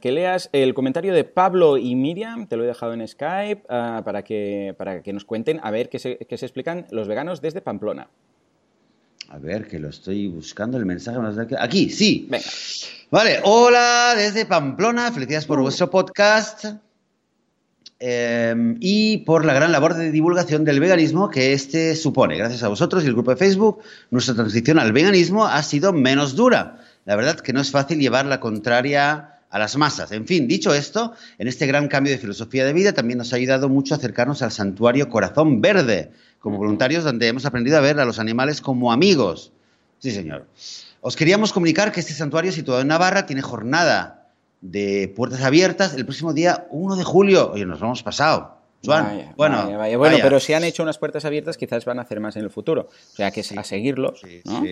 que 0.00 0.12
leas 0.12 0.48
el 0.52 0.72
comentario 0.72 1.12
de 1.12 1.24
Pablo 1.24 1.76
y 1.76 1.94
Miriam, 1.94 2.46
te 2.46 2.56
lo 2.56 2.64
he 2.64 2.66
dejado 2.66 2.94
en 2.94 3.06
Skype, 3.06 3.64
para, 3.66 4.22
que, 4.22 4.74
para 4.78 5.02
que 5.02 5.12
nos 5.12 5.26
cuenten 5.26 5.60
a 5.62 5.70
ver 5.70 5.90
qué 5.90 5.98
se, 5.98 6.16
qué 6.16 6.38
se 6.38 6.46
explican 6.46 6.86
los 6.90 7.06
veganos 7.06 7.42
desde 7.42 7.60
Pamplona. 7.60 8.08
A 9.28 9.38
ver, 9.38 9.66
que 9.66 9.78
lo 9.78 9.88
estoy 9.88 10.28
buscando 10.28 10.78
el 10.78 10.86
mensaje. 10.86 11.18
Aquí, 11.58 11.90
sí. 11.90 12.28
Vale, 13.10 13.40
hola 13.42 14.14
desde 14.16 14.46
Pamplona. 14.46 15.10
Felicidades 15.10 15.46
por 15.46 15.58
uh. 15.58 15.62
vuestro 15.62 15.90
podcast. 15.90 16.66
Em, 17.98 18.76
y 18.80 19.18
por 19.18 19.44
la 19.44 19.54
gran 19.54 19.72
labor 19.72 19.94
de 19.94 20.10
divulgación 20.10 20.64
del 20.64 20.80
veganismo 20.80 21.30
que 21.30 21.54
este 21.54 21.96
supone. 21.96 22.36
Gracias 22.36 22.62
a 22.62 22.68
vosotros 22.68 23.02
y 23.02 23.06
el 23.06 23.14
grupo 23.14 23.30
de 23.30 23.38
Facebook, 23.38 23.80
nuestra 24.10 24.34
transición 24.34 24.78
al 24.78 24.92
veganismo 24.92 25.46
ha 25.46 25.62
sido 25.62 25.92
menos 25.92 26.36
dura. 26.36 26.78
La 27.06 27.16
verdad 27.16 27.40
que 27.40 27.52
no 27.52 27.60
es 27.60 27.70
fácil 27.70 27.98
llevar 27.98 28.26
la 28.26 28.38
contraria 28.38 29.35
a 29.50 29.58
las 29.58 29.76
masas. 29.76 30.12
En 30.12 30.26
fin, 30.26 30.48
dicho 30.48 30.74
esto, 30.74 31.12
en 31.38 31.48
este 31.48 31.66
gran 31.66 31.88
cambio 31.88 32.12
de 32.12 32.18
filosofía 32.18 32.64
de 32.64 32.72
vida 32.72 32.92
también 32.92 33.18
nos 33.18 33.32
ha 33.32 33.36
ayudado 33.36 33.68
mucho 33.68 33.94
a 33.94 33.98
acercarnos 33.98 34.42
al 34.42 34.52
santuario 34.52 35.08
Corazón 35.08 35.60
Verde, 35.60 36.10
como 36.40 36.58
voluntarios 36.58 37.04
donde 37.04 37.28
hemos 37.28 37.46
aprendido 37.46 37.76
a 37.76 37.80
ver 37.80 37.98
a 38.00 38.04
los 38.04 38.18
animales 38.18 38.60
como 38.60 38.92
amigos. 38.92 39.52
Sí, 39.98 40.10
señor. 40.10 40.46
Os 41.00 41.16
queríamos 41.16 41.52
comunicar 41.52 41.92
que 41.92 42.00
este 42.00 42.12
santuario 42.12 42.52
situado 42.52 42.80
en 42.80 42.88
Navarra 42.88 43.26
tiene 43.26 43.42
jornada 43.42 44.30
de 44.60 45.12
puertas 45.14 45.42
abiertas 45.42 45.94
el 45.94 46.04
próximo 46.04 46.32
día 46.32 46.66
1 46.70 46.96
de 46.96 47.04
julio. 47.04 47.52
Oye, 47.52 47.66
nos 47.66 47.80
lo 47.80 47.86
hemos 47.86 48.02
pasado 48.02 48.55
bueno, 48.82 49.34
bueno 49.36 50.16
pero 50.22 50.40
si 50.40 50.52
han 50.52 50.64
hecho 50.64 50.82
unas 50.82 50.98
puertas 50.98 51.24
abiertas, 51.24 51.56
quizás 51.56 51.84
van 51.84 51.98
a 51.98 52.02
hacer 52.02 52.20
más 52.20 52.36
en 52.36 52.44
el 52.44 52.50
futuro. 52.50 52.88
O 53.12 53.16
sea, 53.16 53.30
que 53.30 53.40
es 53.40 53.52
a 53.52 53.64
seguirlos, 53.64 54.22
¿no? 54.44 54.64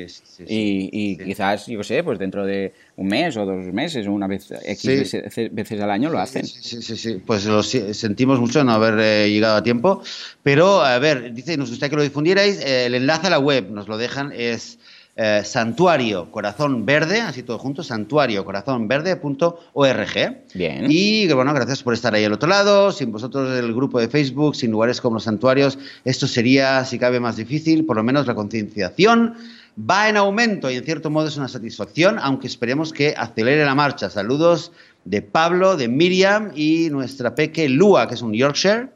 y, 0.46 1.16
quizás, 1.18 1.66
yo 1.66 1.82
sé, 1.82 2.04
pues 2.04 2.18
dentro 2.18 2.44
de 2.44 2.72
un 2.96 3.08
mes 3.08 3.36
o 3.36 3.44
dos 3.44 3.64
meses 3.72 4.06
o 4.06 4.12
una 4.12 4.26
vez 4.26 4.50
X 4.50 5.50
veces, 5.52 5.80
al 5.80 5.90
año 5.90 6.10
lo 6.10 6.18
hacen. 6.18 6.46
Sí, 6.46 6.82
sí, 6.82 6.96
sí. 6.96 7.22
Pues 7.24 7.44
lo 7.46 7.62
sentimos 7.62 8.38
mucho 8.40 8.62
no 8.64 8.72
haber 8.72 8.98
eh, 9.00 9.30
llegado 9.30 9.56
a 9.56 9.62
tiempo. 9.62 10.02
Pero, 10.42 10.82
a 10.82 10.98
ver, 10.98 11.32
dice, 11.32 11.56
nos 11.56 11.70
gustaría 11.70 11.90
que 11.90 11.96
lo 11.96 12.02
difundierais. 12.02 12.60
Eh, 12.60 12.86
el 12.86 12.94
enlace 12.94 13.26
a 13.26 13.30
la 13.30 13.38
web 13.38 13.70
nos 13.70 13.88
lo 13.88 13.96
dejan, 13.96 14.32
es 14.32 14.78
eh, 15.16 15.42
santuario 15.44 16.32
corazón 16.32 16.84
verde, 16.84 17.20
así 17.20 17.44
todo 17.44 17.56
junto, 17.58 17.84
santuario 17.84 18.44
corazón 18.44 18.88
verde.org. 18.88 20.42
Bien. 20.54 20.86
Y 20.88 21.32
bueno, 21.32 21.54
gracias 21.54 21.84
por 21.84 21.94
estar 21.94 22.12
ahí 22.14 22.24
al 22.24 22.32
otro 22.32 22.48
lado. 22.48 22.90
Sin 22.90 23.12
vosotros 23.12 23.56
el 23.56 23.72
grupo 23.72 24.00
de 24.00 24.08
Facebook, 24.08 24.56
sin 24.56 24.72
lugares 24.72 25.00
como 25.00 25.14
los 25.14 25.24
santuarios, 25.24 25.78
esto 26.04 26.26
sería, 26.26 26.84
si 26.84 26.98
cabe, 26.98 27.20
más 27.20 27.36
difícil. 27.36 27.86
Por 27.86 27.96
lo 27.96 28.02
menos 28.02 28.26
la 28.26 28.34
concienciación 28.34 29.34
va 29.78 30.08
en 30.08 30.16
aumento 30.16 30.68
y 30.68 30.76
en 30.76 30.84
cierto 30.84 31.10
modo 31.10 31.28
es 31.28 31.36
una 31.36 31.48
satisfacción, 31.48 32.18
aunque 32.20 32.48
esperemos 32.48 32.92
que 32.92 33.14
acelere 33.16 33.64
la 33.64 33.76
marcha. 33.76 34.10
Saludos 34.10 34.72
de 35.04 35.22
Pablo, 35.22 35.76
de 35.76 35.86
Miriam 35.86 36.50
y 36.56 36.88
nuestra 36.90 37.36
peque 37.36 37.68
Lua, 37.68 38.08
que 38.08 38.14
es 38.14 38.22
un 38.22 38.32
Yorkshire 38.32 38.88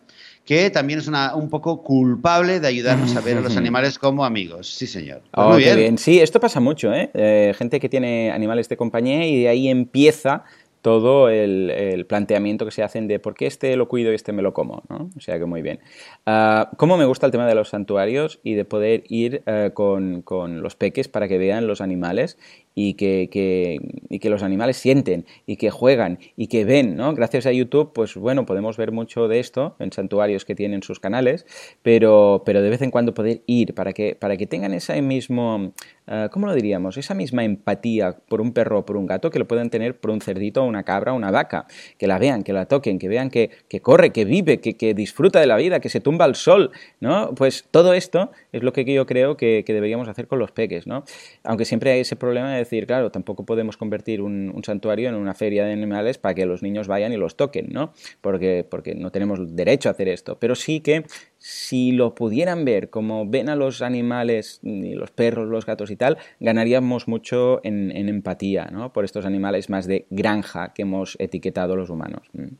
que 0.49 0.71
también 0.71 0.99
es 0.99 1.07
una, 1.07 1.35
un 1.35 1.51
poco 1.51 1.83
culpable 1.83 2.59
de 2.59 2.67
ayudarnos 2.67 3.15
a 3.15 3.21
ver 3.21 3.37
a 3.37 3.43
los 3.43 3.59
animales 3.59 3.99
como 3.99 4.25
amigos. 4.25 4.67
Sí, 4.67 4.87
señor. 4.87 5.21
Pues 5.31 5.47
oh, 5.47 5.51
muy 5.51 5.63
bien. 5.63 5.99
Sí, 5.99 6.21
esto 6.21 6.41
pasa 6.41 6.59
mucho, 6.59 6.91
¿eh? 6.95 7.11
¿eh? 7.13 7.53
Gente 7.55 7.79
que 7.79 7.91
tiene 7.91 8.31
animales 8.31 8.67
de 8.71 8.79
compañía 8.79 9.27
y 9.27 9.43
de 9.43 9.49
ahí 9.51 9.69
empieza 9.69 10.45
todo 10.81 11.29
el, 11.29 12.07
planteamiento 12.09 12.65
que 12.65 12.71
se 12.71 12.83
hacen 12.83 13.09
de 13.09 13.19
por 13.19 13.35
qué 13.35 13.47
este 13.47 13.77
lo 13.77 13.89
cuido 13.89 14.11
y 14.11 14.15
este 14.15 14.33
me 14.33 14.41
lo 14.41 14.55
como, 14.55 14.85
¿no? 14.89 15.11
O 15.15 15.21
sea 15.21 15.39
que 15.39 15.45
muy 15.45 15.61
bien. 15.61 15.81
Uh, 16.27 16.75
¿Cómo 16.79 16.97
me 16.97 17.05
gusta 17.05 17.27
el 17.27 17.33
tema 17.33 17.47
de 17.47 17.55
los 17.55 17.69
santuarios 17.69 18.41
y 18.43 18.55
de 18.55 18.65
poder 18.65 19.05
ir 19.09 19.43
eh, 19.45 19.73
con, 19.75 20.23
con, 20.23 20.63
los 20.63 20.77
peques 20.77 21.09
para 21.09 21.29
que 21.29 21.37
vean 21.37 21.67
los 21.67 21.83
animales 21.83 22.39
y 22.81 22.95
que, 22.95 23.29
que, 23.29 24.31
los 24.31 24.45
animales 24.45 24.77
sienten 24.77 25.27
y 25.47 25.57
que 25.57 25.71
juegan 25.71 26.21
y 26.37 26.47
que 26.47 26.65
ven, 26.65 26.97
¿no? 26.97 27.13
Gracias 27.13 27.47
a 27.47 27.53
YouTube, 27.53 27.93
pues 27.93 28.15
bueno, 28.15 28.47
podemos 28.47 28.77
ver 28.77 28.93
mucho 28.93 29.27
de 29.27 29.41
esto 29.41 29.75
en 29.81 29.91
santuarios 29.91 30.45
que 30.45 30.55
tienen 30.55 30.85
sus 30.85 31.01
canales, 31.01 31.45
pero, 31.83 32.43
pero 32.47 32.63
de 32.63 32.71
vez 32.71 32.81
en 32.83 32.93
cuando 32.93 33.15
poder 33.15 33.43
ir 33.47 33.75
para 33.75 33.93
que, 33.93 34.15
para 34.15 34.37
que 34.37 34.47
tengan 34.47 34.75
ese 34.75 35.03
mismo, 35.03 35.73
uh, 36.07 36.29
¿cómo 36.31 36.47
lo 36.47 36.55
diríamos? 36.55 36.97
Esa 36.99 37.15
misma 37.15 37.43
empatía 37.43 38.17
por 38.29 38.41
un 38.41 38.53
perro 38.53 38.81
o 38.81 38.87
por 38.87 38.97
un 38.97 39.07
gato 39.07 39.31
que 39.31 39.41
lo 39.41 39.49
puedan 39.49 39.71
tener 39.71 39.99
por 39.99 40.13
un 40.13 40.21
cerdito, 40.21 40.63
una 40.63 40.85
cabra 40.85 41.15
una 41.15 41.33
vaca, 41.33 41.67
que 41.99 42.07
la 42.07 42.21
vean, 42.21 42.45
que 42.45 42.53
la 42.53 42.67
toquen, 42.67 43.01
que 43.01 43.09
vean 43.09 43.29
que, 43.29 43.51
que 43.69 43.81
corre, 43.81 44.11
que 44.11 44.25
vive, 44.25 44.61
que, 44.61 44.77
que, 44.77 44.95
disfruta 44.95 45.41
de 45.41 45.47
la 45.47 45.57
vida, 45.57 45.81
que 45.81 45.89
se 45.89 46.01
tumba 46.01 46.27
al 46.27 46.37
sol, 46.37 46.71
¿no? 47.01 47.35
Pues 47.35 47.65
todo 47.73 47.93
esto 47.95 48.31
es 48.53 48.63
lo 48.63 48.73
que 48.73 48.85
yo 48.85 49.05
creo 49.07 49.37
que, 49.37 49.65
deberíamos 49.67 50.07
hacer 50.09 50.29
con 50.29 50.39
los 50.39 50.53
peques, 50.53 50.87
¿no? 50.87 51.05
Aunque 51.43 51.65
siempre 51.65 51.91
hay 51.91 52.01
ese 52.01 52.15
problema 52.15 52.53
de 52.53 52.68
decir, 52.69 52.87
claro, 52.87 53.11
tampoco 53.11 53.45
podemos 53.45 53.77
convertir 53.77 54.21
un, 54.21 54.61
santuario 54.65 55.09
en 55.09 55.15
una 55.15 55.35
feria 55.35 55.65
de 55.65 55.73
animales 55.73 56.19
para 56.19 56.35
que 56.35 56.47
los 56.47 56.63
niños 56.63 56.89
vayan 56.89 57.13
y 57.13 57.17
los 57.17 57.37
toquen, 57.37 57.69
¿no? 57.71 57.93
Porque, 58.21 58.67
porque 58.69 58.95
no 58.95 59.11
tenemos 59.11 59.57
derecho 59.57 59.89
a 59.89 59.93
hacer 59.93 60.09
esto. 60.09 60.39
Pero 60.39 60.55
sí 60.55 60.81
que 60.81 61.05
si 61.39 61.93
lo 61.93 62.15
pudieran 62.15 62.65
ver 62.65 62.91
como 62.91 63.27
ven 63.27 63.49
a 63.49 63.57
los 63.57 63.83
animales, 63.83 64.61
los 64.63 65.11
perros, 65.11 65.49
los 65.49 65.67
gatos 65.67 65.91
y 65.91 65.97
tal, 65.97 66.19
ganaríamos 66.41 67.09
mucho 67.09 67.61
en, 67.65 67.91
empatía, 68.09 68.69
¿no? 68.73 68.93
Por 68.93 69.05
estos 69.05 69.25
animales 69.25 69.71
más 69.71 69.87
de 69.87 70.07
granja 70.11 70.73
que 70.75 70.83
hemos 70.83 71.17
etiquetado 71.19 71.77
los 71.77 71.91
humanos. 71.91 72.29
Mm. 72.33 72.55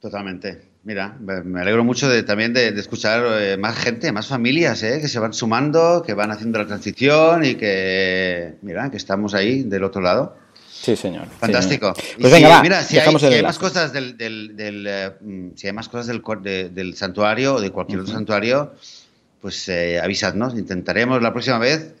Totalmente. 0.00 0.71
Mira, 0.84 1.16
me 1.20 1.60
alegro 1.60 1.84
mucho 1.84 2.08
de, 2.08 2.24
también 2.24 2.52
de, 2.52 2.68
escuchar 2.70 3.24
eh, 3.40 3.56
más 3.56 3.76
gente, 3.76 4.10
más 4.10 4.26
familias, 4.26 4.82
eh, 4.82 4.98
que 5.00 5.06
se 5.06 5.20
van 5.20 5.32
sumando, 5.32 6.02
que 6.04 6.12
van 6.12 6.32
haciendo 6.32 6.58
la 6.58 6.66
transición 6.66 7.44
y 7.44 7.54
que, 7.54 8.56
mira, 8.62 8.90
que 8.90 8.96
estamos 8.96 9.32
ahí 9.34 9.62
del 9.62 9.84
otro 9.84 10.02
lado. 10.02 10.36
Sí, 10.68 10.96
señor. 10.96 11.28
Fantástico. 11.38 11.94
Pues 12.20 12.32
venga, 12.32 12.60
Mira, 12.62 12.82
si 12.82 12.98
hay, 12.98 13.42
más 13.44 13.60
cosas 13.60 13.92
del, 13.92 14.16
eh, 14.18 15.10
mm, 15.20 15.50
si 15.54 15.68
hay 15.68 15.72
más 15.72 15.88
cosas 15.88 16.08
del, 16.08 16.74
del 16.74 16.96
santuario 16.96 17.54
o 17.54 17.60
de 17.60 17.70
cualquier 17.70 18.00
otro 18.00 18.12
santuario, 18.12 18.74
pues 19.40 19.70
avisadnos. 20.02 20.54
Intentaremos 20.54 21.22
la 21.22 21.32
próxima 21.32 21.58
vez 21.58 21.94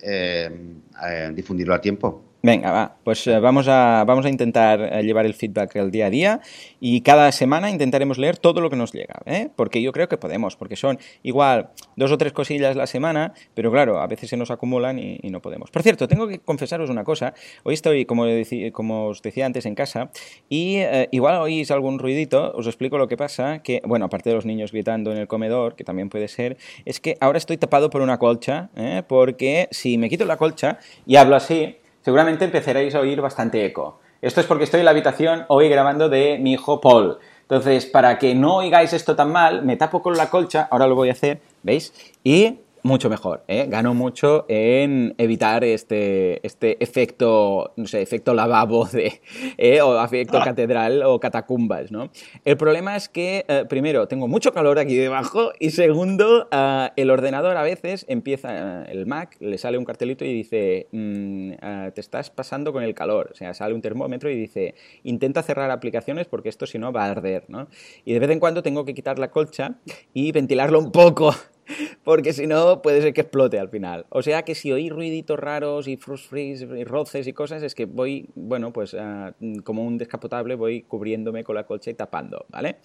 difundirlo 1.34 1.74
a 1.74 1.80
tiempo. 1.80 2.31
Venga, 2.44 2.72
va. 2.72 2.96
Pues 3.04 3.24
eh, 3.28 3.38
vamos, 3.38 3.68
a, 3.68 4.02
vamos 4.04 4.26
a 4.26 4.28
intentar 4.28 4.80
eh, 4.80 5.04
llevar 5.04 5.26
el 5.26 5.34
feedback 5.34 5.76
el 5.76 5.92
día 5.92 6.06
a 6.06 6.10
día 6.10 6.40
y 6.80 7.02
cada 7.02 7.30
semana 7.30 7.70
intentaremos 7.70 8.18
leer 8.18 8.36
todo 8.36 8.60
lo 8.60 8.68
que 8.68 8.74
nos 8.74 8.92
llega, 8.92 9.22
¿eh? 9.26 9.48
porque 9.54 9.80
yo 9.80 9.92
creo 9.92 10.08
que 10.08 10.16
podemos, 10.16 10.56
porque 10.56 10.74
son 10.74 10.98
igual 11.22 11.70
dos 11.94 12.10
o 12.10 12.18
tres 12.18 12.32
cosillas 12.32 12.74
la 12.74 12.88
semana, 12.88 13.32
pero 13.54 13.70
claro, 13.70 14.00
a 14.00 14.08
veces 14.08 14.28
se 14.28 14.36
nos 14.36 14.50
acumulan 14.50 14.98
y, 14.98 15.20
no 15.30 15.40
podemos. 15.40 15.70
Por 15.70 15.82
cierto, 15.82 16.08
tengo 16.08 16.26
que 16.26 16.40
confesaros 16.40 16.90
una 16.90 17.04
cosa. 17.04 17.32
Hoy 17.62 17.74
estoy, 17.74 18.06
como, 18.06 19.06
os 19.06 19.22
decía 19.22 19.46
antes, 19.46 19.64
en 19.64 19.76
casa 19.76 20.10
y 20.48 20.80
igual 21.10 21.36
oís 21.36 21.70
algún 21.70 22.00
ruidito, 22.00 22.52
os 22.54 22.66
explico 22.66 22.98
lo 22.98 23.06
que 23.06 23.16
pasa, 23.16 23.60
que, 23.60 23.80
bueno, 23.86 24.06
aparte 24.06 24.30
de 24.30 24.34
los 24.34 24.44
niños 24.44 24.72
gritando 24.72 25.12
en 25.12 25.18
el 25.18 25.28
comedor, 25.28 25.76
que 25.76 25.84
también 25.84 26.10
puede 26.10 26.28
ser, 26.28 26.58
es 26.84 27.00
que 27.00 27.16
ahora 27.20 27.38
estoy 27.38 27.56
tapado 27.56 27.88
por 27.88 28.02
una 28.02 28.18
colcha, 28.18 28.68
porque 29.06 29.68
si 29.70 29.96
me 29.96 30.10
quito 30.10 30.24
la 30.24 30.36
colcha 30.36 30.78
y 31.06 31.16
hablo 31.16 31.36
así, 31.36 31.76
seguramente 32.02 32.44
empezaréis 32.44 32.94
a 32.94 33.00
oír 33.00 33.20
bastante 33.20 33.64
eco. 33.64 34.00
Esto 34.20 34.40
es 34.40 34.46
porque 34.46 34.64
estoy 34.64 34.80
en 34.80 34.84
la 34.84 34.92
habitación 34.92 35.44
hoy 35.48 35.68
grabando 35.68 36.08
de 36.08 36.38
mi 36.38 36.52
hijo 36.52 36.80
Paul. 36.80 37.18
Entonces, 37.42 37.86
para 37.86 38.18
que 38.18 38.34
no 38.34 38.56
oigáis 38.56 38.92
esto 38.92 39.16
tan 39.16 39.32
mal, 39.32 39.62
me 39.62 39.76
tapo 39.76 40.00
con 40.00 40.16
la 40.16 40.30
colcha, 40.30 40.68
ahora 40.70 40.86
lo 40.86 40.94
voy 40.94 41.08
a 41.08 41.12
hacer, 41.12 41.40
¿veis? 41.62 41.92
Y 42.24 42.60
mucho 42.82 43.08
mejor, 43.08 43.44
¿eh? 43.46 43.66
Gano 43.68 43.94
mucho 43.94 44.44
en 44.48 45.14
evitar 45.18 45.64
este, 45.64 46.44
este 46.46 46.82
efecto, 46.82 47.72
no 47.76 47.86
sé, 47.86 48.02
efecto 48.02 48.34
lavabo 48.34 48.86
de, 48.92 49.20
¿eh? 49.56 49.80
o 49.80 50.02
efecto 50.02 50.38
ah. 50.38 50.44
catedral 50.44 51.02
o 51.04 51.20
catacumbas, 51.20 51.92
¿no? 51.92 52.10
El 52.44 52.56
problema 52.56 52.96
es 52.96 53.08
que, 53.08 53.44
eh, 53.46 53.64
primero, 53.68 54.08
tengo 54.08 54.26
mucho 54.26 54.52
calor 54.52 54.78
aquí 54.78 54.96
debajo 54.96 55.52
y 55.60 55.70
segundo, 55.70 56.48
eh, 56.50 56.90
el 56.96 57.10
ordenador 57.10 57.56
a 57.56 57.62
veces 57.62 58.04
empieza, 58.08 58.84
el 58.84 59.06
Mac, 59.06 59.36
le 59.40 59.58
sale 59.58 59.78
un 59.78 59.84
cartelito 59.84 60.24
y 60.24 60.32
dice, 60.32 60.88
mm, 60.92 61.52
te 61.94 62.00
estás 62.00 62.30
pasando 62.30 62.72
con 62.72 62.82
el 62.82 62.94
calor, 62.94 63.30
o 63.32 63.34
sea, 63.34 63.54
sale 63.54 63.74
un 63.74 63.82
termómetro 63.82 64.30
y 64.30 64.36
dice, 64.36 64.74
intenta 65.04 65.42
cerrar 65.42 65.70
aplicaciones 65.70 66.26
porque 66.26 66.48
esto 66.48 66.66
si 66.66 66.78
no 66.78 66.92
va 66.92 67.04
a 67.04 67.10
arder, 67.10 67.44
¿no? 67.48 67.68
Y 68.04 68.12
de 68.12 68.18
vez 68.18 68.30
en 68.30 68.40
cuando 68.40 68.62
tengo 68.62 68.84
que 68.84 68.94
quitar 68.94 69.18
la 69.18 69.30
colcha 69.30 69.76
y 70.12 70.32
ventilarlo 70.32 70.78
un 70.78 70.90
poco 70.90 71.32
porque 72.04 72.32
si 72.32 72.46
no 72.46 72.82
puede 72.82 73.02
ser 73.02 73.12
que 73.12 73.22
explote 73.22 73.58
al 73.58 73.68
final. 73.68 74.06
O 74.10 74.22
sea 74.22 74.42
que 74.42 74.54
si 74.54 74.72
oí 74.72 74.90
ruiditos 74.90 75.38
raros 75.38 75.88
y 75.88 75.96
frusfris 75.96 76.62
y 76.62 76.84
roces 76.84 77.26
y 77.26 77.32
cosas, 77.32 77.62
es 77.62 77.74
que 77.74 77.86
voy, 77.86 78.28
bueno, 78.34 78.72
pues 78.72 78.94
ah, 78.98 79.34
como 79.64 79.84
un 79.84 79.98
descapotable 79.98 80.54
voy 80.54 80.82
cubriéndome 80.82 81.44
con 81.44 81.54
la 81.54 81.64
colcha 81.64 81.90
y 81.90 81.94
tapando, 81.94 82.46
¿vale? 82.48 82.76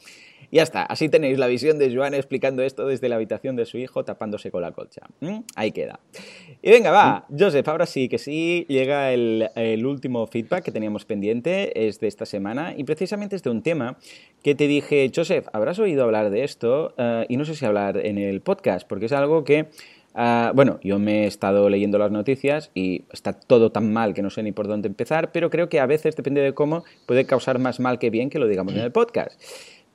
Y 0.50 0.58
ya 0.58 0.64
está, 0.64 0.84
así 0.84 1.10
tenéis 1.10 1.38
la 1.38 1.48
visión 1.48 1.78
de 1.78 1.94
Joan 1.94 2.14
explicando 2.14 2.64
esto 2.64 2.88
desde 2.88 3.10
la 3.10 3.16
habitación 3.16 3.56
de 3.56 3.66
su 3.66 3.78
hijo 3.78 4.06
tapándose 4.06 4.50
con 4.52 4.62
la 4.62 4.72
colcha. 4.72 5.02
¿Mm? 5.20 5.40
Ahí 5.56 5.72
queda. 5.72 6.00
Y 6.62 6.72
venga, 6.72 6.92
va, 6.92 7.26
Joseph, 7.38 7.68
ahora 7.68 7.86
sí 7.86 8.08
que 8.08 8.18
sí, 8.18 8.66
llega 8.70 9.12
el, 9.12 9.86
último 9.86 10.26
feedback 10.28 10.64
que 10.64 10.72
teníamos 10.72 11.06
pendiente, 11.06 11.88
es 11.88 12.00
de 12.00 12.08
esta 12.08 12.26
semana 12.26 12.74
y 12.76 12.84
precisamente 12.84 13.36
es 13.36 13.44
de 13.44 13.50
un 13.50 13.62
tema 13.62 13.98
que 14.44 14.56
te 14.56 14.68
dije, 14.68 15.12
Joseph, 15.14 15.48
habrás 15.54 15.80
oído 15.80 16.04
hablar 16.04 16.30
de 16.30 16.44
esto 16.44 16.94
eh, 16.98 17.26
y 17.30 17.38
no 17.38 17.46
sé 17.46 17.56
si 17.56 17.66
hablar 17.66 17.98
en 17.98 18.18
el 18.18 18.42
podcast, 18.42 18.67
porque 18.88 19.06
es 19.08 19.12
algo 19.12 19.44
que... 19.44 19.68
Ah, 20.20 20.52
bueno, 20.56 20.80
yo 20.82 20.98
me 20.98 21.26
he 21.26 21.28
estado 21.28 21.70
leyendo 21.70 22.00
las 22.00 22.10
noticias 22.10 22.72
y 22.74 23.04
está 23.12 23.34
todo 23.34 23.72
tan 23.72 23.94
mal 23.94 24.16
que 24.16 24.24
no 24.24 24.32
sé 24.32 24.42
ni 24.42 24.52
por 24.52 24.68
dónde 24.68 24.88
empezar, 24.88 25.32
pero 25.32 25.52
creo 25.52 25.70
que 25.70 25.80
a 25.80 25.86
veces, 25.86 26.16
depende 26.16 26.42
de 26.42 26.54
cómo, 26.54 26.84
puede 27.06 27.26
causar 27.26 27.60
más 27.60 27.80
mal 27.80 28.00
que 28.00 28.10
bien 28.10 28.32
que 28.32 28.40
lo 28.40 28.48
digamos 28.48 28.74
en 28.74 28.80
el 28.80 28.92
podcast. 28.92 29.40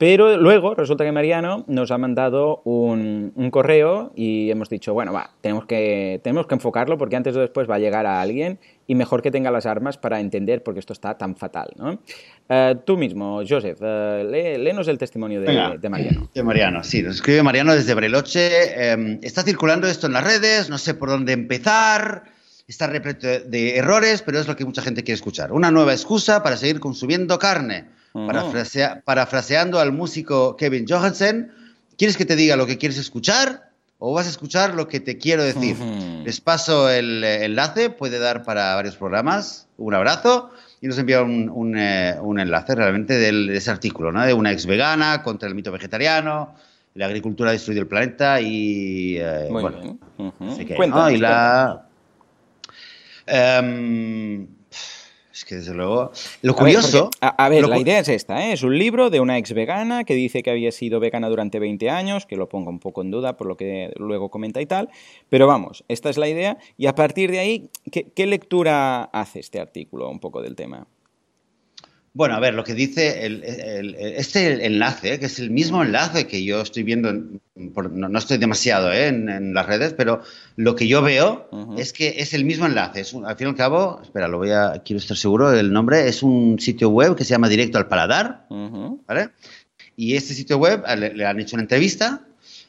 Pero 0.05 0.35
luego 0.35 0.75
resulta 0.75 1.05
que 1.05 1.13
Mariano 1.13 1.63
nos 1.69 1.89
ha 1.91 1.97
mandado 1.97 2.61
un, 2.65 3.31
correo 3.51 4.11
y 4.17 4.51
hemos 4.51 4.67
dicho, 4.67 4.93
bueno, 4.93 5.13
va, 5.13 5.31
tenemos 5.39 5.65
que, 5.65 6.19
tenemos 6.21 6.45
que 6.45 6.55
enfocarlo 6.55 6.97
porque 6.97 7.15
antes 7.15 7.33
o 7.37 7.39
después 7.39 7.69
va 7.69 7.75
a 7.75 7.79
llegar 7.79 8.05
a 8.05 8.19
alguien 8.19 8.59
y 8.85 8.95
mejor 8.95 9.21
que 9.21 9.31
tenga 9.31 9.49
las 9.49 9.65
armas 9.65 9.97
para 9.97 10.19
entender 10.19 10.61
por 10.61 10.73
qué 10.73 10.81
esto 10.81 10.91
está 10.91 11.17
tan 11.17 11.37
fatal. 11.37 11.69
¿no? 11.77 12.01
Eh, 12.49 12.75
tú 12.85 12.97
mismo, 12.97 13.43
Joseph, 13.47 13.79
uh, 13.81 14.29
léenos 14.29 14.89
el 14.89 14.97
testimonio 14.97 15.39
de, 15.39 15.45
de, 15.79 15.89
Mariano. 15.89 16.29
De 16.33 16.43
Mariano, 16.43 16.83
sí, 16.83 17.01
nos 17.01 17.15
escribe 17.15 17.41
Mariano 17.41 17.73
desde 17.73 17.93
Breloche. 17.93 18.91
Em, 18.91 19.19
está 19.21 19.43
circulando 19.43 19.87
esto 19.87 20.07
en 20.07 20.13
las 20.13 20.25
redes, 20.25 20.69
no 20.69 20.79
sé 20.79 20.95
por 20.95 21.07
dónde 21.07 21.31
empezar. 21.31 22.23
Está 22.67 22.87
repleto 22.87 23.25
de 23.25 23.77
errores, 23.77 24.21
pero 24.21 24.37
es 24.37 24.49
lo 24.49 24.57
que 24.57 24.65
mucha 24.65 24.81
gente 24.81 25.05
quiere 25.05 25.15
escuchar. 25.15 25.53
Una 25.53 25.71
nueva 25.71 25.93
excusa 25.93 26.43
para 26.43 26.57
seguir 26.57 26.81
consumiendo 26.81 27.39
carne 27.39 27.85
parafraseando 28.13 29.79
al 29.79 29.91
músico 29.91 30.55
Kevin 30.55 30.85
Johansen, 30.87 31.51
¿quieres 31.97 32.17
que 32.17 32.25
te 32.25 32.35
diga 32.35 32.55
lo 32.55 32.65
que 32.65 32.77
quieres 32.77 32.97
escuchar 32.97 33.71
o 33.99 34.13
vas 34.13 34.27
a 34.27 34.29
escuchar 34.29 34.75
lo 34.75 34.87
que 34.87 34.99
te 34.99 35.17
quiero 35.17 35.43
decir? 35.43 35.77
Les 36.23 36.41
paso 36.41 36.89
el 36.89 37.23
enlace, 37.23 37.89
puede 37.89 38.19
dar 38.19 38.43
para 38.43 38.75
varios 38.75 38.95
programas. 38.95 39.67
Un 39.77 39.93
abrazo. 39.93 40.49
Y 40.81 40.87
nos 40.87 40.97
envía 40.97 41.21
un, 41.21 41.77
eh, 41.77 42.17
un, 42.21 42.39
enlace 42.39 42.75
realmente 42.75 43.13
de 43.13 43.55
ese 43.55 43.71
artículo, 43.71 44.11
¿no? 44.11 44.25
De 44.25 44.33
una 44.33 44.51
ex 44.51 44.65
vegana 44.65 45.23
contra 45.23 45.47
el 45.47 45.55
mito 45.55 45.71
vegetariano, 45.71 46.55
la 46.95 47.05
agricultura 47.07 47.49
ha 47.49 47.53
destruido 47.53 47.81
el 47.81 47.87
planeta 47.87 48.39
y... 48.41 49.17
Eh, 49.17 49.47
bueno, 49.49 51.09
y 51.09 51.17
la... 51.17 51.87
es 55.33 55.45
que 55.45 55.55
desde 55.55 55.73
luego. 55.73 56.11
Lo 56.43 56.55
curioso. 56.55 57.09
A 57.19 57.49
ver, 57.49 57.67
la 57.67 57.79
idea 57.79 57.99
es 57.99 58.07
esta: 58.07 58.47
¿eh? 58.47 58.53
es 58.53 58.61
un 58.61 58.77
libro 58.77 59.09
de 59.09 59.19
una 59.19 59.39
ex 59.39 59.53
vegana 59.53 60.03
que 60.03 60.13
dice 60.13 60.43
que 60.43 60.51
había 60.51 60.71
sido 60.71 60.99
vegana 60.99 61.27
durante 61.27 61.59
20 61.59 61.89
años, 61.89 62.27
que 62.27 62.35
lo 62.35 62.47
pongo 62.47 62.69
un 62.69 62.79
poco 62.79 63.01
en 63.01 63.09
duda 63.09 63.35
por 63.35 63.47
lo 63.47 63.57
que 63.57 63.91
luego 63.97 64.29
comenta 64.29 64.61
y 64.61 64.67
tal. 64.67 64.89
Pero 65.29 65.47
vamos, 65.47 65.83
esta 65.87 66.11
es 66.11 66.17
la 66.17 66.29
idea. 66.29 66.57
Y 66.77 66.85
a 66.85 66.93
partir 66.93 67.31
de 67.31 67.39
ahí, 67.39 67.69
qué 67.91 68.27
lectura 68.27 69.05
hace 69.05 69.39
este 69.39 69.59
artículo 69.59 70.07
un 70.09 70.19
poco 70.19 70.41
del 70.41 70.55
tema? 70.55 70.87
Bueno, 72.15 72.35
a 72.35 72.39
ver, 72.39 72.53
lo 72.53 72.63
que 72.63 72.75
dice 72.75 73.25
este 74.17 74.67
enlace, 74.67 75.19
que 75.19 75.25
es 75.25 75.39
el 75.39 75.49
mismo 75.49 75.81
enlace 75.81 76.27
que 76.27 76.43
yo 76.43 76.61
estoy 76.61 76.83
viendo, 76.83 77.11
no, 77.55 78.19
estoy 78.19 78.37
demasiado 78.37 78.91
¿eh? 78.91 79.07
en, 79.07 79.55
las 79.55 79.65
redes, 79.65 79.93
pero 79.93 80.21
lo 80.55 80.75
que 80.75 80.87
yo 80.87 81.01
veo 81.01 81.49
es 81.75 81.91
que 81.91 82.15
es 82.17 82.35
el 82.35 82.45
mismo 82.45 82.67
enlace. 82.67 83.01
Es 83.01 83.15
al 83.15 83.35
fin 83.35 83.47
y 83.47 83.49
al 83.49 83.55
cabo, 83.55 83.99
espera, 84.03 84.27
lo 84.27 84.37
voy 84.37 84.51
a, 84.51 84.83
quiero 84.85 84.99
estar 84.99 85.17
seguro 85.17 85.49
del 85.49 85.73
nombre, 85.73 86.07
es 86.07 86.21
un 86.21 86.59
sitio 86.59 86.89
web 86.89 87.15
que 87.15 87.23
se 87.23 87.31
llama 87.31 87.49
Directo 87.49 87.79
al 87.79 87.87
Paladar, 87.87 88.45
¿vale? 88.49 89.31
Y 89.95 90.15
este 90.15 90.35
sitio 90.35 90.59
web 90.59 90.83
le 90.95 91.25
han 91.25 91.39
hecho 91.39 91.55
una 91.55 91.63
entrevista 91.63 92.21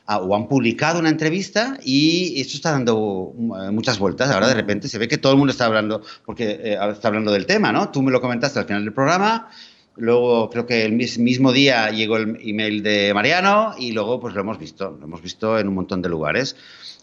o 0.07 0.36
han 0.36 0.48
publicado 0.48 0.98
una 0.98 1.09
entrevista 1.09 1.78
y 1.82 2.40
esto 2.40 2.57
está 2.57 2.72
dando 2.72 3.32
eh, 3.36 3.70
muchas 3.70 3.98
vueltas. 3.98 4.30
Ahora 4.30 4.48
de 4.48 4.55
repente 4.55 4.88
se 4.88 4.98
ve 4.98 5.09
que 5.09 5.18
todo 5.18 5.32
el 5.32 5.38
mundo 5.38 5.50
está 5.50 5.66
hablando, 5.66 6.02
porque 6.24 6.61
eh, 6.62 6.78
está 6.92 7.09
hablando 7.09 7.32
del 7.32 7.46
tema, 7.46 7.72
¿no? 7.72 7.90
Tú 7.90 8.02
me 8.02 8.11
lo 8.11 8.20
comentaste 8.20 8.59
al 8.59 8.66
final 8.66 8.84
del 8.84 8.92
programa, 8.92 9.48
luego 9.96 10.50
creo 10.50 10.66
que 10.66 10.84
el 10.84 10.92
mismo 10.92 11.52
día 11.52 11.90
llegó 11.90 12.18
el 12.18 12.38
email 12.42 12.82
de 12.82 13.14
Mariano 13.14 13.74
y 13.78 13.92
luego 13.92 14.20
pues 14.20 14.34
lo 14.34 14.40
hemos 14.42 14.59
visto, 14.59 14.96
lo 14.98 15.07
hemos 15.07 15.22
visto 15.22 15.59
en 15.59 15.68
un 15.68 15.74
montón 15.74 16.02
de 16.02 16.11
lugares. 16.11 16.57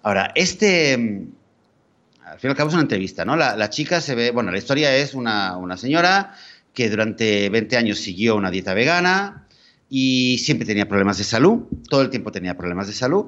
Ahora, 0.04 0.32
este, 0.36 0.94
al 0.94 2.40
fin 2.40 2.50
y 2.50 2.52
al 2.52 2.56
cabo 2.56 2.70
es 2.70 2.74
una 2.76 2.84
entrevista, 2.84 3.26
¿no? 3.26 3.36
La, 3.36 3.70
chica 3.72 4.00
se 4.00 4.14
ve, 4.14 4.32
bueno, 4.32 4.52
la 4.52 4.58
historia 4.60 4.96
es 4.96 5.16
una, 5.16 5.58
una 5.58 5.76
señora 5.76 6.36
que 6.74 6.90
durante 6.90 7.50
20 7.50 7.78
años 7.78 8.00
siguió 8.00 8.36
una 8.36 8.52
dieta 8.52 8.74
vegana, 8.74 9.48
y 9.94 10.38
siempre 10.38 10.66
tenía 10.66 10.88
problemas 10.88 11.18
de 11.18 11.26
salud, 11.26 11.64
todo 11.90 12.02
el 12.02 12.10
tiempo 12.10 12.32
tenía 12.32 12.56
problemas 12.56 12.88
de 12.88 12.94
salud 12.94 13.26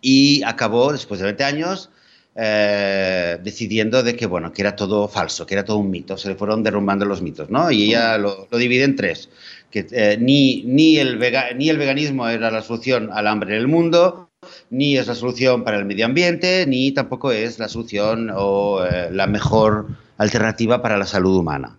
y 0.00 0.42
acabó 0.44 0.92
después 0.92 1.20
de 1.20 1.26
20 1.26 1.44
años 1.44 1.90
eh, 2.34 3.38
decidiendo 3.44 4.02
de 4.02 4.16
que 4.16 4.24
bueno 4.24 4.50
que 4.50 4.62
era 4.62 4.74
todo 4.74 5.08
falso, 5.08 5.44
que 5.44 5.52
era 5.52 5.66
todo 5.66 5.76
un 5.76 5.90
mito, 5.90 6.16
se 6.16 6.30
le 6.30 6.36
fueron 6.36 6.62
derrumbando 6.62 7.04
los 7.04 7.20
mitos, 7.20 7.50
¿no? 7.50 7.70
Y 7.70 7.82
ella 7.82 8.16
lo, 8.16 8.48
divide 8.50 8.84
en 8.84 8.96
tres, 8.96 9.28
que 9.70 9.86
eh, 9.90 10.16
ni, 10.18 10.62
ni, 10.62 10.96
el 10.96 11.18
ni 11.56 11.68
el 11.68 11.76
veganismo 11.76 12.26
era 12.28 12.50
la 12.50 12.62
solución 12.62 13.10
al 13.12 13.26
hambre 13.26 13.54
en 13.54 13.60
el 13.60 13.68
mundo, 13.68 14.30
ni 14.70 14.96
es 14.96 15.06
la 15.06 15.14
solución 15.14 15.64
para 15.64 15.76
el 15.76 15.84
medio 15.84 16.06
ambiente, 16.06 16.64
ni 16.66 16.92
tampoco 16.92 17.30
es 17.30 17.58
la 17.58 17.68
solución 17.68 18.30
o 18.34 18.86
eh, 18.86 19.10
la 19.12 19.26
mejor 19.26 19.86
alternativa 20.16 20.80
para 20.80 20.96
la 20.96 21.04
salud 21.04 21.36
humana. 21.36 21.76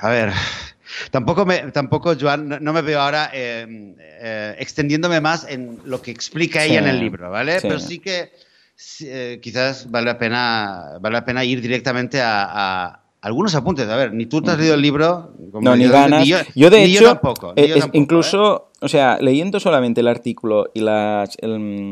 A 0.00 0.08
ver, 0.08 0.32
Tampoco, 1.10 1.46
me, 1.46 1.58
tampoco 1.72 2.14
Joan, 2.18 2.58
no, 2.60 2.72
me 2.72 2.82
veo 2.82 3.00
ahora 3.00 3.30
eh, 3.32 3.66
eh, 3.98 4.54
extendiéndome 4.58 5.20
más 5.20 5.46
en 5.48 5.78
lo 5.84 6.00
que 6.02 6.10
explica 6.10 6.64
ella 6.64 6.80
en 6.80 6.88
el 6.88 7.00
libro, 7.00 7.30
¿vale? 7.30 7.58
Pero 7.60 7.78
sí 7.78 7.98
que 7.98 8.30
eh, 9.00 9.38
quizás 9.42 9.90
vale 9.90 10.06
la, 10.06 10.18
pena, 10.18 10.98
vale 11.00 11.14
la 11.14 11.24
pena 11.24 11.44
ir 11.44 11.60
directamente 11.60 12.20
a, 12.22 13.02
algunos 13.22 13.54
apuntes. 13.56 13.88
A 13.88 13.96
ver, 13.96 14.12
ni 14.12 14.26
tú 14.26 14.40
te 14.40 14.52
has 14.52 14.58
leído 14.58 14.74
el 14.74 14.82
libro. 14.82 15.34
no, 15.60 15.74
ni 15.74 15.88
ganas. 15.88 16.26
yo, 16.54 16.70
de 16.70 16.84
hecho, 16.84 17.04
tampoco, 17.04 17.54
incluso, 17.92 18.70
o 18.80 18.88
sea, 18.88 19.18
leyendo 19.20 19.58
solamente 19.58 20.00
el 20.00 20.06
artículo 20.06 20.70
y 20.74 20.80
las, 20.80 21.36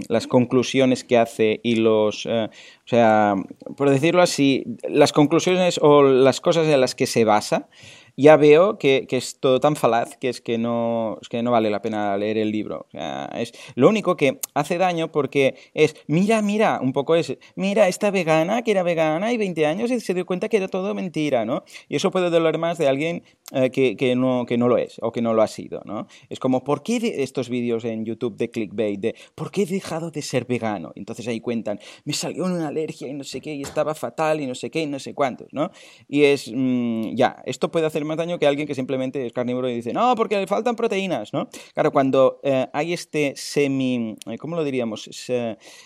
las 0.08 0.26
conclusiones 0.28 1.02
que 1.02 1.18
hace 1.18 1.60
y 1.64 1.76
los, 1.76 2.26
o 2.26 2.50
sea, 2.84 3.34
por 3.76 3.90
decirlo 3.90 4.22
así, 4.22 4.64
las 4.88 5.12
conclusiones 5.12 5.80
o 5.82 6.04
las 6.04 6.40
cosas 6.40 6.68
en 6.68 6.80
las 6.80 6.94
que 6.94 7.06
se 7.06 7.24
basa, 7.24 7.68
ya 8.16 8.36
veo 8.36 8.78
que, 8.78 9.06
que, 9.08 9.16
es 9.16 9.38
todo 9.40 9.60
tan 9.60 9.76
falaz 9.76 10.16
que 10.16 10.28
es 10.28 10.40
que 10.40 10.58
no, 10.58 11.18
es 11.20 11.28
que 11.28 11.42
no 11.42 11.50
vale 11.50 11.70
la 11.70 11.82
pena 11.82 12.16
leer 12.16 12.38
el 12.38 12.50
libro. 12.50 12.86
O 12.88 12.90
sea, 12.90 13.30
es 13.34 13.52
lo 13.74 13.88
único 13.88 14.16
que 14.16 14.40
hace 14.54 14.78
daño 14.78 15.10
porque 15.10 15.56
es, 15.74 15.96
mira, 16.06 16.42
mira, 16.42 16.80
un 16.80 16.92
poco 16.92 17.16
es, 17.16 17.36
mira, 17.56 17.88
esta 17.88 18.10
vegana 18.10 18.62
que 18.62 18.70
era 18.70 18.82
vegana 18.82 19.32
y 19.32 19.36
20 19.36 19.66
años 19.66 19.90
y 19.90 20.00
se 20.00 20.14
dio 20.14 20.26
cuenta 20.26 20.48
que 20.48 20.58
era 20.58 20.68
todo 20.68 20.94
mentira, 20.94 21.44
¿no? 21.44 21.64
Y 21.88 21.96
eso 21.96 22.10
puede 22.10 22.30
doler 22.30 22.58
más 22.58 22.78
de 22.78 22.88
alguien 22.88 23.22
eh, 23.52 23.70
que, 23.70 24.16
no, 24.16 24.46
que 24.46 24.56
no 24.56 24.68
lo 24.68 24.78
es 24.78 24.96
o 25.02 25.12
que 25.12 25.20
no 25.20 25.34
lo 25.34 25.42
ha 25.42 25.46
sido, 25.46 25.82
¿no? 25.84 26.06
Es 26.30 26.40
como, 26.40 26.64
¿por 26.64 26.82
qué 26.82 26.96
estos 27.18 27.50
vídeos 27.50 27.84
en 27.84 28.06
YouTube 28.06 28.38
de 28.38 28.50
clickbait 28.50 28.98
de, 28.98 29.14
¿por 29.34 29.50
qué 29.50 29.64
he 29.64 29.66
dejado 29.66 30.10
de 30.10 30.22
ser 30.22 30.46
vegano? 30.46 30.92
Entonces 30.94 31.28
ahí 31.28 31.40
cuentan, 31.40 31.78
me 32.06 32.14
salió 32.14 32.46
una 32.46 32.68
alergia 32.68 33.06
y 33.06 33.12
no 33.12 33.22
sé 33.22 33.42
qué, 33.42 33.54
y 33.54 33.60
estaba 33.60 33.94
fatal 33.94 34.40
y 34.40 34.46
no 34.46 34.54
sé 34.54 34.70
qué 34.70 34.82
y 34.82 34.86
no 34.86 34.98
sé 34.98 35.12
cuántos, 35.12 35.52
¿no? 35.52 35.70
Y 36.08 36.24
es, 36.24 36.50
mm, 36.50 37.14
ya, 37.16 37.42
esto 37.44 37.70
puede 37.70 37.84
hacer 37.84 38.06
más 38.06 38.16
daño 38.16 38.38
que 38.38 38.46
alguien 38.46 38.66
que 38.66 38.74
simplemente 38.74 39.26
es 39.26 39.32
carnívoro 39.34 39.68
y 39.68 39.74
dice, 39.74 39.92
no, 39.92 40.14
porque 40.16 40.38
le 40.38 40.46
faltan 40.46 40.74
proteínas, 40.74 41.34
¿no? 41.34 41.50
Claro, 41.74 41.92
cuando 41.92 42.40
eh, 42.44 42.66
hay 42.72 42.94
este 42.94 43.34
semi, 43.36 44.16
eh, 44.26 44.38
¿cómo 44.38 44.56
lo 44.56 44.64
diríamos? 44.64 45.10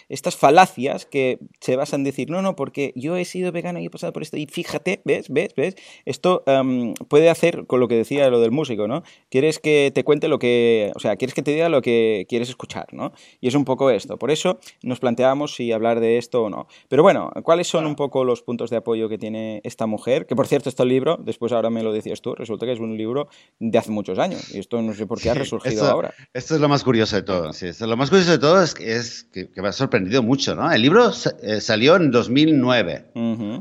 estas 0.09 0.37
falacias 0.37 1.07
que 1.07 1.39
se 1.61 1.75
basan 1.75 2.01
en 2.01 2.05
decir, 2.05 2.31
no, 2.31 2.41
no, 2.41 2.55
porque 2.55 2.93
yo 2.95 3.17
he 3.17 3.25
sido 3.25 3.51
vegano 3.51 3.81
y 3.81 3.87
he 3.87 3.91
pasado 3.91 4.13
por 4.13 4.23
esto, 4.23 4.37
y 4.37 4.47
fíjate, 4.47 5.01
¿ves? 5.05 5.29
¿Ves? 5.29 5.55
¿Ves? 5.57 5.75
Esto 6.05 6.45
em, 6.47 6.95
puede 6.95 7.31
hacer 7.31 7.48
con 7.67 7.81
lo 7.81 7.89
que 7.89 7.97
decía 7.97 8.29
lo 8.31 8.41
del 8.41 8.51
músico, 8.51 8.89
¿no? 8.89 9.03
Quieres 9.31 9.59
que 9.59 9.91
te 9.95 10.05
cuente 10.05 10.29
lo 10.29 10.39
que, 10.39 10.93
o 10.95 11.01
sea, 11.01 11.17
quieres 11.17 11.35
que 11.35 11.43
te 11.43 11.53
diga 11.53 11.69
lo 11.69 11.83
que 11.83 12.27
quieres 12.29 12.49
escuchar, 12.49 12.87
¿no? 12.93 13.13
Y 13.41 13.49
es 13.49 13.55
un 13.55 13.65
poco 13.65 13.91
esto. 13.91 14.19
Por 14.19 14.31
eso 14.31 14.59
nos 14.83 15.01
planteamos 15.01 15.55
si 15.55 15.73
hablar 15.73 16.01
de 16.01 16.19
esto 16.19 16.45
o 16.45 16.51
no. 16.51 16.69
Pero 16.89 17.03
bueno, 17.03 17.31
¿cuáles 17.43 17.69
son 17.69 17.87
un 17.87 17.97
poco 17.97 18.25
los 18.25 18.43
puntos 18.43 18.71
de 18.71 18.77
apoyo 18.77 19.09
que 19.09 19.19
tiene 19.19 19.61
esta 19.65 19.87
mujer? 19.87 20.27
Que 20.27 20.37
por 20.37 20.47
cierto, 20.47 20.69
está 20.69 20.83
el 20.83 20.91
libro, 20.91 21.19
después 21.21 21.53
ahora 21.53 21.71
me 21.71 21.83
lo 21.83 21.93
decías 21.93 22.21
tú, 22.21 22.35
resulta 22.35 22.67
que 22.67 22.73
es 22.73 22.81
un 22.81 22.97
libro 22.97 23.29
de 23.59 23.79
hace 23.79 23.91
muchos 23.91 24.19
años 24.19 24.55
y 24.55 24.59
esto 24.59 24.81
no 24.83 24.95
sé 24.95 25.07
por 25.07 25.21
qué 25.21 25.31
ha 25.31 25.35
resurgido 25.35 25.85
ahora. 25.87 26.15
Esto 26.33 26.55
es 26.55 26.61
lo 26.61 26.69
más 26.69 26.85
curioso 26.85 27.17
de 27.17 27.23
todo. 27.23 27.53
Sí, 27.53 27.67
lo 27.81 27.97
más 27.97 28.11
curioso 28.11 28.33
de 28.33 28.39
todo 28.39 28.63
es, 28.63 28.75
es 28.81 29.25
que, 29.33 29.49
me 29.57 29.69
ha 29.69 29.73
sorprendido 29.73 30.23
mucho. 30.23 30.55
¿no? 30.55 30.71
El 30.71 30.83
libro 30.83 31.11
eh, 31.43 31.61
salió 31.61 31.97
en 31.97 32.11
2009 32.11 33.13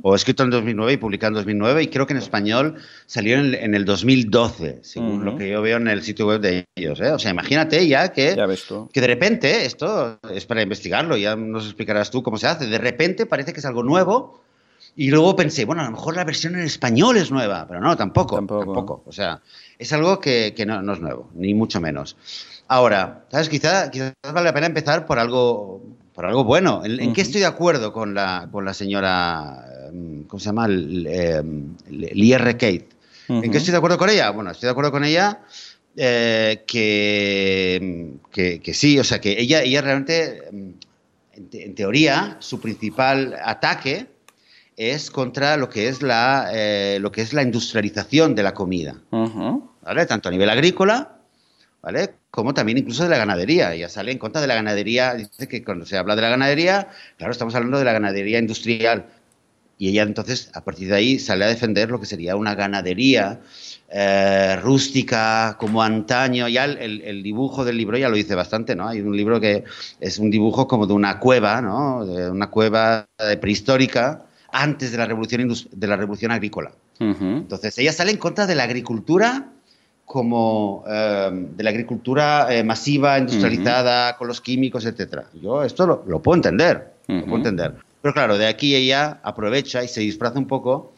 o 0.01 0.15
escrito 0.15 0.43
en 0.43 0.49
2009 0.49 0.93
y 0.93 0.97
publicado 0.97 1.29
en 1.29 1.35
2009 1.35 1.83
y 1.83 1.87
creo 1.87 2.07
que 2.07 2.13
en 2.13 2.19
español 2.19 2.75
salió 3.05 3.37
en, 3.37 3.75
el 3.77 3.85
2012, 3.85 4.79
según 4.81 5.23
lo 5.23 5.37
que 5.37 5.49
yo 5.49 5.61
veo 5.61 5.77
en 5.77 5.87
el 5.87 6.03
sitio 6.03 6.27
web 6.27 6.41
de 6.41 6.65
ellos. 6.75 6.99
¿eh? 6.99 7.11
O 7.11 7.19
sea, 7.19 7.31
imagínate 7.31 7.87
ya 7.87 8.11
que, 8.11 8.35
que 8.91 9.01
de 9.01 9.07
repente 9.07 9.65
esto 9.65 10.19
es 10.33 10.45
para 10.45 10.61
investigarlo, 10.61 11.15
ya 11.15 11.35
nos 11.35 11.65
explicarás 11.65 12.11
tú 12.11 12.21
cómo 12.21 12.37
se 12.37 12.47
hace. 12.47 12.67
De 12.67 12.77
repente 12.77 13.25
parece 13.25 13.53
que 13.53 13.59
es 13.59 13.65
algo 13.65 13.83
nuevo 13.83 14.41
y 14.95 15.11
luego 15.11 15.35
pensé, 15.35 15.63
bueno, 15.65 15.83
a 15.83 15.85
lo 15.85 15.91
mejor 15.91 16.15
la 16.15 16.23
versión 16.23 16.55
en 16.55 16.61
español 16.61 17.17
es 17.17 17.29
nueva, 17.29 17.65
pero 17.67 17.79
no, 17.79 17.95
tampoco. 17.95 18.35
Tampoco. 18.35 19.03
O 19.05 19.11
sea, 19.11 19.41
es 19.77 19.93
algo 19.93 20.19
que, 20.19 20.53
no, 20.65 20.91
es 20.91 20.99
nuevo, 20.99 21.29
ni 21.35 21.53
mucho 21.53 21.79
menos. 21.79 22.17
Ahora, 22.67 23.25
¿sabes? 23.31 23.47
Quizás 23.47 23.91
quizá 23.91 24.11
vale 24.23 24.45
la 24.45 24.53
pena 24.53 24.65
empezar 24.65 25.05
por 25.05 25.19
algo, 25.19 25.83
por 26.13 26.25
algo 26.25 26.43
bueno. 26.43 26.81
¿En, 26.83 27.13
qué 27.13 27.21
estoy 27.21 27.41
de 27.41 27.47
acuerdo 27.47 27.93
con 27.93 28.15
la, 28.15 28.49
con 28.51 28.65
la 28.65 28.73
señora, 28.73 29.65
em, 29.87 30.23
¿cómo 30.23 30.39
se 30.39 30.47
llama? 30.47 30.65
Em, 30.65 31.75
L.R. 31.87 32.53
Kate. 32.53 32.96
¿En 33.27 33.51
qué 33.51 33.57
estoy 33.57 33.71
de 33.71 33.77
acuerdo 33.77 33.97
con 33.97 34.09
ella? 34.09 34.29
Bueno, 34.31 34.51
estoy 34.51 34.67
de 34.67 34.71
acuerdo 34.71 34.91
con 34.91 35.03
ella 35.03 35.41
eh, 35.95 36.63
que, 36.67 38.13
que, 38.31 38.73
sí, 38.73 38.99
o 38.99 39.03
sea, 39.03 39.19
que 39.19 39.39
ella, 39.41 39.63
ella 39.63 39.81
realmente, 39.81 40.47
em, 40.47 40.73
en 41.33 41.75
teoría, 41.75 42.37
su 42.39 42.61
principal 42.61 43.35
ataque 43.43 44.07
es 44.77 45.09
contra 45.09 45.57
lo 45.57 45.69
que 45.69 45.87
es 45.87 46.03
la, 46.03 46.49
eh, 46.53 46.99
lo 47.01 47.11
que 47.11 47.21
es 47.21 47.33
la 47.33 47.41
industrialización 47.41 48.35
de 48.35 48.43
la 48.43 48.53
comida, 48.53 48.95
¿vale? 49.09 50.05
Tanto 50.05 50.29
a 50.29 50.31
nivel 50.31 50.51
agrícola, 50.51 51.17
¿vale? 51.81 52.13
Como 52.29 52.53
también 52.53 52.77
incluso 52.77 53.01
de 53.03 53.09
la 53.09 53.17
ganadería. 53.17 53.73
Ya 53.73 53.89
sale 53.89 54.11
en 54.11 54.19
contra 54.19 54.39
de 54.39 54.47
la 54.47 54.53
ganadería, 54.53 55.15
dice 55.15 55.47
que 55.47 55.63
cuando 55.63 55.87
se 55.87 55.97
habla 55.97 56.15
de 56.15 56.21
la 56.21 56.29
ganadería, 56.29 56.89
claro, 57.17 57.31
estamos 57.31 57.55
hablando 57.55 57.79
de 57.79 57.85
la 57.85 57.93
ganadería 57.93 58.37
industrial. 58.37 59.07
Y 59.77 59.89
ella 59.89 60.03
entonces, 60.03 60.49
a 60.53 60.63
partir 60.63 60.87
de 60.89 60.95
ahí, 60.95 61.19
sale 61.19 61.45
a 61.45 61.47
defender 61.47 61.91
lo 61.91 61.99
que 61.99 62.07
sería 62.07 62.35
una 62.35 62.55
ganadería 62.55 63.39
eh, 63.89 64.57
rústica, 64.61 65.55
como 65.59 65.83
antaño. 65.83 66.47
Ya 66.47 66.65
el, 66.65 67.01
el, 67.01 67.21
dibujo 67.21 67.63
del 67.63 67.77
libro 67.77 67.97
ya 67.97 68.09
lo 68.09 68.15
dice 68.15 68.33
bastante, 68.33 68.75
¿no? 68.75 68.87
Hay 68.87 69.01
un 69.01 69.15
libro 69.15 69.39
que 69.39 69.63
es 69.99 70.17
un 70.17 70.31
dibujo 70.31 70.67
como 70.67 70.87
de 70.87 70.93
una 70.93 71.19
cueva, 71.19 71.61
¿no? 71.61 72.05
De 72.05 72.29
una 72.29 72.49
cueva 72.49 73.05
prehistórica, 73.39 74.25
antes 74.51 74.91
de 74.91 74.97
la 74.97 75.05
revolución, 75.05 75.53
de 75.71 75.87
la 75.87 75.95
revolución 75.95 76.31
agrícola. 76.31 76.71
Entonces, 76.99 77.77
ella 77.77 77.93
sale 77.93 78.11
en 78.11 78.17
contra 78.17 78.47
de 78.47 78.55
la 78.55 78.63
agricultura 78.63 79.51
como 80.05 80.85
eh, 80.87 81.29
de 81.55 81.63
la 81.63 81.69
agricultura 81.69 82.47
eh, 82.49 82.63
masiva, 82.63 83.19
industrializada, 83.19 84.15
con 84.17 84.27
los 84.27 84.41
químicos, 84.41 84.85
etcétera. 84.85 85.25
Yo 85.41 85.63
esto 85.63 85.85
lo, 86.07 86.21
puedo 86.21 86.35
entender, 86.37 86.93
lo 87.07 87.25
puedo 87.25 87.37
entender. 87.37 87.75
Pero 88.01 88.13
claro, 88.13 88.37
de 88.37 88.47
aquí 88.47 88.75
ella 88.75 89.19
aprovecha 89.23 89.83
y 89.83 89.87
se 89.87 90.01
disfraza 90.01 90.39
un 90.39 90.47
poco 90.47 90.93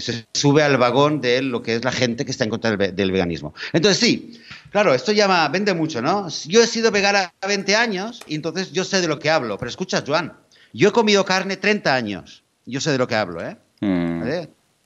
se 0.00 0.26
sube 0.32 0.62
al 0.62 0.76
vagón 0.78 1.20
de 1.20 1.42
lo 1.42 1.62
que 1.62 1.76
es 1.76 1.84
la 1.84 1.92
gente 1.92 2.24
que 2.24 2.30
está 2.30 2.44
en 2.44 2.50
contra 2.50 2.76
del, 2.76 3.12
veganismo. 3.12 3.54
Entonces, 3.72 3.98
sí, 3.98 4.40
claro, 4.70 4.94
esto 4.94 5.12
llama, 5.12 5.46
vende 5.48 5.74
mucho, 5.74 6.00
¿no? 6.00 6.28
Yo 6.46 6.62
he 6.62 6.66
sido 6.66 6.90
vegana 6.90 7.32
20 7.46 7.76
años 7.76 8.20
y 8.26 8.34
entonces 8.34 8.72
yo 8.72 8.84
sé 8.84 9.00
de 9.00 9.08
lo 9.08 9.18
que 9.18 9.30
hablo. 9.30 9.58
Pero 9.58 9.68
escucha, 9.68 10.02
Joan, 10.06 10.32
yo 10.72 10.88
he 10.88 10.92
comido 10.92 11.24
carne 11.24 11.56
30 11.56 11.94
años. 11.94 12.42
Yo 12.64 12.80
sé 12.80 12.92
de 12.92 12.98
lo 12.98 13.06
que 13.06 13.16
hablo, 13.16 13.42
¿eh? 13.42 13.56
Mm. 13.80 14.22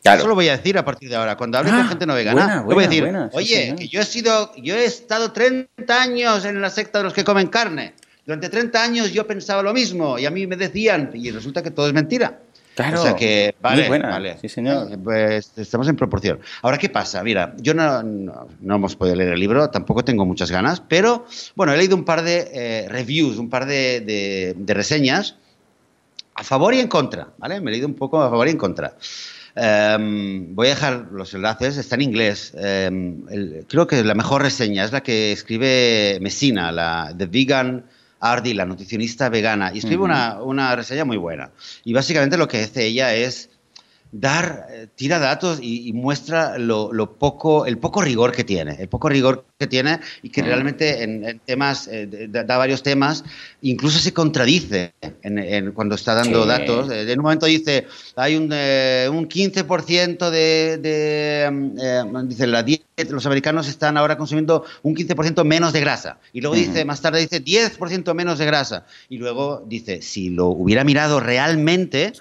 Eso 0.02 0.28
lo 0.28 0.34
voy 0.34 0.48
a 0.48 0.56
decir 0.56 0.78
a 0.78 0.84
partir 0.84 1.08
de 1.08 1.16
ahora. 1.16 1.36
Cuando 1.36 1.58
hable 1.58 1.70
con 1.70 1.80
ah, 1.80 1.88
gente 1.88 2.06
no 2.06 2.14
vegana, 2.14 2.62
voy 2.62 2.84
a 2.84 2.88
decir, 2.88 3.12
oye, 3.32 3.74
que 3.76 3.88
yo 3.88 4.00
he 4.00 4.04
sido, 4.04 4.54
yo 4.56 4.76
he 4.76 4.84
estado 4.84 5.32
30 5.32 5.68
años 6.00 6.44
en 6.44 6.60
la 6.60 6.70
secta 6.70 6.98
de 6.98 7.04
los 7.04 7.12
que 7.12 7.24
comen 7.24 7.48
carne. 7.48 7.94
Durante 8.26 8.48
30 8.48 8.82
años 8.82 9.12
yo 9.12 9.24
pensaba 9.24 9.62
lo 9.62 9.72
mismo 9.72 10.18
y 10.18 10.26
a 10.26 10.30
mí 10.32 10.48
me 10.48 10.56
decían, 10.56 11.12
y 11.14 11.30
resulta 11.30 11.62
que 11.62 11.70
todo 11.70 11.86
es 11.86 11.92
mentira. 11.92 12.40
Claro. 12.74 13.00
O 13.00 13.02
sea 13.04 13.14
que, 13.14 13.54
vale, 13.62 13.88
vale. 13.88 14.36
Sí, 14.40 14.48
señor. 14.48 14.92
Eh, 14.92 14.98
pues 14.98 15.52
estamos 15.56 15.88
en 15.88 15.96
proporción. 15.96 16.40
Ahora, 16.60 16.76
¿qué 16.76 16.90
pasa? 16.90 17.22
Mira, 17.22 17.54
yo 17.58 17.72
no, 17.72 18.02
no, 18.02 18.74
hemos 18.74 18.96
podido 18.96 19.16
leer 19.16 19.32
el 19.32 19.40
libro, 19.40 19.70
tampoco 19.70 20.04
tengo 20.04 20.26
muchas 20.26 20.50
ganas, 20.50 20.82
pero 20.86 21.24
bueno, 21.54 21.72
he 21.72 21.76
leído 21.78 21.96
un 21.96 22.04
par 22.04 22.22
de 22.22 22.50
eh, 22.52 22.88
reviews, 22.88 23.38
un 23.38 23.48
par 23.48 23.64
de, 23.64 24.54
de, 24.56 24.74
reseñas 24.74 25.36
a 26.34 26.42
favor 26.42 26.74
y 26.74 26.80
en 26.80 26.88
contra, 26.88 27.28
¿vale? 27.38 27.60
Me 27.60 27.70
he 27.70 27.72
leído 27.72 27.86
un 27.86 27.94
poco 27.94 28.20
a 28.20 28.28
favor 28.28 28.46
y 28.48 28.50
en 28.50 28.58
contra. 28.58 28.94
Em, 29.54 30.54
voy 30.54 30.66
a 30.66 30.70
dejar 30.70 31.06
los 31.12 31.32
enlaces, 31.32 31.78
está 31.78 31.94
en 31.94 32.02
inglés. 32.02 32.52
Em, 32.58 33.22
creo 33.68 33.86
que 33.86 34.04
la 34.04 34.14
mejor 34.14 34.42
reseña 34.42 34.84
es 34.84 34.92
la 34.92 35.02
que 35.02 35.32
escribe 35.32 36.18
Messina, 36.20 36.72
la 36.72 37.14
The 37.16 37.24
Vegan 37.24 37.84
Ardi, 38.32 38.54
la 38.54 38.64
nutricionista 38.64 39.28
vegana, 39.28 39.70
y 39.74 39.78
escribe 39.78 40.02
una, 40.02 40.42
una 40.42 40.74
reseña 40.76 41.04
muy 41.04 41.16
buena. 41.16 41.50
Y 41.84 41.92
básicamente 41.92 42.36
lo 42.36 42.48
que 42.48 42.62
hace 42.62 42.86
ella 42.86 43.14
es 43.14 43.50
dar, 44.12 44.66
eh, 44.70 44.86
tira 44.94 45.18
datos 45.18 45.58
y, 45.60 45.92
muestra 45.92 46.58
lo, 46.58 46.90
poco, 47.18 47.66
el 47.66 47.78
poco 47.78 48.02
rigor 48.02 48.32
que 48.32 48.44
tiene, 48.44 48.76
el 48.78 48.88
poco 48.88 49.08
rigor 49.08 49.44
que 49.58 49.66
tiene 49.66 50.00
y 50.22 50.30
que 50.30 50.42
realmente 50.42 51.02
en, 51.02 51.40
temas, 51.44 51.88
eh, 51.90 52.28
da, 52.30 52.56
varios 52.56 52.82
temas, 52.82 53.24
incluso 53.62 53.98
se 53.98 54.12
contradice 54.12 54.94
en, 55.22 55.72
cuando 55.72 55.94
está 55.94 56.14
dando 56.14 56.46
datos. 56.46 56.90
Eh, 56.90 57.10
en 57.10 57.18
un 57.18 57.24
momento 57.24 57.46
dice, 57.46 57.86
hay 58.16 58.36
un, 58.36 58.44
un 58.44 59.28
15% 59.28 60.30
de, 60.30 60.78
de 60.78 62.24
dice, 62.26 62.46
la 62.46 62.62
dieta, 62.62 62.84
los 63.10 63.26
americanos 63.26 63.68
están 63.68 63.96
ahora 63.96 64.16
consumiendo 64.16 64.64
un 64.82 64.94
15% 64.94 65.44
menos 65.44 65.72
de 65.72 65.80
grasa. 65.80 66.18
Y 66.32 66.40
luego 66.40 66.56
dice, 66.56 66.84
más 66.84 67.00
tarde 67.00 67.20
dice 67.20 67.44
10% 67.44 68.14
menos 68.14 68.38
de 68.38 68.46
grasa. 68.46 68.86
Y 69.08 69.18
luego 69.18 69.62
dice, 69.66 70.00
si 70.02 70.30
lo 70.30 70.46
hubiera 70.46 70.84
mirado 70.84 71.20
realmente, 71.20 72.12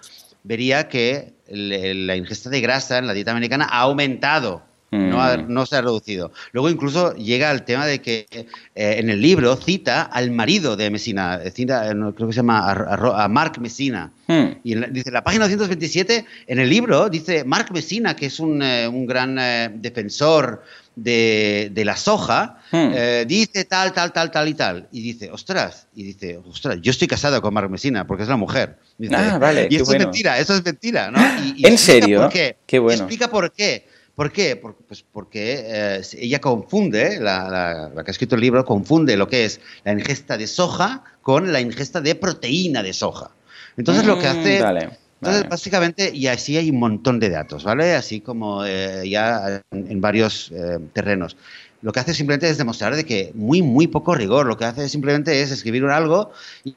vería 0.46 0.88
que 0.88 1.34
la 1.48 2.16
ingesta 2.16 2.50
de 2.50 2.62
grasa 2.62 2.98
en 2.98 3.08
la 3.08 3.14
dieta 3.14 3.32
americana 3.32 3.68
ha 3.70 3.82
aumentado. 3.82 4.64
Mm. 4.91 5.52
No, 5.52 5.66
se 5.66 5.76
ha 5.76 5.82
reducido. 5.82 6.32
Luego 6.54 6.70
incluso 6.70 7.16
llega 7.16 7.50
al 7.50 7.66
tema 7.66 7.86
de 7.86 8.00
que 8.00 8.28
eh, 8.32 8.46
en 8.76 9.10
el 9.10 9.20
libro 9.22 9.56
cita 9.58 10.04
al 10.04 10.32
marido 10.32 10.78
de 10.78 10.89
Messina, 10.89 11.41
eh, 11.43 11.52
cita, 11.52 11.89
eh, 11.89 11.96
creo 12.16 12.28
que 12.28 12.34
se 12.34 12.38
llama 12.38 12.72
a, 12.72 13.28
Mark 13.28 13.60
Messina. 13.60 14.12
Mm. 14.28 14.46
Y 14.64 14.76
dice, 14.91 15.12
la 15.12 15.24
página 15.24 15.46
227, 15.46 16.26
en 16.48 16.60
el 16.60 16.70
libro 16.70 17.10
dice 17.10 17.43
Mark 17.43 17.72
Messina, 17.74 18.16
que 18.16 18.28
es 18.28 18.39
un, 18.39 18.60
gran 19.06 19.36
defensor 19.82 20.64
de, 20.96 21.72
la 21.86 21.96
soja, 21.98 22.58
mm. 22.72 23.28
dice 23.28 23.66
tal, 23.66 23.93
tal, 23.93 24.14
tal, 24.14 24.32
tal 24.32 24.48
y 24.48 24.54
tal. 24.54 24.88
Y 24.91 25.02
dice, 25.02 25.32
ostras, 25.32 25.88
y 25.96 26.04
dice, 26.04 26.38
ostras, 26.38 26.78
yo 26.82 26.91
estoy 26.91 27.08
casado 27.08 27.41
con 27.41 27.54
Mark 27.54 27.70
Messina 27.70 28.08
porque 28.08 28.24
es 28.24 28.30
la 28.30 28.38
mujer. 28.38 28.78
ah, 29.12 29.38
vale, 29.39 29.68
y 29.70 29.76
eso 29.76 29.91
es 29.91 30.00
mentira, 30.00 30.39
eso 30.39 30.56
es 30.56 30.64
mentira, 30.64 31.12
¿no? 31.12 31.20
¿En 31.64 31.78
serio? 31.78 32.22
Por 32.22 32.32
qué. 32.32 32.58
Qué 32.66 32.80
bueno. 32.80 33.04
Explica 33.04 33.30
por 33.30 33.52
qué. 33.52 33.86
¿Por 34.16 34.32
qué? 34.32 34.56
pues 34.56 35.04
porque 35.12 35.62
eh, 35.66 36.02
ella 36.20 36.39
confunde, 36.39 37.20
la, 37.20 37.91
que 37.93 38.10
ha 38.10 38.12
escrito 38.12 38.36
el 38.36 38.41
libro, 38.41 38.64
confunde 38.64 39.18
lo 39.18 39.28
que 39.28 39.43
es 39.43 39.60
la 39.84 39.91
ingesta 39.91 40.38
de 40.38 40.48
soja 40.48 41.04
con 41.22 41.52
la 41.52 41.60
ingesta 41.60 42.00
de 42.00 42.16
proteína 42.16 42.82
de 42.82 42.93
soja. 42.93 43.32
Entonces 43.76 44.06
lo 44.06 44.18
que 44.18 44.28
mm, 44.28 44.39
hace... 44.39 44.89
entonces, 45.26 45.50
básicamente, 45.50 46.12
y 46.14 46.28
así 46.28 46.58
hay 46.58 46.70
un 46.70 46.80
montón 46.80 47.20
de 47.20 47.30
datos, 47.30 47.64
¿vale? 47.64 47.96
Así 47.96 48.22
como 48.22 48.64
eh, 48.66 49.10
ya 49.10 49.62
en, 49.72 50.02
varios 50.02 50.52
eh, 50.52 50.80
terrenos. 50.94 51.36
Lo 51.82 51.92
que 51.92 52.00
hace 52.00 52.14
simplemente 52.14 52.50
es 52.50 52.58
demostrar 52.58 52.96
de 52.96 53.06
que 53.06 53.32
muy, 53.34 53.62
muy 53.62 53.88
poco 53.88 54.16
rigor. 54.16 54.46
Lo 54.46 54.58
que 54.58 54.66
hace 54.66 54.88
simplemente 54.90 55.42
es 55.42 55.52
escribir 55.52 55.84
algo 55.86 56.32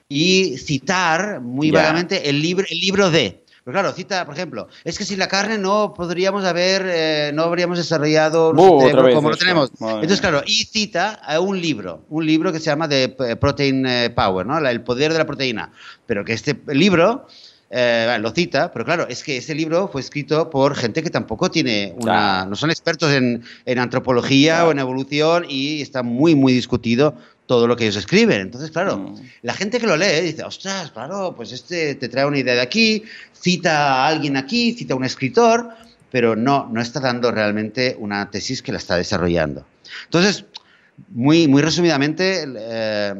y, 0.08 0.56
citar 0.58 1.40
muy 1.40 1.70
vagamente 1.70 2.28
el 2.28 2.40
libro, 2.40 2.66
el 2.68 2.78
libro 2.78 3.10
de. 3.10 3.44
Pero 3.64 3.72
claro, 3.80 3.92
cita, 3.92 4.24
por 4.24 4.34
ejemplo, 4.34 4.68
es 4.84 4.96
que 4.96 5.04
sin 5.04 5.18
la 5.18 5.28
carne 5.28 5.58
no 5.58 5.92
podríamos 5.94 6.44
haber, 6.44 6.86
eh, 6.86 7.32
no 7.34 7.42
habríamos 7.42 7.76
desarrollado 7.76 8.54
como 8.54 9.30
lo 9.30 9.36
tenemos. 9.36 9.70
Entonces, 9.78 10.20
claro, 10.20 10.42
y 10.46 10.64
cita 10.64 11.20
a 11.22 11.40
un 11.40 11.60
libro, 11.60 12.02
un 12.08 12.24
libro 12.24 12.50
que 12.50 12.60
se 12.60 12.66
llama 12.66 12.88
The 12.88 13.36
Protein 13.38 13.86
Power, 14.14 14.46
¿no? 14.46 14.58
El 14.58 14.80
poder 14.82 15.12
de 15.12 15.18
la 15.18 15.26
proteína. 15.26 15.70
Pero 16.06 16.24
que 16.24 16.32
este 16.32 16.58
libro 16.68 17.26
eh, 17.70 18.16
lo 18.20 18.30
cita, 18.30 18.72
pero 18.72 18.84
claro, 18.84 19.06
es 19.08 19.22
que 19.22 19.36
ese 19.36 19.54
libro 19.54 19.88
fue 19.88 20.00
escrito 20.00 20.48
por 20.48 20.74
gente 20.74 21.02
que 21.02 21.10
tampoco 21.10 21.50
tiene 21.50 21.94
una, 21.96 22.46
no 22.46 22.56
son 22.56 22.70
expertos 22.70 23.12
en, 23.12 23.42
antropología 23.78 24.66
o 24.66 24.70
en 24.70 24.78
evolución 24.78 25.44
y 25.48 25.82
está 25.82 26.02
muy, 26.02 26.34
muy 26.34 26.54
discutido 26.54 27.14
todo 27.46 27.66
lo 27.66 27.76
que 27.76 27.84
ellos 27.84 27.96
escriben. 27.96 28.40
Entonces, 28.40 28.70
claro, 28.70 28.96
mm. 28.96 29.16
la 29.42 29.52
gente 29.52 29.80
que 29.80 29.86
lo 29.86 29.96
lee 29.96 30.20
dice, 30.22 30.44
ostras, 30.44 30.90
claro, 30.92 31.34
pues 31.36 31.52
este 31.52 31.94
te 31.94 32.08
trae 32.08 32.24
una 32.24 32.38
idea 32.38 32.54
de 32.54 32.62
aquí, 32.62 33.02
cita 33.32 34.04
a 34.04 34.08
alguien 34.08 34.36
aquí, 34.36 34.72
cita 34.72 34.94
a 34.94 34.96
un 34.96 35.04
escritor, 35.04 35.68
pero 36.10 36.36
no, 36.36 36.70
no 36.72 36.80
está 36.80 37.00
dando 37.00 37.30
realmente 37.30 37.96
una 37.98 38.30
tesis 38.30 38.62
que 38.62 38.72
la 38.72 38.78
está 38.78 38.96
desarrollando. 38.96 39.66
Entonces, 40.04 40.46
muy, 41.10 41.48
muy 41.48 41.62
resumidamente, 41.62 42.44
eh, 42.46 43.14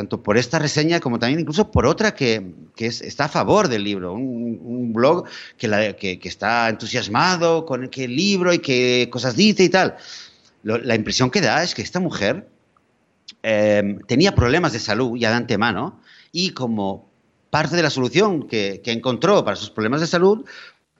tanto 0.00 0.22
por 0.22 0.36
esta 0.36 0.58
reseña 0.58 1.00
como 1.00 1.18
también 1.18 1.40
incluso 1.40 1.70
por 1.70 1.86
otra 1.86 2.14
que, 2.14 2.54
que 2.74 2.86
está 2.86 3.26
a 3.26 3.28
favor 3.28 3.68
del 3.68 3.84
libro, 3.84 4.12
un, 4.12 4.92
blog 4.92 5.24
que, 5.56 5.68
la, 5.68 5.92
que, 5.92 6.18
está 6.24 6.68
entusiasmado 6.68 7.64
con 7.64 7.84
el, 7.84 7.90
el 7.94 8.16
libro 8.16 8.52
y 8.52 8.58
qué 8.58 9.08
cosas 9.10 9.36
dice 9.36 9.62
y 9.62 9.68
tal. 9.68 9.96
la 10.62 10.94
impresión 10.94 11.30
que 11.30 11.40
da 11.40 11.62
es 11.62 11.74
que 11.74 11.82
esta 11.82 12.00
mujer 12.00 12.46
Em, 13.42 13.98
tenía 14.00 14.34
problemas 14.34 14.72
de 14.72 14.80
salud 14.80 15.16
ya 15.18 15.30
de 15.30 15.36
antemano 15.36 16.00
y 16.30 16.50
como 16.50 17.08
parte 17.48 17.74
de 17.74 17.82
la 17.82 17.90
solución 17.90 18.46
que, 18.46 18.82
encontró 18.84 19.44
para 19.44 19.56
sus 19.56 19.70
problemas 19.70 20.00
de 20.00 20.06
salud 20.06 20.44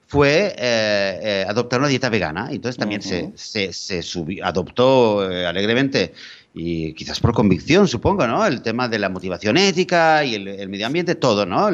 fue 0.07 0.55
eh, 0.57 1.19
eh, 1.21 1.45
adoptar 1.47 1.79
una 1.79 1.87
dieta 1.87 2.09
vegana. 2.09 2.49
Entonces 2.51 2.77
también 2.77 3.01
se, 3.01 3.31
se, 3.35 4.01
adoptó 4.43 5.31
eh, 5.31 5.45
alegremente 5.45 6.13
y 6.53 6.93
quizás 6.93 7.19
por 7.19 7.33
convicción, 7.33 7.87
supongo, 7.87 8.27
¿no? 8.27 8.45
El 8.45 8.61
tema 8.61 8.87
de 8.89 8.99
la 8.99 9.09
motivación 9.09 9.57
ética 9.57 10.23
y 10.25 10.35
el, 10.35 10.69
medio 10.69 10.87
ambiente, 10.87 11.15
todo, 11.15 11.45
¿no? 11.45 11.69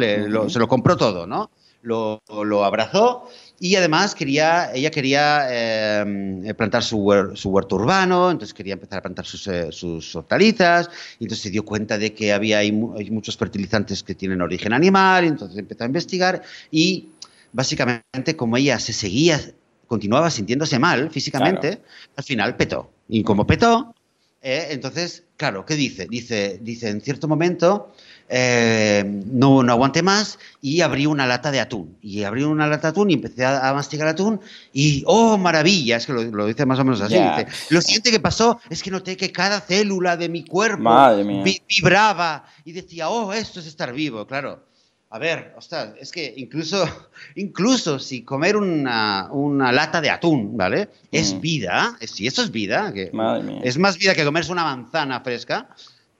se 0.49 0.59
lo 0.59 0.67
compró 0.67 0.97
todo, 0.97 1.25
¿no? 1.25 1.49
Lo, 1.82 2.21
lo 2.43 2.65
abrazó 2.65 3.30
y 3.59 3.75
además 3.75 4.13
quería, 4.13 4.71
ella 4.73 4.91
quería 4.91 5.47
eh, 5.49 6.53
plantar 6.55 6.84
su, 6.84 6.97
huerto 6.97 7.75
urbano, 7.75 8.30
entonces 8.30 8.53
quería 8.53 8.73
empezar 8.73 8.99
a 8.99 9.01
plantar 9.01 9.25
sus, 9.25 9.47
eh, 9.47 9.71
sus, 9.71 10.15
hortalizas, 10.15 10.89
y 11.19 11.23
entonces 11.23 11.43
se 11.43 11.49
dio 11.49 11.65
cuenta 11.65 11.97
de 11.97 12.13
que 12.13 12.34
había 12.34 12.59
hay, 12.59 12.71
muchos 12.71 13.36
fertilizantes 13.36 14.03
que 14.03 14.13
tienen 14.13 14.41
origen 14.41 14.73
animal, 14.73 15.25
y 15.25 15.28
entonces 15.30 15.57
empezó 15.57 15.84
a 15.84 15.88
investigar 15.88 16.43
y 16.69 17.09
básicamente 17.51 18.36
como 18.36 18.57
ella 18.57 18.80
se 18.80 18.93
seguía, 18.93 19.39
continuaba 19.88 20.30
sintiéndose 20.30 20.78
mal 20.78 21.09
físicamente, 21.09 21.82
al 22.15 22.23
final 22.23 22.57
petó. 22.57 22.91
Y 23.09 23.23
como 23.23 23.47
petó, 23.47 23.95
eh, 24.41 24.67
entonces, 24.69 25.23
claro, 25.35 25.65
¿qué 25.65 25.75
dice? 25.75 26.07
Dice, 26.09 26.59
dice 26.61 26.89
en 26.89 27.01
cierto 27.01 27.27
momento 27.27 27.91
eh, 28.29 29.03
no, 29.05 29.63
no 29.63 29.71
aguanté 29.71 30.03
más 30.03 30.38
y 30.61 30.81
abrí 30.81 31.05
una 31.05 31.25
lata 31.25 31.51
de 31.51 31.59
atún. 31.59 31.97
Y 32.01 32.23
abrí 32.23 32.43
una 32.43 32.67
lata 32.67 32.88
de 32.88 32.91
atún 32.91 33.09
y 33.09 33.15
empecé 33.15 33.45
a, 33.45 33.73
masticar 33.73 34.07
atún 34.07 34.39
y, 34.73 35.03
oh, 35.07 35.38
maravilla, 35.38 35.97
es 35.97 36.05
que 36.05 36.13
lo, 36.13 36.45
dice 36.45 36.65
más 36.65 36.79
o 36.79 36.83
menos 36.83 37.01
así. 37.01 37.17
lo 37.69 37.81
siguiente 37.81 38.11
que 38.11 38.19
pasó 38.19 38.59
es 38.69 38.83
que 38.83 38.91
noté 38.91 39.17
que 39.17 39.31
cada 39.31 39.61
célula 39.61 40.17
de 40.17 40.29
mi 40.29 40.43
cuerpo 40.43 40.89
vibraba 41.67 42.45
y 42.65 42.73
decía, 42.73 43.09
oh, 43.09 43.33
esto 43.33 43.59
es 43.59 43.67
estar 43.67 43.93
vivo, 43.93 44.27
claro. 44.27 44.66
A 45.10 45.20
ver, 45.20 45.53
ostras, 45.58 45.93
es 45.99 46.12
que 46.12 46.34
incluso, 46.36 46.86
incluso 47.36 47.97
si 47.99 48.24
comer 48.24 48.58
una, 48.58 49.30
una 49.32 49.72
lata 49.72 50.01
de 50.01 50.10
atún, 50.10 50.58
¿vale? 50.58 50.89
Es 51.12 51.34
mm. 51.34 51.39
vida, 51.39 51.97
si 52.01 52.28
eso 52.28 52.41
es 52.41 52.51
vida, 52.51 52.91
que 52.93 53.12
es 53.64 53.78
más 53.78 53.97
vida 53.97 54.16
que 54.16 54.26
comerse 54.26 54.51
una 54.51 54.64
manzana 54.64 55.22
fresca, 55.22 55.70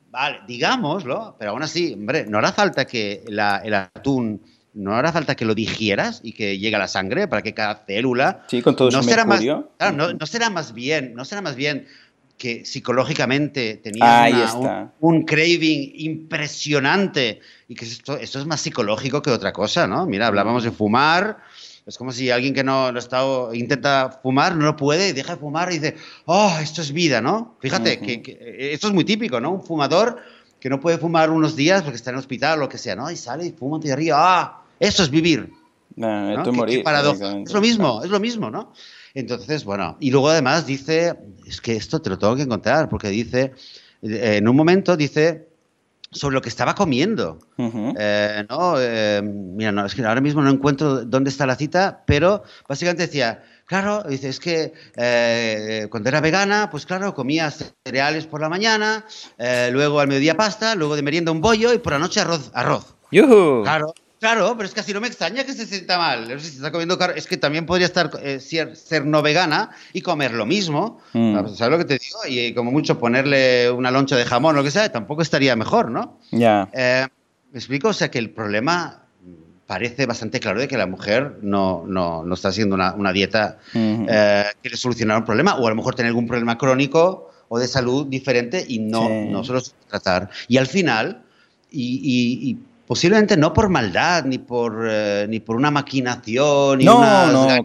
Vale, 0.10 0.40
digámoslo, 0.48 1.36
pero 1.38 1.52
aún 1.52 1.64
así, 1.64 1.94
hombre, 1.94 2.26
no 2.26 2.38
hará 2.38 2.52
falta 2.52 2.86
que 2.86 3.24
el 3.28 3.40
atún, 3.40 4.42
no 4.74 4.96
hará 4.96 5.12
falta 5.12 5.36
que 5.36 5.46
lo 5.46 5.54
digieras 5.54 6.22
y 6.24 6.32
que 6.32 6.58
llegue 6.58 6.76
a 6.76 6.80
la 6.80 6.88
sangre 6.88 7.28
para 7.28 7.42
que 7.42 7.54
cada 7.54 7.84
célula. 7.86 8.44
Sí, 8.48 8.62
con 8.62 8.76
todo 8.76 8.90
no 8.90 9.04
será 9.04 9.26
más, 9.26 9.42
no, 9.44 10.26
será 10.26 10.50
más 10.50 10.74
bien, 10.74 11.14
no 11.14 11.26
será 11.26 11.42
más 11.42 11.56
bien 11.56 11.88
que 12.38 12.66
psicológicamente 12.66 13.78
tenía 13.84 14.48
un, 15.00 15.24
craving 15.24 15.92
impresionante 15.96 17.40
y 17.68 17.76
que 17.76 17.86
esto, 17.86 18.18
esto 18.18 18.40
es 18.40 18.46
más 18.46 18.62
psicológico 18.62 19.22
que 19.22 19.32
otra 19.32 19.52
cosa, 19.52 19.88
¿no? 19.88 20.06
Mira, 20.06 20.28
hablábamos 20.28 20.64
de 20.64 20.72
fumar 20.72 21.40
Es 21.88 21.98
como 21.98 22.12
si 22.12 22.30
alguien 22.30 22.54
que 22.54 22.64
no, 22.64 22.92
no 22.92 23.00
está, 23.00 23.24
intenta 23.54 24.20
fumar, 24.22 24.56
no 24.56 24.76
puede, 24.76 25.14
deja 25.14 25.34
de 25.34 25.40
fumar 25.40 25.72
y 25.72 25.80
dice, 25.80 25.96
oh, 26.26 26.56
esto 26.62 26.82
es 26.82 26.92
vida, 26.92 27.22
¿no? 27.22 27.56
Fíjate, 27.60 28.00
que, 28.00 28.72
esto 28.74 28.88
es 28.88 28.94
muy 28.94 29.04
típico, 29.04 29.40
¿no? 29.40 29.52
Un 29.52 29.64
fumador 29.64 30.18
que 30.60 30.70
no 30.70 30.80
puede 30.80 30.98
fumar 30.98 31.32
unos 31.32 31.56
días 31.56 31.82
porque 31.82 31.96
está 31.96 32.12
en 32.12 32.18
el 32.18 32.20
hospital 32.20 32.60
o 32.60 32.62
lo 32.64 32.70
que 32.70 32.78
sea, 32.78 32.96
¿no? 32.96 33.10
Y 33.10 33.16
sale 33.16 33.48
y 33.48 33.52
fuma 33.52 33.80
y 33.84 33.90
arriba, 33.90 34.18
ah, 34.20 34.62
eso 34.80 35.02
es 35.02 35.10
vivir. 35.10 35.52
¿no? 35.96 36.54
morir, 36.54 36.84
es 37.44 37.54
lo 37.54 37.62
mismo, 37.62 38.04
es 38.04 38.12
lo 38.12 38.20
mismo, 38.20 38.52
¿no? 38.52 38.74
Entonces, 39.18 39.66
bueno, 39.66 39.98
y 40.00 40.12
luego 40.12 40.30
además 40.30 40.68
dice, 40.68 41.16
es 41.44 41.60
que 41.60 41.76
esto 41.76 42.00
te 42.00 42.12
lo 42.12 42.20
tengo 42.20 42.36
que 42.36 42.44
encontrar, 42.44 42.88
porque 42.88 43.10
dice, 43.10 43.52
eh, 44.04 44.36
en 44.38 44.48
un 44.48 44.56
momento 44.56 44.96
dice 44.96 45.48
sobre 46.12 46.36
lo 46.36 46.42
que 46.44 46.50
estaba 46.50 46.76
comiendo. 46.76 47.40
Eh, 47.58 48.46
no, 48.48 48.76
eh, 48.78 49.24
mira, 49.24 49.72
no, 49.72 49.88
es 49.88 49.96
que 49.96 50.06
ahora 50.06 50.22
mismo 50.22 50.44
no 50.44 50.52
encuentro 50.52 51.04
dónde 51.04 51.32
está 51.32 51.48
la 51.48 51.56
cita, 51.56 52.04
pero 52.06 52.44
básicamente 52.70 53.08
decía, 53.08 53.44
claro, 53.66 54.04
dice, 54.04 54.30
es 54.30 54.40
que 54.40 54.74
eh, 54.96 55.88
cuando 55.90 56.10
era 56.10 56.22
vegana, 56.22 56.70
pues 56.70 56.86
claro, 56.86 57.16
comía 57.16 57.52
cereales 57.84 58.28
por 58.28 58.40
la 58.40 58.50
mañana, 58.50 59.04
luego 59.72 60.00
al 60.00 60.10
mediodía 60.10 60.38
pasta, 60.38 60.76
luego 60.76 60.96
de 60.96 61.02
merienda 61.02 61.32
un 61.32 61.42
bollo 61.42 61.74
y 61.74 61.80
por 61.80 61.94
la 61.94 62.00
noche 62.00 62.20
arroz. 62.20 62.52
arroz. 62.54 62.96
Claro, 63.64 63.96
Claro, 64.20 64.56
pero 64.58 64.68
es 64.68 64.74
que 64.74 64.80
así 64.80 64.94
no 64.94 65.02
me 65.02 65.08
extraña 65.08 65.44
que 65.44 65.54
se 65.54 65.68
sienta 65.68 65.98
mal. 65.98 66.40
Si 66.40 66.50
se 66.50 66.56
está 66.56 66.72
comiendo 66.72 66.98
Es 67.16 67.28
que 67.28 67.38
también 67.38 67.66
podría 67.66 67.86
estar 67.86 68.10
eh, 68.22 68.40
ser, 68.40 69.06
no 69.06 69.22
vegana 69.22 69.70
y 69.94 70.02
comer 70.02 70.34
lo 70.34 70.46
mismo. 70.46 71.00
Mm. 71.14 71.36
¿Sabes 71.56 71.72
lo 71.72 71.78
que 71.78 71.86
te 71.86 72.00
digo? 72.00 72.20
Y 72.28 72.54
como 72.54 72.72
mucho 72.72 72.98
ponerle 72.98 73.70
una 73.70 73.92
loncha 73.92 74.16
de 74.16 74.26
jamón 74.26 74.56
o 74.56 74.58
lo 74.60 74.64
que 74.64 74.72
sea, 74.72 74.92
tampoco 74.92 75.22
estaría 75.22 75.56
mejor, 75.56 75.92
¿no? 75.92 76.18
Ya. 76.32 76.68
Eh, 76.74 77.06
¿Me 77.52 77.60
explico? 77.60 77.90
O 77.90 77.94
sea, 77.94 78.10
que 78.10 78.18
el 78.18 78.32
problema 78.32 79.04
parece 79.68 80.06
bastante 80.06 80.40
claro 80.40 80.62
de 80.62 80.68
que 80.68 80.78
la 80.78 80.88
mujer 80.88 81.38
no, 81.42 81.84
no, 81.86 82.24
no 82.24 82.34
está 82.34 82.48
haciendo 82.48 82.76
una, 82.76 83.12
dieta 83.12 83.60
eh, 83.76 84.46
que 84.64 84.70
le 84.70 84.78
solucionara 84.78 85.20
un 85.20 85.26
problema. 85.26 85.58
O 85.58 85.68
a 85.68 85.70
lo 85.70 85.76
mejor 85.76 85.94
tener 85.94 86.08
algún 86.08 86.26
problema 86.26 86.58
crónico 86.58 87.30
o 87.50 87.60
de 87.60 87.68
salud 87.68 88.08
diferente 88.08 88.66
y 88.68 88.80
no, 88.80 89.08
no 89.10 89.44
se 89.44 89.54
los 89.54 89.76
tratar. 89.88 90.32
Y 90.48 90.58
al 90.58 90.66
final, 90.66 91.22
y 91.70 92.58
posiblemente 92.88 93.36
no 93.38 93.54
por 93.54 93.70
maldad, 93.70 94.24
ni 94.24 94.38
por, 94.38 94.88
eh, 94.90 95.28
ni 95.30 95.42
por 95.42 95.58
una 95.58 95.70
maquinación, 95.70 96.80
ni 96.80 96.86
no, 96.86 97.64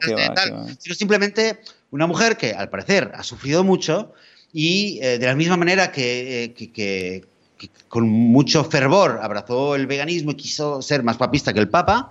sino 0.78 0.94
simplemente 0.94 1.60
una 1.92 2.06
mujer 2.06 2.36
que 2.36 2.52
al 2.52 2.68
parecer 2.68 3.12
ha 3.14 3.22
sufrido 3.22 3.62
mucho 3.62 4.12
y 4.52 4.98
eh, 5.00 5.18
de 5.18 5.26
la 5.26 5.34
misma 5.34 5.56
manera 5.56 5.92
eh, 5.94 6.52
que, 6.54 6.72
que, 6.72 7.24
con 7.88 8.08
mucho 8.08 8.64
fervor 8.64 9.20
abrazó 9.22 9.76
el 9.76 9.86
veganismo 9.86 10.32
y 10.32 10.34
quiso 10.34 10.82
ser 10.82 11.04
más 11.04 11.16
papista 11.16 11.52
que 11.52 11.60
el 11.60 11.68
Papa, 11.68 12.10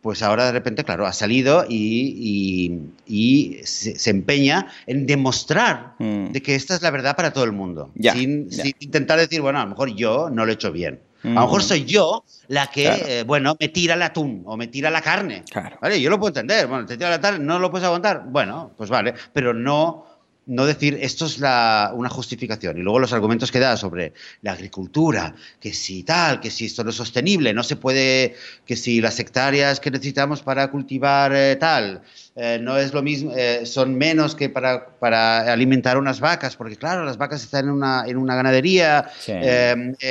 pues 0.00 0.22
ahora 0.22 0.46
de 0.46 0.52
repente, 0.52 0.82
claro, 0.82 1.06
ha 1.06 1.12
salido 1.12 1.66
y, 1.68 2.80
y, 3.06 3.60
se, 3.64 4.08
empeña 4.08 4.68
en 4.86 5.04
demostrar 5.04 5.92
mm. 5.98 6.32
de 6.32 6.40
que 6.40 6.54
esta 6.54 6.74
es 6.74 6.80
la 6.80 6.90
verdad 6.90 7.16
para 7.16 7.34
todo 7.34 7.44
el 7.44 7.52
mundo, 7.52 7.90
sin, 8.00 8.50
sin 8.50 8.74
intentar 8.80 9.18
decir, 9.18 9.42
bueno, 9.42 9.58
a 9.58 9.64
lo 9.64 9.68
mejor 9.68 9.94
yo 9.94 10.30
no 10.30 10.46
lo 10.46 10.52
he 10.52 10.54
hecho 10.54 10.72
bien. 10.72 11.00
A 11.22 11.28
lo 11.28 11.40
mejor 11.42 11.62
soy 11.62 11.84
yo 11.84 12.24
la 12.48 12.66
que, 12.68 13.20
eh, 13.20 13.24
bueno, 13.24 13.54
me 13.60 13.68
tira 13.68 13.94
el 13.94 14.02
atún 14.02 14.42
o 14.46 14.56
me 14.56 14.68
tira 14.68 14.90
la 14.90 15.02
carne. 15.02 15.44
¿Vale? 15.80 16.00
Yo 16.00 16.10
lo 16.10 16.18
puedo 16.18 16.28
entender. 16.28 16.66
Bueno, 16.66 16.86
te 16.86 16.96
tira 16.96 17.10
la 17.10 17.20
carne, 17.20 17.44
no 17.44 17.58
lo 17.58 17.70
puedes 17.70 17.86
aguantar. 17.86 18.24
Bueno, 18.26 18.72
pues 18.76 18.88
vale. 18.88 19.14
Pero 19.32 19.52
no, 19.52 20.06
no 20.46 20.66
decir 20.66 20.98
esto 21.00 21.26
es 21.26 21.38
la, 21.38 21.92
una 21.94 22.08
justificación. 22.08 22.78
Y 22.78 22.82
luego 22.82 22.98
los 22.98 23.12
argumentos 23.12 23.52
que 23.52 23.60
da 23.60 23.76
sobre 23.76 24.12
la 24.42 24.52
agricultura, 24.52 25.34
que 25.60 25.72
si 25.72 26.02
tal, 26.02 26.40
que 26.40 26.50
si 26.50 26.66
esto 26.66 26.82
no 26.84 26.90
es 26.90 26.96
sostenible, 26.96 27.54
no 27.54 27.62
se 27.62 27.76
puede, 27.76 28.34
que 28.66 28.76
si 28.76 29.00
las 29.00 29.18
hectáreas 29.20 29.80
que 29.80 29.90
necesitamos 29.90 30.42
para 30.42 30.70
cultivar 30.70 31.32
eh, 31.34 31.56
tal, 31.56 32.02
eh, 32.36 32.58
no 32.60 32.76
es 32.78 32.92
lo 32.92 33.02
mismo, 33.02 33.32
eh, 33.36 33.64
son 33.64 33.96
menos 33.96 34.34
que 34.34 34.48
para, 34.48 34.86
para, 34.98 35.52
alimentar 35.52 35.98
unas 35.98 36.20
vacas, 36.20 36.56
porque 36.56 36.76
claro, 36.76 37.04
las 37.04 37.16
vacas 37.16 37.42
están 37.42 37.66
en 37.66 37.70
una, 37.70 38.04
en 38.06 38.16
una 38.16 38.34
ganadería 38.34 39.10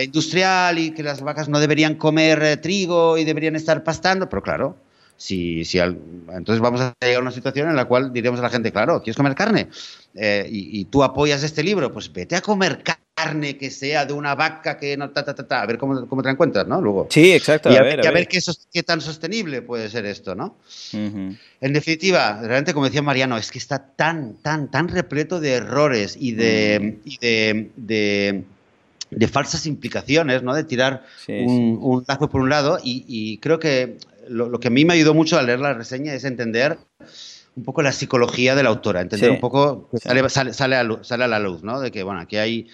industrial 0.04 0.80
y 0.80 0.92
que 0.92 1.04
las 1.04 1.22
vacas 1.22 1.50
no 1.50 1.60
deberían 1.60 1.96
comer 1.96 2.58
trigo 2.62 3.18
y 3.18 3.26
deberían 3.26 3.56
estar 3.56 3.84
pastando, 3.84 4.30
pero 4.30 4.42
claro, 4.42 4.78
si, 5.20 5.66
si 5.66 5.80
entonces 5.80 6.62
vamos 6.62 6.80
a 6.80 6.96
llegar 7.02 7.18
a 7.18 7.22
una 7.22 7.32
situación 7.32 7.70
en 7.70 7.76
la 7.76 7.84
cual 7.84 8.14
diremos 8.14 8.40
a 8.40 8.44
la 8.44 8.50
gente, 8.50 8.72
claro, 8.72 9.02
¿quieres 9.02 9.18
comer 9.18 9.36
carne? 9.36 9.68
y, 10.16 10.80
y, 10.80 10.86
tú 10.86 11.04
apoyas 11.04 11.44
este 11.44 11.62
libro, 11.62 11.92
pues 11.94 12.12
vete 12.12 12.36
a 12.36 12.42
comer 12.42 12.82
carne 13.14 13.58
que 13.58 13.70
sea 13.70 14.06
de 14.06 14.14
una 14.14 14.34
vaca 14.34 14.78
que 14.78 14.96
no 14.96 15.10
ta, 15.10 15.26
ta, 15.26 15.36
ta, 15.36 15.46
ta 15.46 15.62
a 15.62 15.66
ver 15.66 15.78
cómo, 15.78 16.08
cómo 16.08 16.24
te 16.24 16.30
encuentras, 16.30 16.66
¿no? 16.68 16.82
Luego. 16.82 17.08
Sí, 17.10 17.34
exacto. 17.34 17.70
Y 17.70 17.76
a, 17.76 17.84
ver, 17.84 18.08
a 18.08 18.12
ver, 18.12 18.28
qué, 18.28 18.40
qué, 18.72 18.82
tan 18.82 19.02
sostenible 19.02 19.62
puede 19.62 19.90
ser 19.90 20.06
esto, 20.06 20.36
¿no? 20.36 20.56
En 20.94 21.38
definitiva, 21.74 22.40
realmente, 22.42 22.74
como 22.74 22.86
decía 22.86 23.02
Mariano, 23.02 23.38
es 23.38 23.52
que 23.52 23.60
está 23.60 23.80
tan, 23.80 24.36
tan, 24.36 24.72
tan 24.72 24.88
repleto 24.88 25.42
de 25.42 25.52
errores 25.52 26.16
y 26.18 26.32
de, 26.32 27.00
y 27.04 27.18
de, 27.18 28.44
de, 29.12 29.28
falsas 29.28 29.66
implicaciones, 29.66 30.42
¿no? 30.42 30.54
De 30.54 30.64
tirar 30.64 31.04
un, 31.28 31.78
un, 31.82 32.06
lazo 32.08 32.30
por 32.30 32.40
un 32.40 32.50
lado 32.50 32.80
y, 32.82 33.38
creo 33.40 33.60
que 33.60 33.98
lo, 34.30 34.50
lo, 34.50 34.60
que 34.60 34.70
a 34.70 34.72
mí 34.72 34.86
me 34.86 34.94
ayudó 34.94 35.14
mucho 35.14 35.38
al 35.38 35.46
leer 35.46 35.60
la 35.60 35.74
reseña 35.74 36.14
es 36.14 36.24
entender 36.24 36.78
un 37.56 37.64
poco 37.64 37.82
la 37.82 37.92
psicología 37.92 38.56
de 38.56 38.64
la 38.64 38.70
autora, 38.70 39.02
entender 39.02 39.32
un 39.32 39.40
poco, 39.40 39.90
sale, 40.02 40.30
sale, 40.30 40.54
sale, 40.54 40.76
a 40.76 40.84
luz, 40.84 41.08
sale 41.08 41.26
a 41.26 41.28
la 41.28 41.40
luz, 41.40 41.64
¿no? 41.64 41.80
De 41.80 41.92
que, 41.92 42.04
bueno, 42.04 42.22
aquí 42.22 42.38
hay 42.38 42.68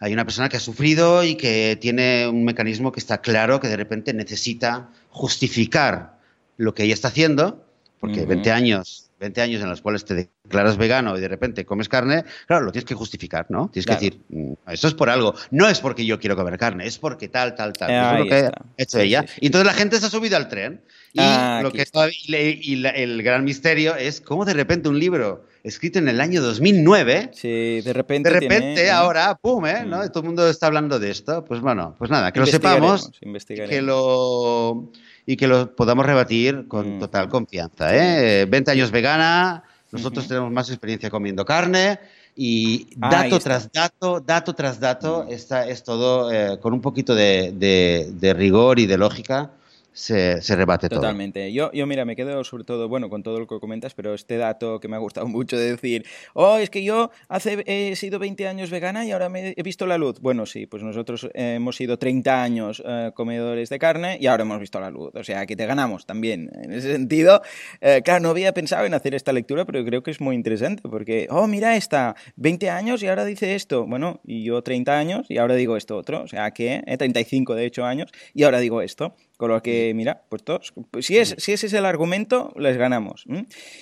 hay 0.00 0.14
una 0.14 0.24
persona 0.24 0.48
que 0.48 0.56
ha 0.56 0.60
sufrido 0.60 1.22
y 1.24 1.34
que 1.34 1.76
tiene 1.78 2.26
un 2.26 2.42
mecanismo 2.44 2.90
que 2.90 3.00
está 3.00 3.20
claro 3.20 3.60
que 3.60 3.68
de 3.68 3.76
repente 3.76 4.14
necesita 4.14 4.88
justificar 5.10 6.18
lo 6.56 6.74
que 6.74 6.84
ella 6.84 6.94
está 6.94 7.08
haciendo, 7.08 7.66
porque 8.00 8.24
20 8.24 8.50
años 8.50 9.09
20 9.20 9.40
años 9.42 9.62
en 9.62 9.68
los 9.68 9.82
cuales 9.82 10.04
te 10.04 10.14
declaras 10.14 10.76
vegano 10.78 11.16
y 11.16 11.20
de 11.20 11.28
repente 11.28 11.64
comes 11.64 11.88
carne, 11.88 12.24
claro, 12.46 12.64
lo 12.64 12.72
tienes 12.72 12.86
que 12.86 12.94
justificar, 12.94 13.46
¿no? 13.50 13.68
Tienes 13.68 13.86
que 13.86 13.92
decir, 13.92 14.20
mm, 14.30 14.52
esto 14.68 14.88
es 14.88 14.94
por 14.94 15.10
algo, 15.10 15.34
no 15.50 15.68
es 15.68 15.80
porque 15.80 16.04
yo 16.04 16.18
quiero 16.18 16.36
comer 16.36 16.58
carne, 16.58 16.86
es 16.86 16.98
porque 16.98 17.28
tal, 17.28 17.54
tal, 17.54 17.74
tal. 17.74 17.90
Eso 17.90 18.12
es 18.14 18.18
lo 18.18 18.26
que 18.26 18.34
ha 18.34 18.52
hecho 18.78 18.98
ella. 18.98 19.26
Y 19.40 19.46
entonces 19.46 19.66
la 19.66 19.74
gente 19.74 20.00
se 20.00 20.06
ha 20.06 20.10
subido 20.10 20.36
al 20.36 20.48
tren. 20.48 20.80
Y, 21.12 21.18
ah, 21.20 21.60
lo 21.62 21.72
que 21.72 21.84
y, 22.32 22.86
el 22.86 23.22
gran 23.22 23.44
misterio 23.44 23.96
es 23.96 24.20
cómo 24.20 24.44
de 24.44 24.54
repente 24.54 24.88
un 24.88 24.98
libro 24.98 25.44
escrito 25.64 25.98
en 25.98 26.08
el 26.08 26.20
año 26.20 26.40
2009. 26.40 27.30
Sí, 27.32 27.80
de 27.80 27.92
repente. 27.92 28.30
De 28.30 28.40
repente, 28.40 28.90
ahora, 28.90 29.34
pum, 29.34 29.66
¿eh? 29.66 29.84
¿no? 29.84 30.04
Mm. 30.04 30.08
Todo 30.08 30.20
el 30.20 30.26
mundo 30.26 30.48
está 30.48 30.66
hablando 30.68 30.98
de 30.98 31.10
esto. 31.10 31.44
Pues 31.44 31.60
bueno, 31.60 31.96
pues 31.98 32.10
nada, 32.10 32.32
que 32.32 32.40
lo 32.40 32.46
sepamos. 32.46 33.10
Que 33.46 33.82
lo 33.82 34.92
y 35.30 35.36
que 35.36 35.46
lo 35.46 35.76
podamos 35.76 36.04
rebatir 36.04 36.66
con 36.66 36.96
mm. 36.96 36.98
total 36.98 37.28
confianza. 37.28 37.94
¿eh? 37.94 38.46
20 38.46 38.72
años 38.72 38.90
vegana, 38.90 39.62
nosotros 39.92 40.26
tenemos 40.26 40.50
más 40.50 40.68
experiencia 40.70 41.08
comiendo 41.08 41.44
carne 41.44 42.00
y 42.34 42.88
dato 42.96 43.38
tras 43.38 43.70
dato, 43.70 44.18
dato 44.18 44.54
tras 44.54 44.80
dato, 44.80 45.26
mm. 45.28 45.68
es 45.68 45.84
todo 45.84 46.32
eh, 46.32 46.58
con 46.58 46.72
un 46.72 46.80
poquito 46.80 47.14
de, 47.14 48.34
rigor 48.36 48.80
y 48.80 48.86
de 48.86 48.98
lógica 48.98 49.52
se, 49.92 50.40
rebate 50.56 50.88
todo. 50.88 51.00
Totalmente. 51.00 51.52
Yo, 51.52 51.70
yo, 51.72 51.86
mira, 51.86 52.04
me 52.04 52.16
quedo 52.16 52.42
sobre 52.44 52.64
todo, 52.64 52.88
bueno, 52.88 53.10
con 53.10 53.22
todo 53.22 53.38
lo 53.38 53.46
que 53.46 53.58
comentas, 53.58 53.94
pero 53.94 54.14
este 54.14 54.36
dato 54.36 54.80
que 54.80 54.88
me 54.88 54.96
ha 54.96 54.98
gustado 54.98 55.26
mucho 55.28 55.58
de 55.58 55.70
decir, 55.72 56.06
oh, 56.34 56.58
es 56.58 56.70
que 56.70 56.84
yo 56.84 57.10
hace, 57.28 57.62
he 57.66 57.96
sido 57.96 58.18
20 58.18 58.46
años 58.46 58.70
vegana 58.70 59.04
y 59.04 59.12
ahora 59.12 59.30
he 59.34 59.62
visto 59.62 59.86
la 59.86 59.98
luz. 59.98 60.20
Bueno, 60.20 60.46
sí, 60.46 60.66
pues 60.66 60.82
nosotros 60.82 61.28
hemos 61.34 61.76
sido 61.76 61.98
30 61.98 62.42
años 62.42 62.82
eh, 62.86 63.10
comedores 63.14 63.68
de 63.68 63.78
carne 63.78 64.18
y 64.20 64.26
ahora 64.26 64.42
hemos 64.42 64.60
visto 64.60 64.80
la 64.80 64.90
luz. 64.90 65.10
O 65.14 65.24
sea, 65.24 65.46
que 65.46 65.56
te 65.56 65.66
ganamos 65.66 66.06
también. 66.06 66.50
En 66.62 66.72
ese 66.72 66.92
sentido, 66.92 67.42
eh, 67.80 68.02
claro, 68.04 68.20
no 68.20 68.30
había 68.30 68.52
pensado 68.54 68.86
en 68.86 68.94
hacer 68.94 69.14
esta 69.14 69.32
lectura, 69.32 69.64
pero 69.64 69.84
creo 69.84 70.02
que 70.02 70.10
es 70.10 70.20
muy 70.20 70.34
interesante 70.34 70.82
porque, 70.88 71.26
oh, 71.30 71.46
mira 71.46 71.76
esta, 71.76 72.14
20 72.36 72.70
años 72.70 73.02
y 73.02 73.08
ahora 73.08 73.24
dice 73.24 73.54
esto. 73.54 73.86
Bueno, 73.86 74.20
y 74.24 74.44
yo 74.44 74.62
30 74.62 74.98
años 74.98 75.26
y 75.28 75.38
ahora 75.38 75.54
digo 75.54 75.76
esto 75.76 75.96
otro. 75.96 76.22
O 76.22 76.28
sea, 76.28 76.50
que, 76.52 76.82
35 76.98 77.54
eh, 77.54 77.56
de 77.56 77.66
hecho 77.66 77.84
años 77.84 78.10
y 78.34 78.44
ahora 78.44 78.60
digo 78.60 78.82
esto. 78.82 79.14
Con 79.40 79.50
lo 79.50 79.62
que, 79.62 79.94
mira, 79.94 80.26
pues 80.28 80.44
todos, 80.44 80.74
si, 81.00 81.16
es, 81.16 81.34
si 81.38 81.52
ese 81.52 81.68
es 81.68 81.72
el 81.72 81.86
argumento, 81.86 82.52
les 82.58 82.76
ganamos. 82.76 83.24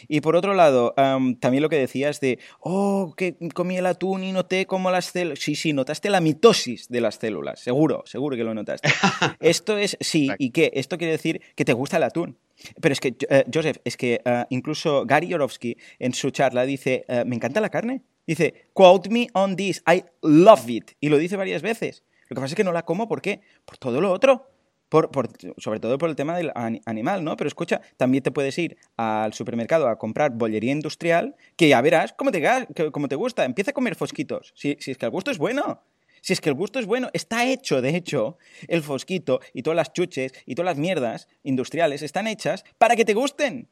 Y 0.06 0.20
por 0.20 0.36
otro 0.36 0.54
lado, 0.54 0.94
también 1.40 1.62
lo 1.64 1.68
que 1.68 1.74
decías 1.74 2.20
de, 2.20 2.38
oh, 2.60 3.12
que 3.16 3.34
comí 3.54 3.76
el 3.76 3.86
atún 3.86 4.22
y 4.22 4.30
noté 4.30 4.66
cómo 4.66 4.92
las 4.92 5.06
células... 5.06 5.40
Sí, 5.40 5.56
sí, 5.56 5.72
notaste 5.72 6.10
la 6.10 6.20
mitosis 6.20 6.86
de 6.88 7.00
las 7.00 7.16
células, 7.16 7.58
seguro, 7.58 8.04
seguro 8.06 8.36
que 8.36 8.44
lo 8.44 8.54
notaste. 8.54 8.88
Esto 9.40 9.76
es, 9.76 9.96
sí, 9.98 10.30
¿y 10.38 10.50
qué? 10.50 10.70
Esto 10.74 10.96
quiere 10.96 11.10
decir 11.10 11.40
que 11.56 11.64
te 11.64 11.72
gusta 11.72 11.96
el 11.96 12.04
atún. 12.04 12.38
Pero 12.80 12.92
es 12.92 13.00
que, 13.00 13.16
eh, 13.28 13.44
Joseph, 13.52 13.78
es 13.84 13.96
que 13.96 14.20
eh, 14.24 14.44
incluso 14.50 15.06
Gary 15.06 15.26
Yorovsky 15.26 15.76
en 15.98 16.14
su 16.14 16.30
charla 16.30 16.66
dice, 16.66 17.04
eh, 17.08 17.24
me 17.26 17.34
encanta 17.34 17.60
la 17.60 17.70
carne. 17.70 18.04
Dice, 18.28 18.68
quote 18.74 19.10
me 19.10 19.26
on 19.32 19.56
this, 19.56 19.82
I 19.92 20.04
love 20.22 20.68
it. 20.70 20.92
Y 21.00 21.08
lo 21.08 21.18
dice 21.18 21.34
varias 21.34 21.62
veces. 21.62 22.04
Lo 22.28 22.36
que 22.36 22.42
pasa 22.42 22.52
es 22.52 22.54
que 22.54 22.62
no 22.62 22.70
la 22.70 22.84
como, 22.84 23.08
¿por 23.08 23.20
qué? 23.20 23.40
Por 23.64 23.76
todo 23.76 24.00
lo 24.00 24.12
otro 24.12 24.46
por, 24.88 25.10
sobre 25.58 25.80
todo 25.80 25.98
por 25.98 26.08
el 26.08 26.16
tema 26.16 26.36
del 26.36 26.52
animal, 26.54 27.24
¿no? 27.24 27.36
Pero 27.36 27.48
escucha, 27.48 27.80
también 27.96 28.22
te 28.22 28.30
puedes 28.30 28.56
ir 28.58 28.76
al 28.96 29.32
supermercado 29.32 29.88
a 29.88 29.98
comprar 29.98 30.32
bollería 30.32 30.72
industrial, 30.72 31.36
que 31.56 31.68
ya 31.68 31.80
verás 31.80 32.12
cómo 32.12 32.30
te, 32.32 32.42
cómo 32.92 33.08
te 33.08 33.16
gusta. 33.16 33.44
Empieza 33.44 33.72
a 33.72 33.74
comer 33.74 33.94
fosquitos, 33.94 34.52
si, 34.54 34.76
si 34.80 34.90
es 34.90 34.98
que 34.98 35.06
el 35.06 35.12
gusto 35.12 35.30
es 35.30 35.38
bueno. 35.38 35.82
Si 36.20 36.32
es 36.32 36.40
que 36.40 36.48
el 36.48 36.56
gusto 36.56 36.80
es 36.80 36.86
bueno, 36.86 37.10
está 37.12 37.46
hecho, 37.46 37.80
de 37.80 37.90
hecho, 37.96 38.38
el 38.66 38.82
fosquito 38.82 39.40
y 39.54 39.62
todas 39.62 39.76
las 39.76 39.92
chuches 39.92 40.32
y 40.46 40.56
todas 40.56 40.66
las 40.66 40.78
mierdas 40.78 41.28
industriales 41.44 42.02
están 42.02 42.26
hechas 42.26 42.64
para 42.76 42.96
que 42.96 43.04
te 43.04 43.14
gusten. 43.14 43.68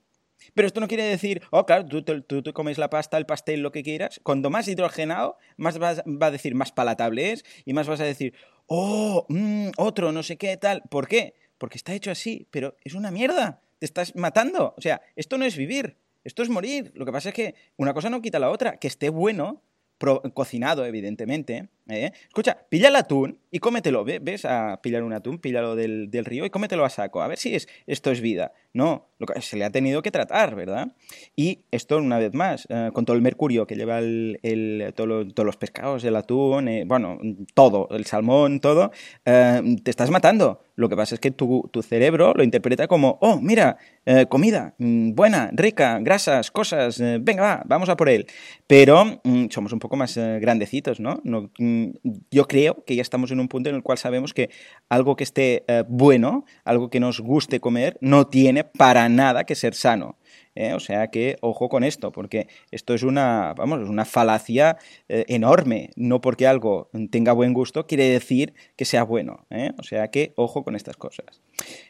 Pero 0.55 0.67
esto 0.67 0.81
no 0.81 0.89
quiere 0.89 1.05
decir, 1.05 1.43
oh, 1.51 1.67
claro, 1.67 1.87
tú, 1.87 2.03
te 2.03 2.53
comes 2.53 2.79
la 2.79 2.91
pasta, 2.91 3.17
el 3.17 3.27
pastel, 3.27 3.61
lo 3.61 3.73
que 3.73 3.83
quieras. 3.83 4.21
Cuando 4.23 4.51
más 4.51 4.69
hidrogenado, 4.69 5.39
más 5.57 5.79
vas, 5.79 6.03
va 6.07 6.27
a 6.27 6.31
decir, 6.31 6.55
más 6.55 6.73
palatable 6.73 7.33
es 7.33 7.45
y 7.65 7.73
más 7.73 7.89
vas 7.89 8.01
a 8.01 8.05
decir, 8.05 8.35
oh, 8.67 9.27
mm, 9.29 9.71
otro, 9.77 10.13
no 10.13 10.23
sé 10.23 10.37
qué, 10.37 10.57
tal. 10.57 10.83
¿Por 10.89 11.09
qué? 11.09 11.35
Porque 11.59 11.77
está 11.77 11.95
hecho 11.95 12.11
así, 12.11 12.47
pero 12.51 12.77
es 12.85 12.95
una 12.95 13.11
mierda. 13.11 13.61
Te 13.79 13.87
estás 13.87 14.15
matando. 14.17 14.75
O 14.77 14.81
sea, 14.81 15.03
esto 15.17 15.39
no 15.39 15.45
es 15.45 15.57
vivir, 15.57 15.97
esto 16.25 16.43
es 16.43 16.49
morir. 16.49 16.93
Lo 16.95 17.05
que 17.05 17.13
pasa 17.13 17.31
es 17.31 17.35
que 17.35 17.55
una 17.77 17.95
cosa 17.95 18.11
no 18.11 18.23
quita 18.23 18.39
la 18.39 18.51
otra. 18.51 18.79
Que 18.79 18.89
esté 18.89 19.09
bueno, 19.09 19.63
cocinado, 20.35 20.85
evidentemente. 20.85 21.69
¿Eh? 21.89 22.13
Escucha, 22.29 22.59
pilla 22.69 22.89
el 22.89 22.97
atún 22.97 23.39
y 23.51 23.59
cómetelo. 23.59 24.05
¿Ves? 24.05 24.45
A 24.45 24.81
pillar 24.83 25.03
un 25.03 25.13
atún, 25.13 25.39
píllalo 25.39 25.77
del, 25.77 26.11
del, 26.11 26.25
río 26.25 26.45
y 26.45 26.51
cómetelo 26.51 26.85
a 26.85 26.91
saco. 26.91 27.23
A 27.23 27.29
ver 27.29 27.39
si 27.39 27.55
es, 27.55 27.69
esto 27.87 28.11
es 28.11 28.21
vida. 28.21 28.53
No, 28.73 29.09
lo 29.19 29.27
que 29.27 29.41
se 29.41 29.57
le 29.57 29.65
ha 29.65 29.71
tenido 29.71 30.03
que 30.03 30.11
tratar, 30.11 30.55
¿verdad? 30.55 30.93
Y 31.35 31.61
esto, 31.71 31.97
una 31.97 32.19
vez 32.19 32.35
más, 32.35 32.67
eh, 32.69 32.91
con 32.93 33.07
todo 33.07 33.17
el 33.17 33.23
mercurio 33.23 33.67
que 33.67 33.75
lleva 33.75 33.99
el, 34.01 34.93
todos 34.95 35.47
los 35.47 35.57
pescados, 35.57 36.05
el 36.05 36.17
atún, 36.17 36.69
eh, 36.69 36.85
bueno, 36.87 37.19
todo, 37.55 37.89
el 37.91 38.05
salmón, 38.05 38.61
todo, 38.61 38.91
te 39.25 39.91
estás 39.91 40.11
matando. 40.11 40.61
Lo 40.75 40.91
que 40.91 40.97
pasa 40.97 41.15
es 41.15 41.21
que 41.23 41.31
tu, 41.31 41.71
tu 41.73 41.83
cerebro 41.83 42.35
lo 42.35 42.45
interpreta 42.45 42.87
como, 42.87 43.17
oh, 43.23 43.41
mira, 43.41 43.79
comida, 44.29 44.75
mm, 44.77 45.15
buena, 45.15 45.49
rica, 45.55 45.99
grasas, 46.01 46.51
cosas, 46.51 47.01
venga, 47.21 47.43
va, 47.43 47.63
vamos 47.65 47.89
a 47.89 47.97
por 47.97 48.11
él. 48.11 48.27
Pero 48.67 49.21
mm, 49.25 49.47
somos 49.49 49.73
un 49.73 49.79
poco 49.79 49.97
más 49.97 50.19
grandecitos, 50.19 51.01
¿no? 51.01 51.23
no 51.25 51.51
mm, 51.59 51.76
yo 52.31 52.47
creo 52.47 52.85
que 52.85 52.97
ya 52.97 53.03
estamos 53.03 53.31
en 53.31 53.41
un 53.41 53.49
punto 53.49 53.69
en 53.71 53.77
el 53.77 53.83
cual 53.83 53.99
sabemos 53.99 54.35
que 54.35 54.51
algo 54.89 55.17
que 55.17 55.25
esté 55.25 55.65
eh, 55.69 55.85
bueno, 55.89 56.45
algo 56.65 56.91
que 56.91 57.01
nos 57.01 57.21
guste 57.21 57.61
comer, 57.61 57.99
no 58.01 58.27
tiene 58.27 58.65
para 58.65 59.09
nada 59.09 59.45
que 59.45 59.55
ser 59.55 59.75
sano. 59.75 60.17
¿Eh? 60.57 60.75
O 60.75 60.81
sea 60.81 61.09
que 61.09 61.37
ojo 61.41 61.69
con 61.69 61.85
esto, 61.85 62.11
porque 62.11 62.49
esto 62.71 62.95
es 62.95 63.03
una, 63.03 63.55
vamos, 63.55 63.89
una 63.89 64.05
falacia 64.05 64.79
eh, 65.09 65.25
enorme. 65.29 65.91
No 65.97 66.21
porque 66.21 66.47
algo 66.47 66.91
tenga 67.11 67.33
buen 67.33 67.53
gusto 67.53 67.87
quiere 67.87 68.09
decir 68.09 68.55
que 68.77 68.85
sea 68.85 69.05
bueno. 69.05 69.47
O 69.79 69.83
sea 69.83 70.09
que 70.09 70.33
ojo 70.37 70.65
con 70.65 70.75
estas 70.75 70.97
cosas. 70.97 71.41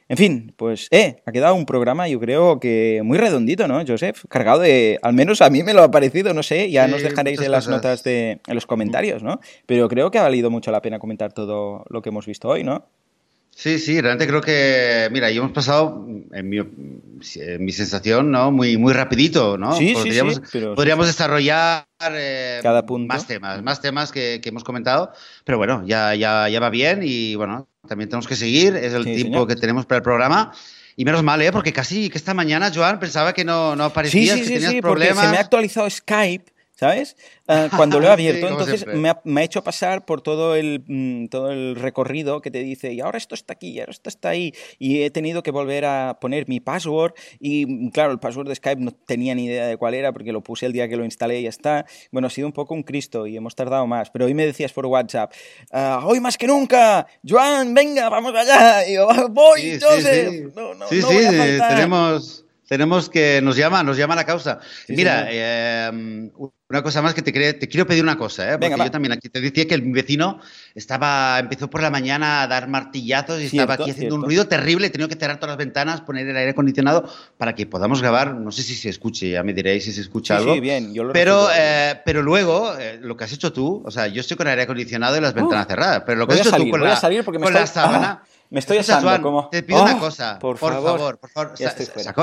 En 0.09 0.17
fin, 0.17 0.55
pues 0.57 0.89
eh, 0.91 1.17
ha 1.25 1.33
quedado 1.33 1.55
un 1.55 1.67
programa 1.67 2.09
yo 2.09 2.21
creo 2.21 2.61
que 2.61 3.01
muy 3.05 3.19
redondito, 3.19 3.67
¿no, 3.67 3.83
Joseph? 3.87 4.25
Cargado 4.29 4.61
de, 4.61 4.99
al 5.03 5.15
menos 5.15 5.43
a 5.43 5.51
mí 5.51 5.63
me 5.63 5.75
lo 5.75 5.83
ha 5.83 5.91
parecido, 5.91 6.33
no 6.33 6.43
sé, 6.43 6.71
ya 6.71 6.87
nos 6.87 7.03
dejaréis 7.03 7.41
en 7.41 7.51
las 7.51 7.69
notas 7.69 8.05
de, 8.05 8.41
en 8.47 8.55
los 8.55 8.67
comentarios, 8.67 9.23
¿no? 9.23 9.41
Pero 9.67 9.89
creo 9.89 10.11
que 10.11 10.19
ha 10.19 10.23
valido 10.23 10.51
mucho 10.51 10.71
la 10.71 10.83
pena 10.83 10.99
comentar 10.99 11.33
todo 11.33 11.85
lo 11.89 12.03
que 12.03 12.11
hemos 12.11 12.27
visto 12.27 12.49
hoy, 12.49 12.63
¿no? 12.63 12.87
Sí, 13.59 13.79
sí, 13.79 13.99
realmente 14.03 14.27
creo 14.27 14.43
que, 14.43 15.09
mira, 15.11 15.31
y 15.31 15.39
hemos 15.39 15.53
pasado, 15.53 16.07
en 16.31 16.49
mi, 16.51 17.73
sensación, 17.73 18.31
¿no? 18.31 18.53
Muy, 18.53 18.77
muy 18.77 18.93
rapidito, 18.93 19.57
¿no? 19.57 19.73
Sí, 19.73 19.95
podríamos, 19.95 20.35
sí, 20.35 20.43
sí, 20.53 20.61
podríamos 20.75 21.07
desarrollar 21.07 21.87
eh, 22.13 22.61
Cada 22.63 22.85
punto. 22.85 23.15
más 23.15 23.27
temas, 23.27 23.63
más 23.63 23.81
temas 23.81 24.13
que, 24.13 24.43
hemos 24.45 24.63
comentado, 24.63 25.11
pero 25.43 25.57
bueno, 25.57 25.83
ya, 25.87 26.15
ya, 26.15 26.51
ya 26.51 26.61
va 26.61 26.69
bien 26.69 27.01
y 27.03 27.35
bueno, 27.35 27.67
también 27.89 28.11
tenemos 28.11 28.29
que 28.29 28.37
seguir, 28.37 28.77
es 28.77 28.93
el 28.93 29.07
tiempo 29.07 29.47
que 29.47 29.57
tenemos 29.57 29.87
para 29.87 29.97
el 29.97 30.03
programa. 30.03 30.53
Y 30.95 31.07
menos 31.07 31.23
mal, 31.23 31.41
¿eh? 31.41 31.51
Porque 31.51 31.73
casi 31.73 32.11
que 32.11 32.19
esta 32.19 32.35
mañana, 32.35 32.71
Joan, 32.75 32.99
pensaba 32.99 33.33
que 33.33 33.45
no, 33.45 33.75
no 33.75 33.85
aparecías, 33.85 34.39
que 34.39 34.45
tenías 34.45 34.75
problemas. 34.83 35.25
se 35.25 35.31
me 35.31 35.39
ha 35.39 35.41
actualizado 35.41 35.89
Skype 35.89 36.56
¿sabes? 36.77 37.17
Ah, 37.49 37.69
cuando 37.77 37.99
lo 38.01 38.07
he 38.07 38.11
abierto, 38.11 38.49
entonces 38.49 38.87
me 38.87 39.11
ha, 39.11 39.45
hecho 39.45 39.65
pasar 39.65 40.05
por 40.05 40.21
todo 40.21 40.55
el, 40.55 40.85
mm, 40.87 41.27
todo 41.27 41.51
el 41.51 41.75
recorrido 41.77 42.41
que 42.41 42.51
te 42.51 42.61
dice, 42.61 42.93
y 42.93 43.01
ahora 43.01 43.19
esto 43.19 43.35
está 43.35 43.55
aquí, 43.55 43.71
y 43.71 43.81
ahora 43.81 43.93
esto 43.93 44.09
está 44.09 44.29
ahí, 44.31 44.53
y 44.79 45.03
he 45.03 45.11
tenido 45.11 45.43
que 45.43 45.51
volver 45.51 45.85
a 45.85 46.19
poner 46.21 46.49
mi 46.49 46.61
password, 46.61 47.15
y 47.41 47.67
mm, 47.67 47.89
claro, 47.91 48.13
el 48.13 48.19
password 48.19 48.49
de 48.49 48.55
Skype 48.55 48.81
no 48.81 48.93
tenía 48.93 49.35
ni 49.35 49.47
idea 49.47 49.67
de 49.67 49.77
cuál 49.77 49.95
era, 49.95 50.13
porque 50.13 50.33
lo 50.33 50.43
puse 50.43 50.67
el 50.67 50.73
día 50.73 50.89
que 50.89 50.97
lo 50.97 51.05
instalé 51.05 51.41
y 51.41 51.45
ya 51.45 51.49
está. 51.49 51.87
Bueno, 52.13 52.29
ha 52.29 52.31
sido 52.31 52.47
un 52.47 52.53
poco 52.53 52.75
un 52.75 52.83
Cristo 52.83 53.27
y 53.27 53.37
hemos 53.37 53.55
tardado 53.55 53.87
más, 53.87 54.11
pero 54.11 54.27
hoy 54.27 54.35
me 54.35 54.45
decías 54.45 54.73
por 54.73 54.87
WhatsApp, 54.87 55.33
ah, 55.73 56.03
hoy 56.05 56.21
más 56.21 56.37
que 56.37 56.47
nunca, 56.47 57.07
Joan, 57.27 57.75
venga, 57.75 58.09
vamos 58.09 58.35
allá, 58.35 58.87
y 58.87 58.95
yo, 58.95 59.09
voy, 59.31 59.79
Joseph, 59.81 60.55
no, 60.55 60.75
no, 60.75 60.89
sí, 60.89 61.01
no 61.01 61.09
sí, 61.09 61.17
tenemos 61.69 62.46
tenemos 62.69 63.09
que 63.09 63.41
nos 63.43 63.57
llama, 63.57 63.83
nos 63.83 63.97
llama 63.97 64.15
la 64.15 64.25
causa. 64.25 64.61
Mira, 64.89 65.27
eh, 65.31 66.31
una 66.69 66.83
cosa 66.83 67.01
más 67.01 67.15
que 67.15 67.23
te, 67.23 67.33
te 67.55 67.69
quiero 67.69 67.87
pedir 67.87 68.03
una 68.03 68.19
cosa, 68.19 68.53
¿eh? 68.53 68.59
porque 68.59 68.77
yo 68.77 68.91
también 68.91 69.13
aquí 69.13 69.29
te 69.29 69.41
decía 69.41 69.69
que 69.69 69.75
el 69.75 69.83
vecino 69.83 70.41
estaba, 70.75 71.39
empezó 71.39 71.71
por 71.71 71.81
la 71.81 71.91
mañana 71.91 72.43
a 72.43 72.49
dar 72.49 72.69
martillazos 72.69 73.41
y 73.41 73.47
estaba 73.47 73.75
aquí 73.75 73.93
haciendo 73.93 74.17
un 74.17 74.25
ruido 74.25 74.49
terrible. 74.49 74.89
He 74.89 74.91
tenido 74.91 75.09
que 75.09 75.15
cerrar 75.15 75.37
todas 75.37 75.51
las 75.51 75.59
ventanas, 75.59 76.01
poner 76.01 76.27
el 76.27 76.37
aire 76.37 76.51
acondicionado 76.51 77.09
para 77.39 77.55
que 77.55 77.67
podamos 77.67 78.01
grabar. 78.01 78.35
No 78.35 78.51
sé 78.51 78.65
si 78.65 78.75
se 78.75 78.89
escuche, 78.89 79.31
ya 79.31 79.45
me 79.45 79.53
diréis 79.53 79.85
si 79.85 79.93
se 79.93 80.01
escucha 80.01 80.39
algo. 80.39 80.55
Sí, 80.55 80.61
bien, 80.61 80.93
yo 80.93 81.05
lo 81.05 81.13
pero, 81.13 81.49
eh, 81.57 82.01
pero 82.05 82.23
luego, 82.23 82.77
eh, 82.77 82.99
lo 83.01 83.17
que 83.17 83.25
has 83.25 83.33
hecho 83.33 83.53
tú, 83.53 83.83
o 83.85 83.91
sea, 83.93 84.09
yo 84.09 84.21
estoy 84.21 84.37
con 84.37 84.49
aire 84.49 84.63
acondicionado 84.63 85.17
y 85.17 85.21
las 85.21 85.35
ventanas 85.35 85.69
cerradas, 85.69 86.03
pero 86.05 86.19
lo 86.19 86.27
que 86.27 86.35
has 86.35 86.41
hecho 86.41 86.57
tú 86.57 86.69
con, 86.69 86.83
la, 86.83 87.01
con 87.41 87.55
la 87.55 87.67
sábana. 87.67 88.23
Me 88.51 88.61
estoy 88.61 88.79
asando, 88.79 89.23
como... 89.23 89.49
Te 89.49 89.63
pido 89.63 89.83
una 89.83 89.97
¡Oh! 89.97 89.99
cosa, 89.99 90.39
por, 90.39 90.57
favor, 90.57 91.19
por 91.19 91.31
favor, 91.31 91.53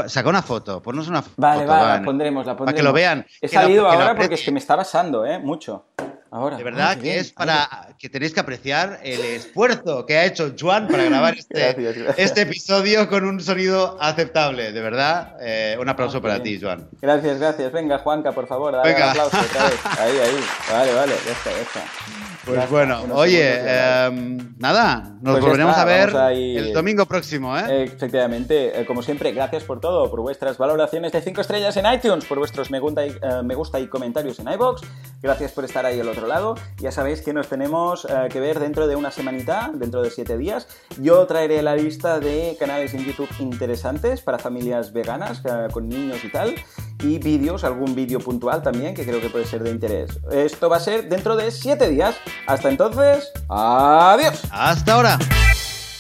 saca, 0.10 0.30
una 0.30 0.42
foto, 0.42 0.82
ponnos 0.82 1.08
una 1.08 1.22
foto. 1.22 1.36
Vale, 1.38 1.66
vale, 1.66 2.00
la 2.00 2.06
pondremos, 2.06 2.46
la 2.46 2.56
pondremos. 2.56 2.74
Para 2.74 2.76
que 2.76 2.84
lo 2.84 2.94
vean. 2.94 3.26
He 3.42 3.48
salido 3.48 3.88
ahora 3.88 4.16
porque 4.16 4.36
es 4.36 4.42
que 4.42 4.52
me 4.52 4.60
estaba 4.60 4.84
asando, 4.84 5.26
¿eh? 5.26 5.40
Mucho. 5.40 5.86
Ahora. 6.32 6.58
De 6.58 6.64
verdad 6.64 6.98
que 6.98 7.20
es 7.20 7.32
para 7.32 7.90
que 8.00 8.10
tenéis 8.10 8.34
que 8.34 8.40
apreciar 8.40 9.00
el 9.04 9.20
esfuerzo 9.20 10.04
que 10.08 10.18
ha 10.18 10.26
hecho 10.26 10.52
Juan 10.60 10.88
para 10.88 11.04
grabar 11.04 11.36
este, 11.38 11.76
este 12.18 12.42
episodio 12.42 13.08
con 13.08 13.24
un 13.24 13.40
sonido 13.40 13.98
aceptable. 14.02 14.72
De 14.72 14.82
verdad, 14.82 15.38
eh, 15.40 15.78
un 15.80 15.88
aplauso 15.90 16.24
para 16.24 16.42
ti, 16.42 16.60
Juan. 16.60 16.90
Gracias, 17.02 17.40
gracias. 17.40 17.72
Venga, 17.72 18.00
Juanca, 18.00 18.32
por 18.32 18.48
favor, 18.48 18.74
dale 18.74 18.96
un 18.96 19.02
aplauso 19.04 19.38
otra 19.40 19.64
vez. 19.66 19.80
Ahí, 20.00 20.18
ahí. 20.18 20.44
Vale, 20.72 20.94
vale, 20.94 21.14
ya 21.24 21.32
está, 21.34 21.52
ya 21.52 21.62
está. 21.62 22.33
Pues 22.46 22.70
bueno, 22.70 23.04
oye, 23.14 24.06
em, 24.06 24.54
nada, 24.60 25.16
nos 25.22 25.36
pues 25.36 25.46
volveremos 25.46 25.78
a 25.78 25.86
ver 25.86 26.14
el 26.34 26.74
domingo 26.74 27.06
próximo, 27.06 27.58
¿eh? 27.58 27.86
Efectivamente, 27.86 28.82
eh, 28.82 28.86
como 28.86 29.02
siempre, 29.02 29.32
gracias 29.32 29.64
por 29.64 29.80
todo, 29.80 30.10
por 30.10 30.20
vuestras 30.20 30.58
valoraciones 30.58 31.14
de 31.14 31.22
5 31.22 31.40
estrellas 31.40 31.78
en 31.78 31.86
iTunes, 31.92 32.26
por 32.26 32.40
vuestros 32.40 32.70
me 32.70 32.80
gusta, 32.80 33.06
y, 33.06 33.12
eh, 33.12 33.44
me 33.46 33.56
gusta 33.56 33.80
y 33.80 33.88
comentarios 33.88 34.40
en 34.40 34.52
iBox. 34.52 34.82
Gracias 35.22 35.54
por 35.54 35.64
estar 35.64 35.86
ahí 35.86 36.02
al 36.02 36.10
otro 36.10 36.28
lado. 36.28 36.56
Ya 36.80 36.92
sabéis 36.92 37.22
que 37.22 37.32
nos 37.32 37.48
tenemos 37.48 38.06
eh, 38.06 38.28
que 38.30 38.42
ver 38.42 38.60
dentro 38.60 38.88
de 38.88 38.98
una 38.98 39.12
semanita, 39.12 39.72
dentro 39.74 40.02
de 40.02 40.10
7 40.10 40.38
días. 40.38 40.68
Yo 41.00 41.26
traeré 41.26 41.62
la 41.62 41.78
lista 41.78 42.20
de 42.20 42.58
canales 42.60 42.94
en 42.94 43.06
YouTube 43.06 43.30
interesantes 43.40 44.20
para 44.20 44.38
familias 44.38 44.92
veganas, 44.92 45.42
con 45.72 45.88
niños 45.88 46.24
y 46.26 46.30
tal, 46.30 46.56
y 47.00 47.18
vídeos, 47.20 47.64
algún 47.64 47.96
vídeo 47.96 48.20
puntual 48.20 48.62
también 48.62 48.94
que 48.94 49.06
creo 49.06 49.20
que 49.22 49.30
puede 49.30 49.46
ser 49.46 49.64
de 49.64 49.72
interés. 49.72 50.20
Esto 50.32 50.70
va 50.70 50.78
a 50.78 50.80
ser 50.80 51.10
dentro 51.10 51.36
de 51.36 51.52
7 51.52 51.90
días. 51.90 52.16
Hasta 52.48 52.70
entonces, 52.70 53.32
adiós. 53.50 54.44
Hasta 54.52 54.94
ahora. 54.94 55.20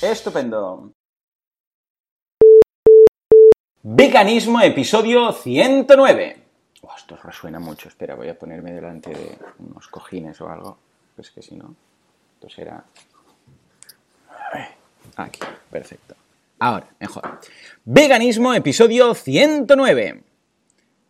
Estupendo. 0.01 0.91
Veganismo, 3.81 4.61
episodio 4.61 5.31
109. 5.33 6.43
esto 6.97 7.17
resuena 7.17 7.59
mucho. 7.59 7.89
Espera, 7.89 8.15
voy 8.15 8.29
a 8.29 8.37
ponerme 8.37 8.71
delante 8.71 9.09
de 9.09 9.37
unos 9.59 9.87
cojines 9.87 10.39
o 10.41 10.49
algo. 10.49 10.77
Es 11.17 11.31
que 11.31 11.41
si 11.41 11.55
no, 11.55 11.75
esto 12.35 12.49
será... 12.49 12.83
Aquí, 15.17 15.39
perfecto. 15.69 16.15
Ahora, 16.59 16.87
mejor. 16.99 17.39
Veganismo, 17.83 18.53
episodio 18.53 19.13
109. 19.13 20.23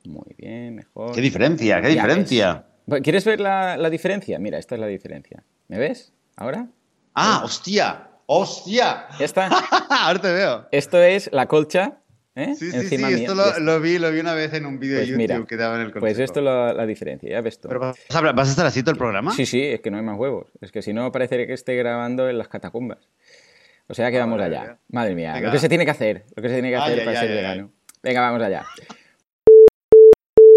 Muy 0.06 0.36
bien, 0.38 0.76
mejor. 0.76 1.14
¿Qué 1.14 1.22
diferencia? 1.22 1.82
¿Qué 1.82 1.90
diferencia? 1.90 2.66
¿Quieres 3.02 3.26
ver 3.26 3.40
la, 3.40 3.90
diferencia? 3.90 4.40
Mira, 4.40 4.58
esta 4.58 4.76
es 4.76 4.82
la 4.82 4.88
diferencia. 4.88 5.44
¿Me 5.68 5.80
ves? 5.80 6.14
¿Ahora? 6.36 6.68
Ah, 7.14 7.42
hostia. 7.44 8.10
¡Hostia! 8.26 9.08
Ya 9.20 9.26
está. 9.26 9.48
Ahora 9.90 10.20
te 10.20 10.32
veo. 10.32 10.68
Esto 10.72 11.02
es 11.02 11.30
la 11.32 11.48
colcha. 11.48 12.00
¿eh? 12.36 12.56
Sí, 12.56 12.72
sí, 12.72 12.88
sí, 12.88 12.96
esto 12.96 13.36
lo, 13.60 13.80
vi, 13.80 14.00
lo 14.00 14.12
vi 14.12 14.20
una 14.20 14.34
vez 14.34 14.54
en 14.54 14.66
un 14.66 14.80
vídeo 14.80 15.00
de 15.00 15.06
pues 15.06 15.30
YouTube 15.30 15.48
que 15.48 15.58
daba 15.58 15.76
en 15.76 15.82
el 15.82 15.88
consejo. 15.88 16.02
Pues 16.02 16.20
esto 16.20 16.40
es 16.40 16.76
la, 16.76 16.86
diferencia, 16.86 17.30
ya 17.30 17.42
ves 17.42 17.60
tú. 17.60 17.68
¿Pero 17.68 17.80
vas 17.80 17.98
a, 18.10 18.22
vas 18.32 18.48
a 18.48 18.52
estar 18.52 18.66
así 18.66 18.82
todo 18.82 18.92
el 18.92 18.98
programa? 18.98 19.34
Sí, 19.34 19.46
sí, 19.46 19.62
es 19.62 19.82
que 19.82 19.92
no 19.92 19.98
hay 19.98 20.04
más 20.04 20.18
huevos. 20.18 20.48
Es 20.62 20.72
que 20.72 20.82
si 20.82 20.94
no, 20.94 21.12
parecería 21.12 21.46
que 21.46 21.54
esté 21.54 21.76
grabando 21.76 22.30
en 22.30 22.38
las 22.38 22.48
catacumbas. 22.48 23.10
O 23.88 23.94
sea 23.94 24.10
que 24.10 24.18
vamos 24.18 24.42
allá. 24.42 24.80
Madre 24.90 25.16
mía, 25.16 25.40
lo 25.40 25.52
que 25.52 25.60
se 25.60 25.70
tiene 25.70 25.86
que 25.86 25.92
hacer, 25.92 26.26
lo 26.36 26.42
que 26.42 26.50
se 26.50 26.56
tiene 26.56 26.70
que 26.70 26.78
hacer 26.78 27.06
para 27.06 27.20
ser 27.20 27.30
verano. 27.30 27.72
Venga, 28.02 28.22
vamos 28.22 28.42
allá. 28.42 28.66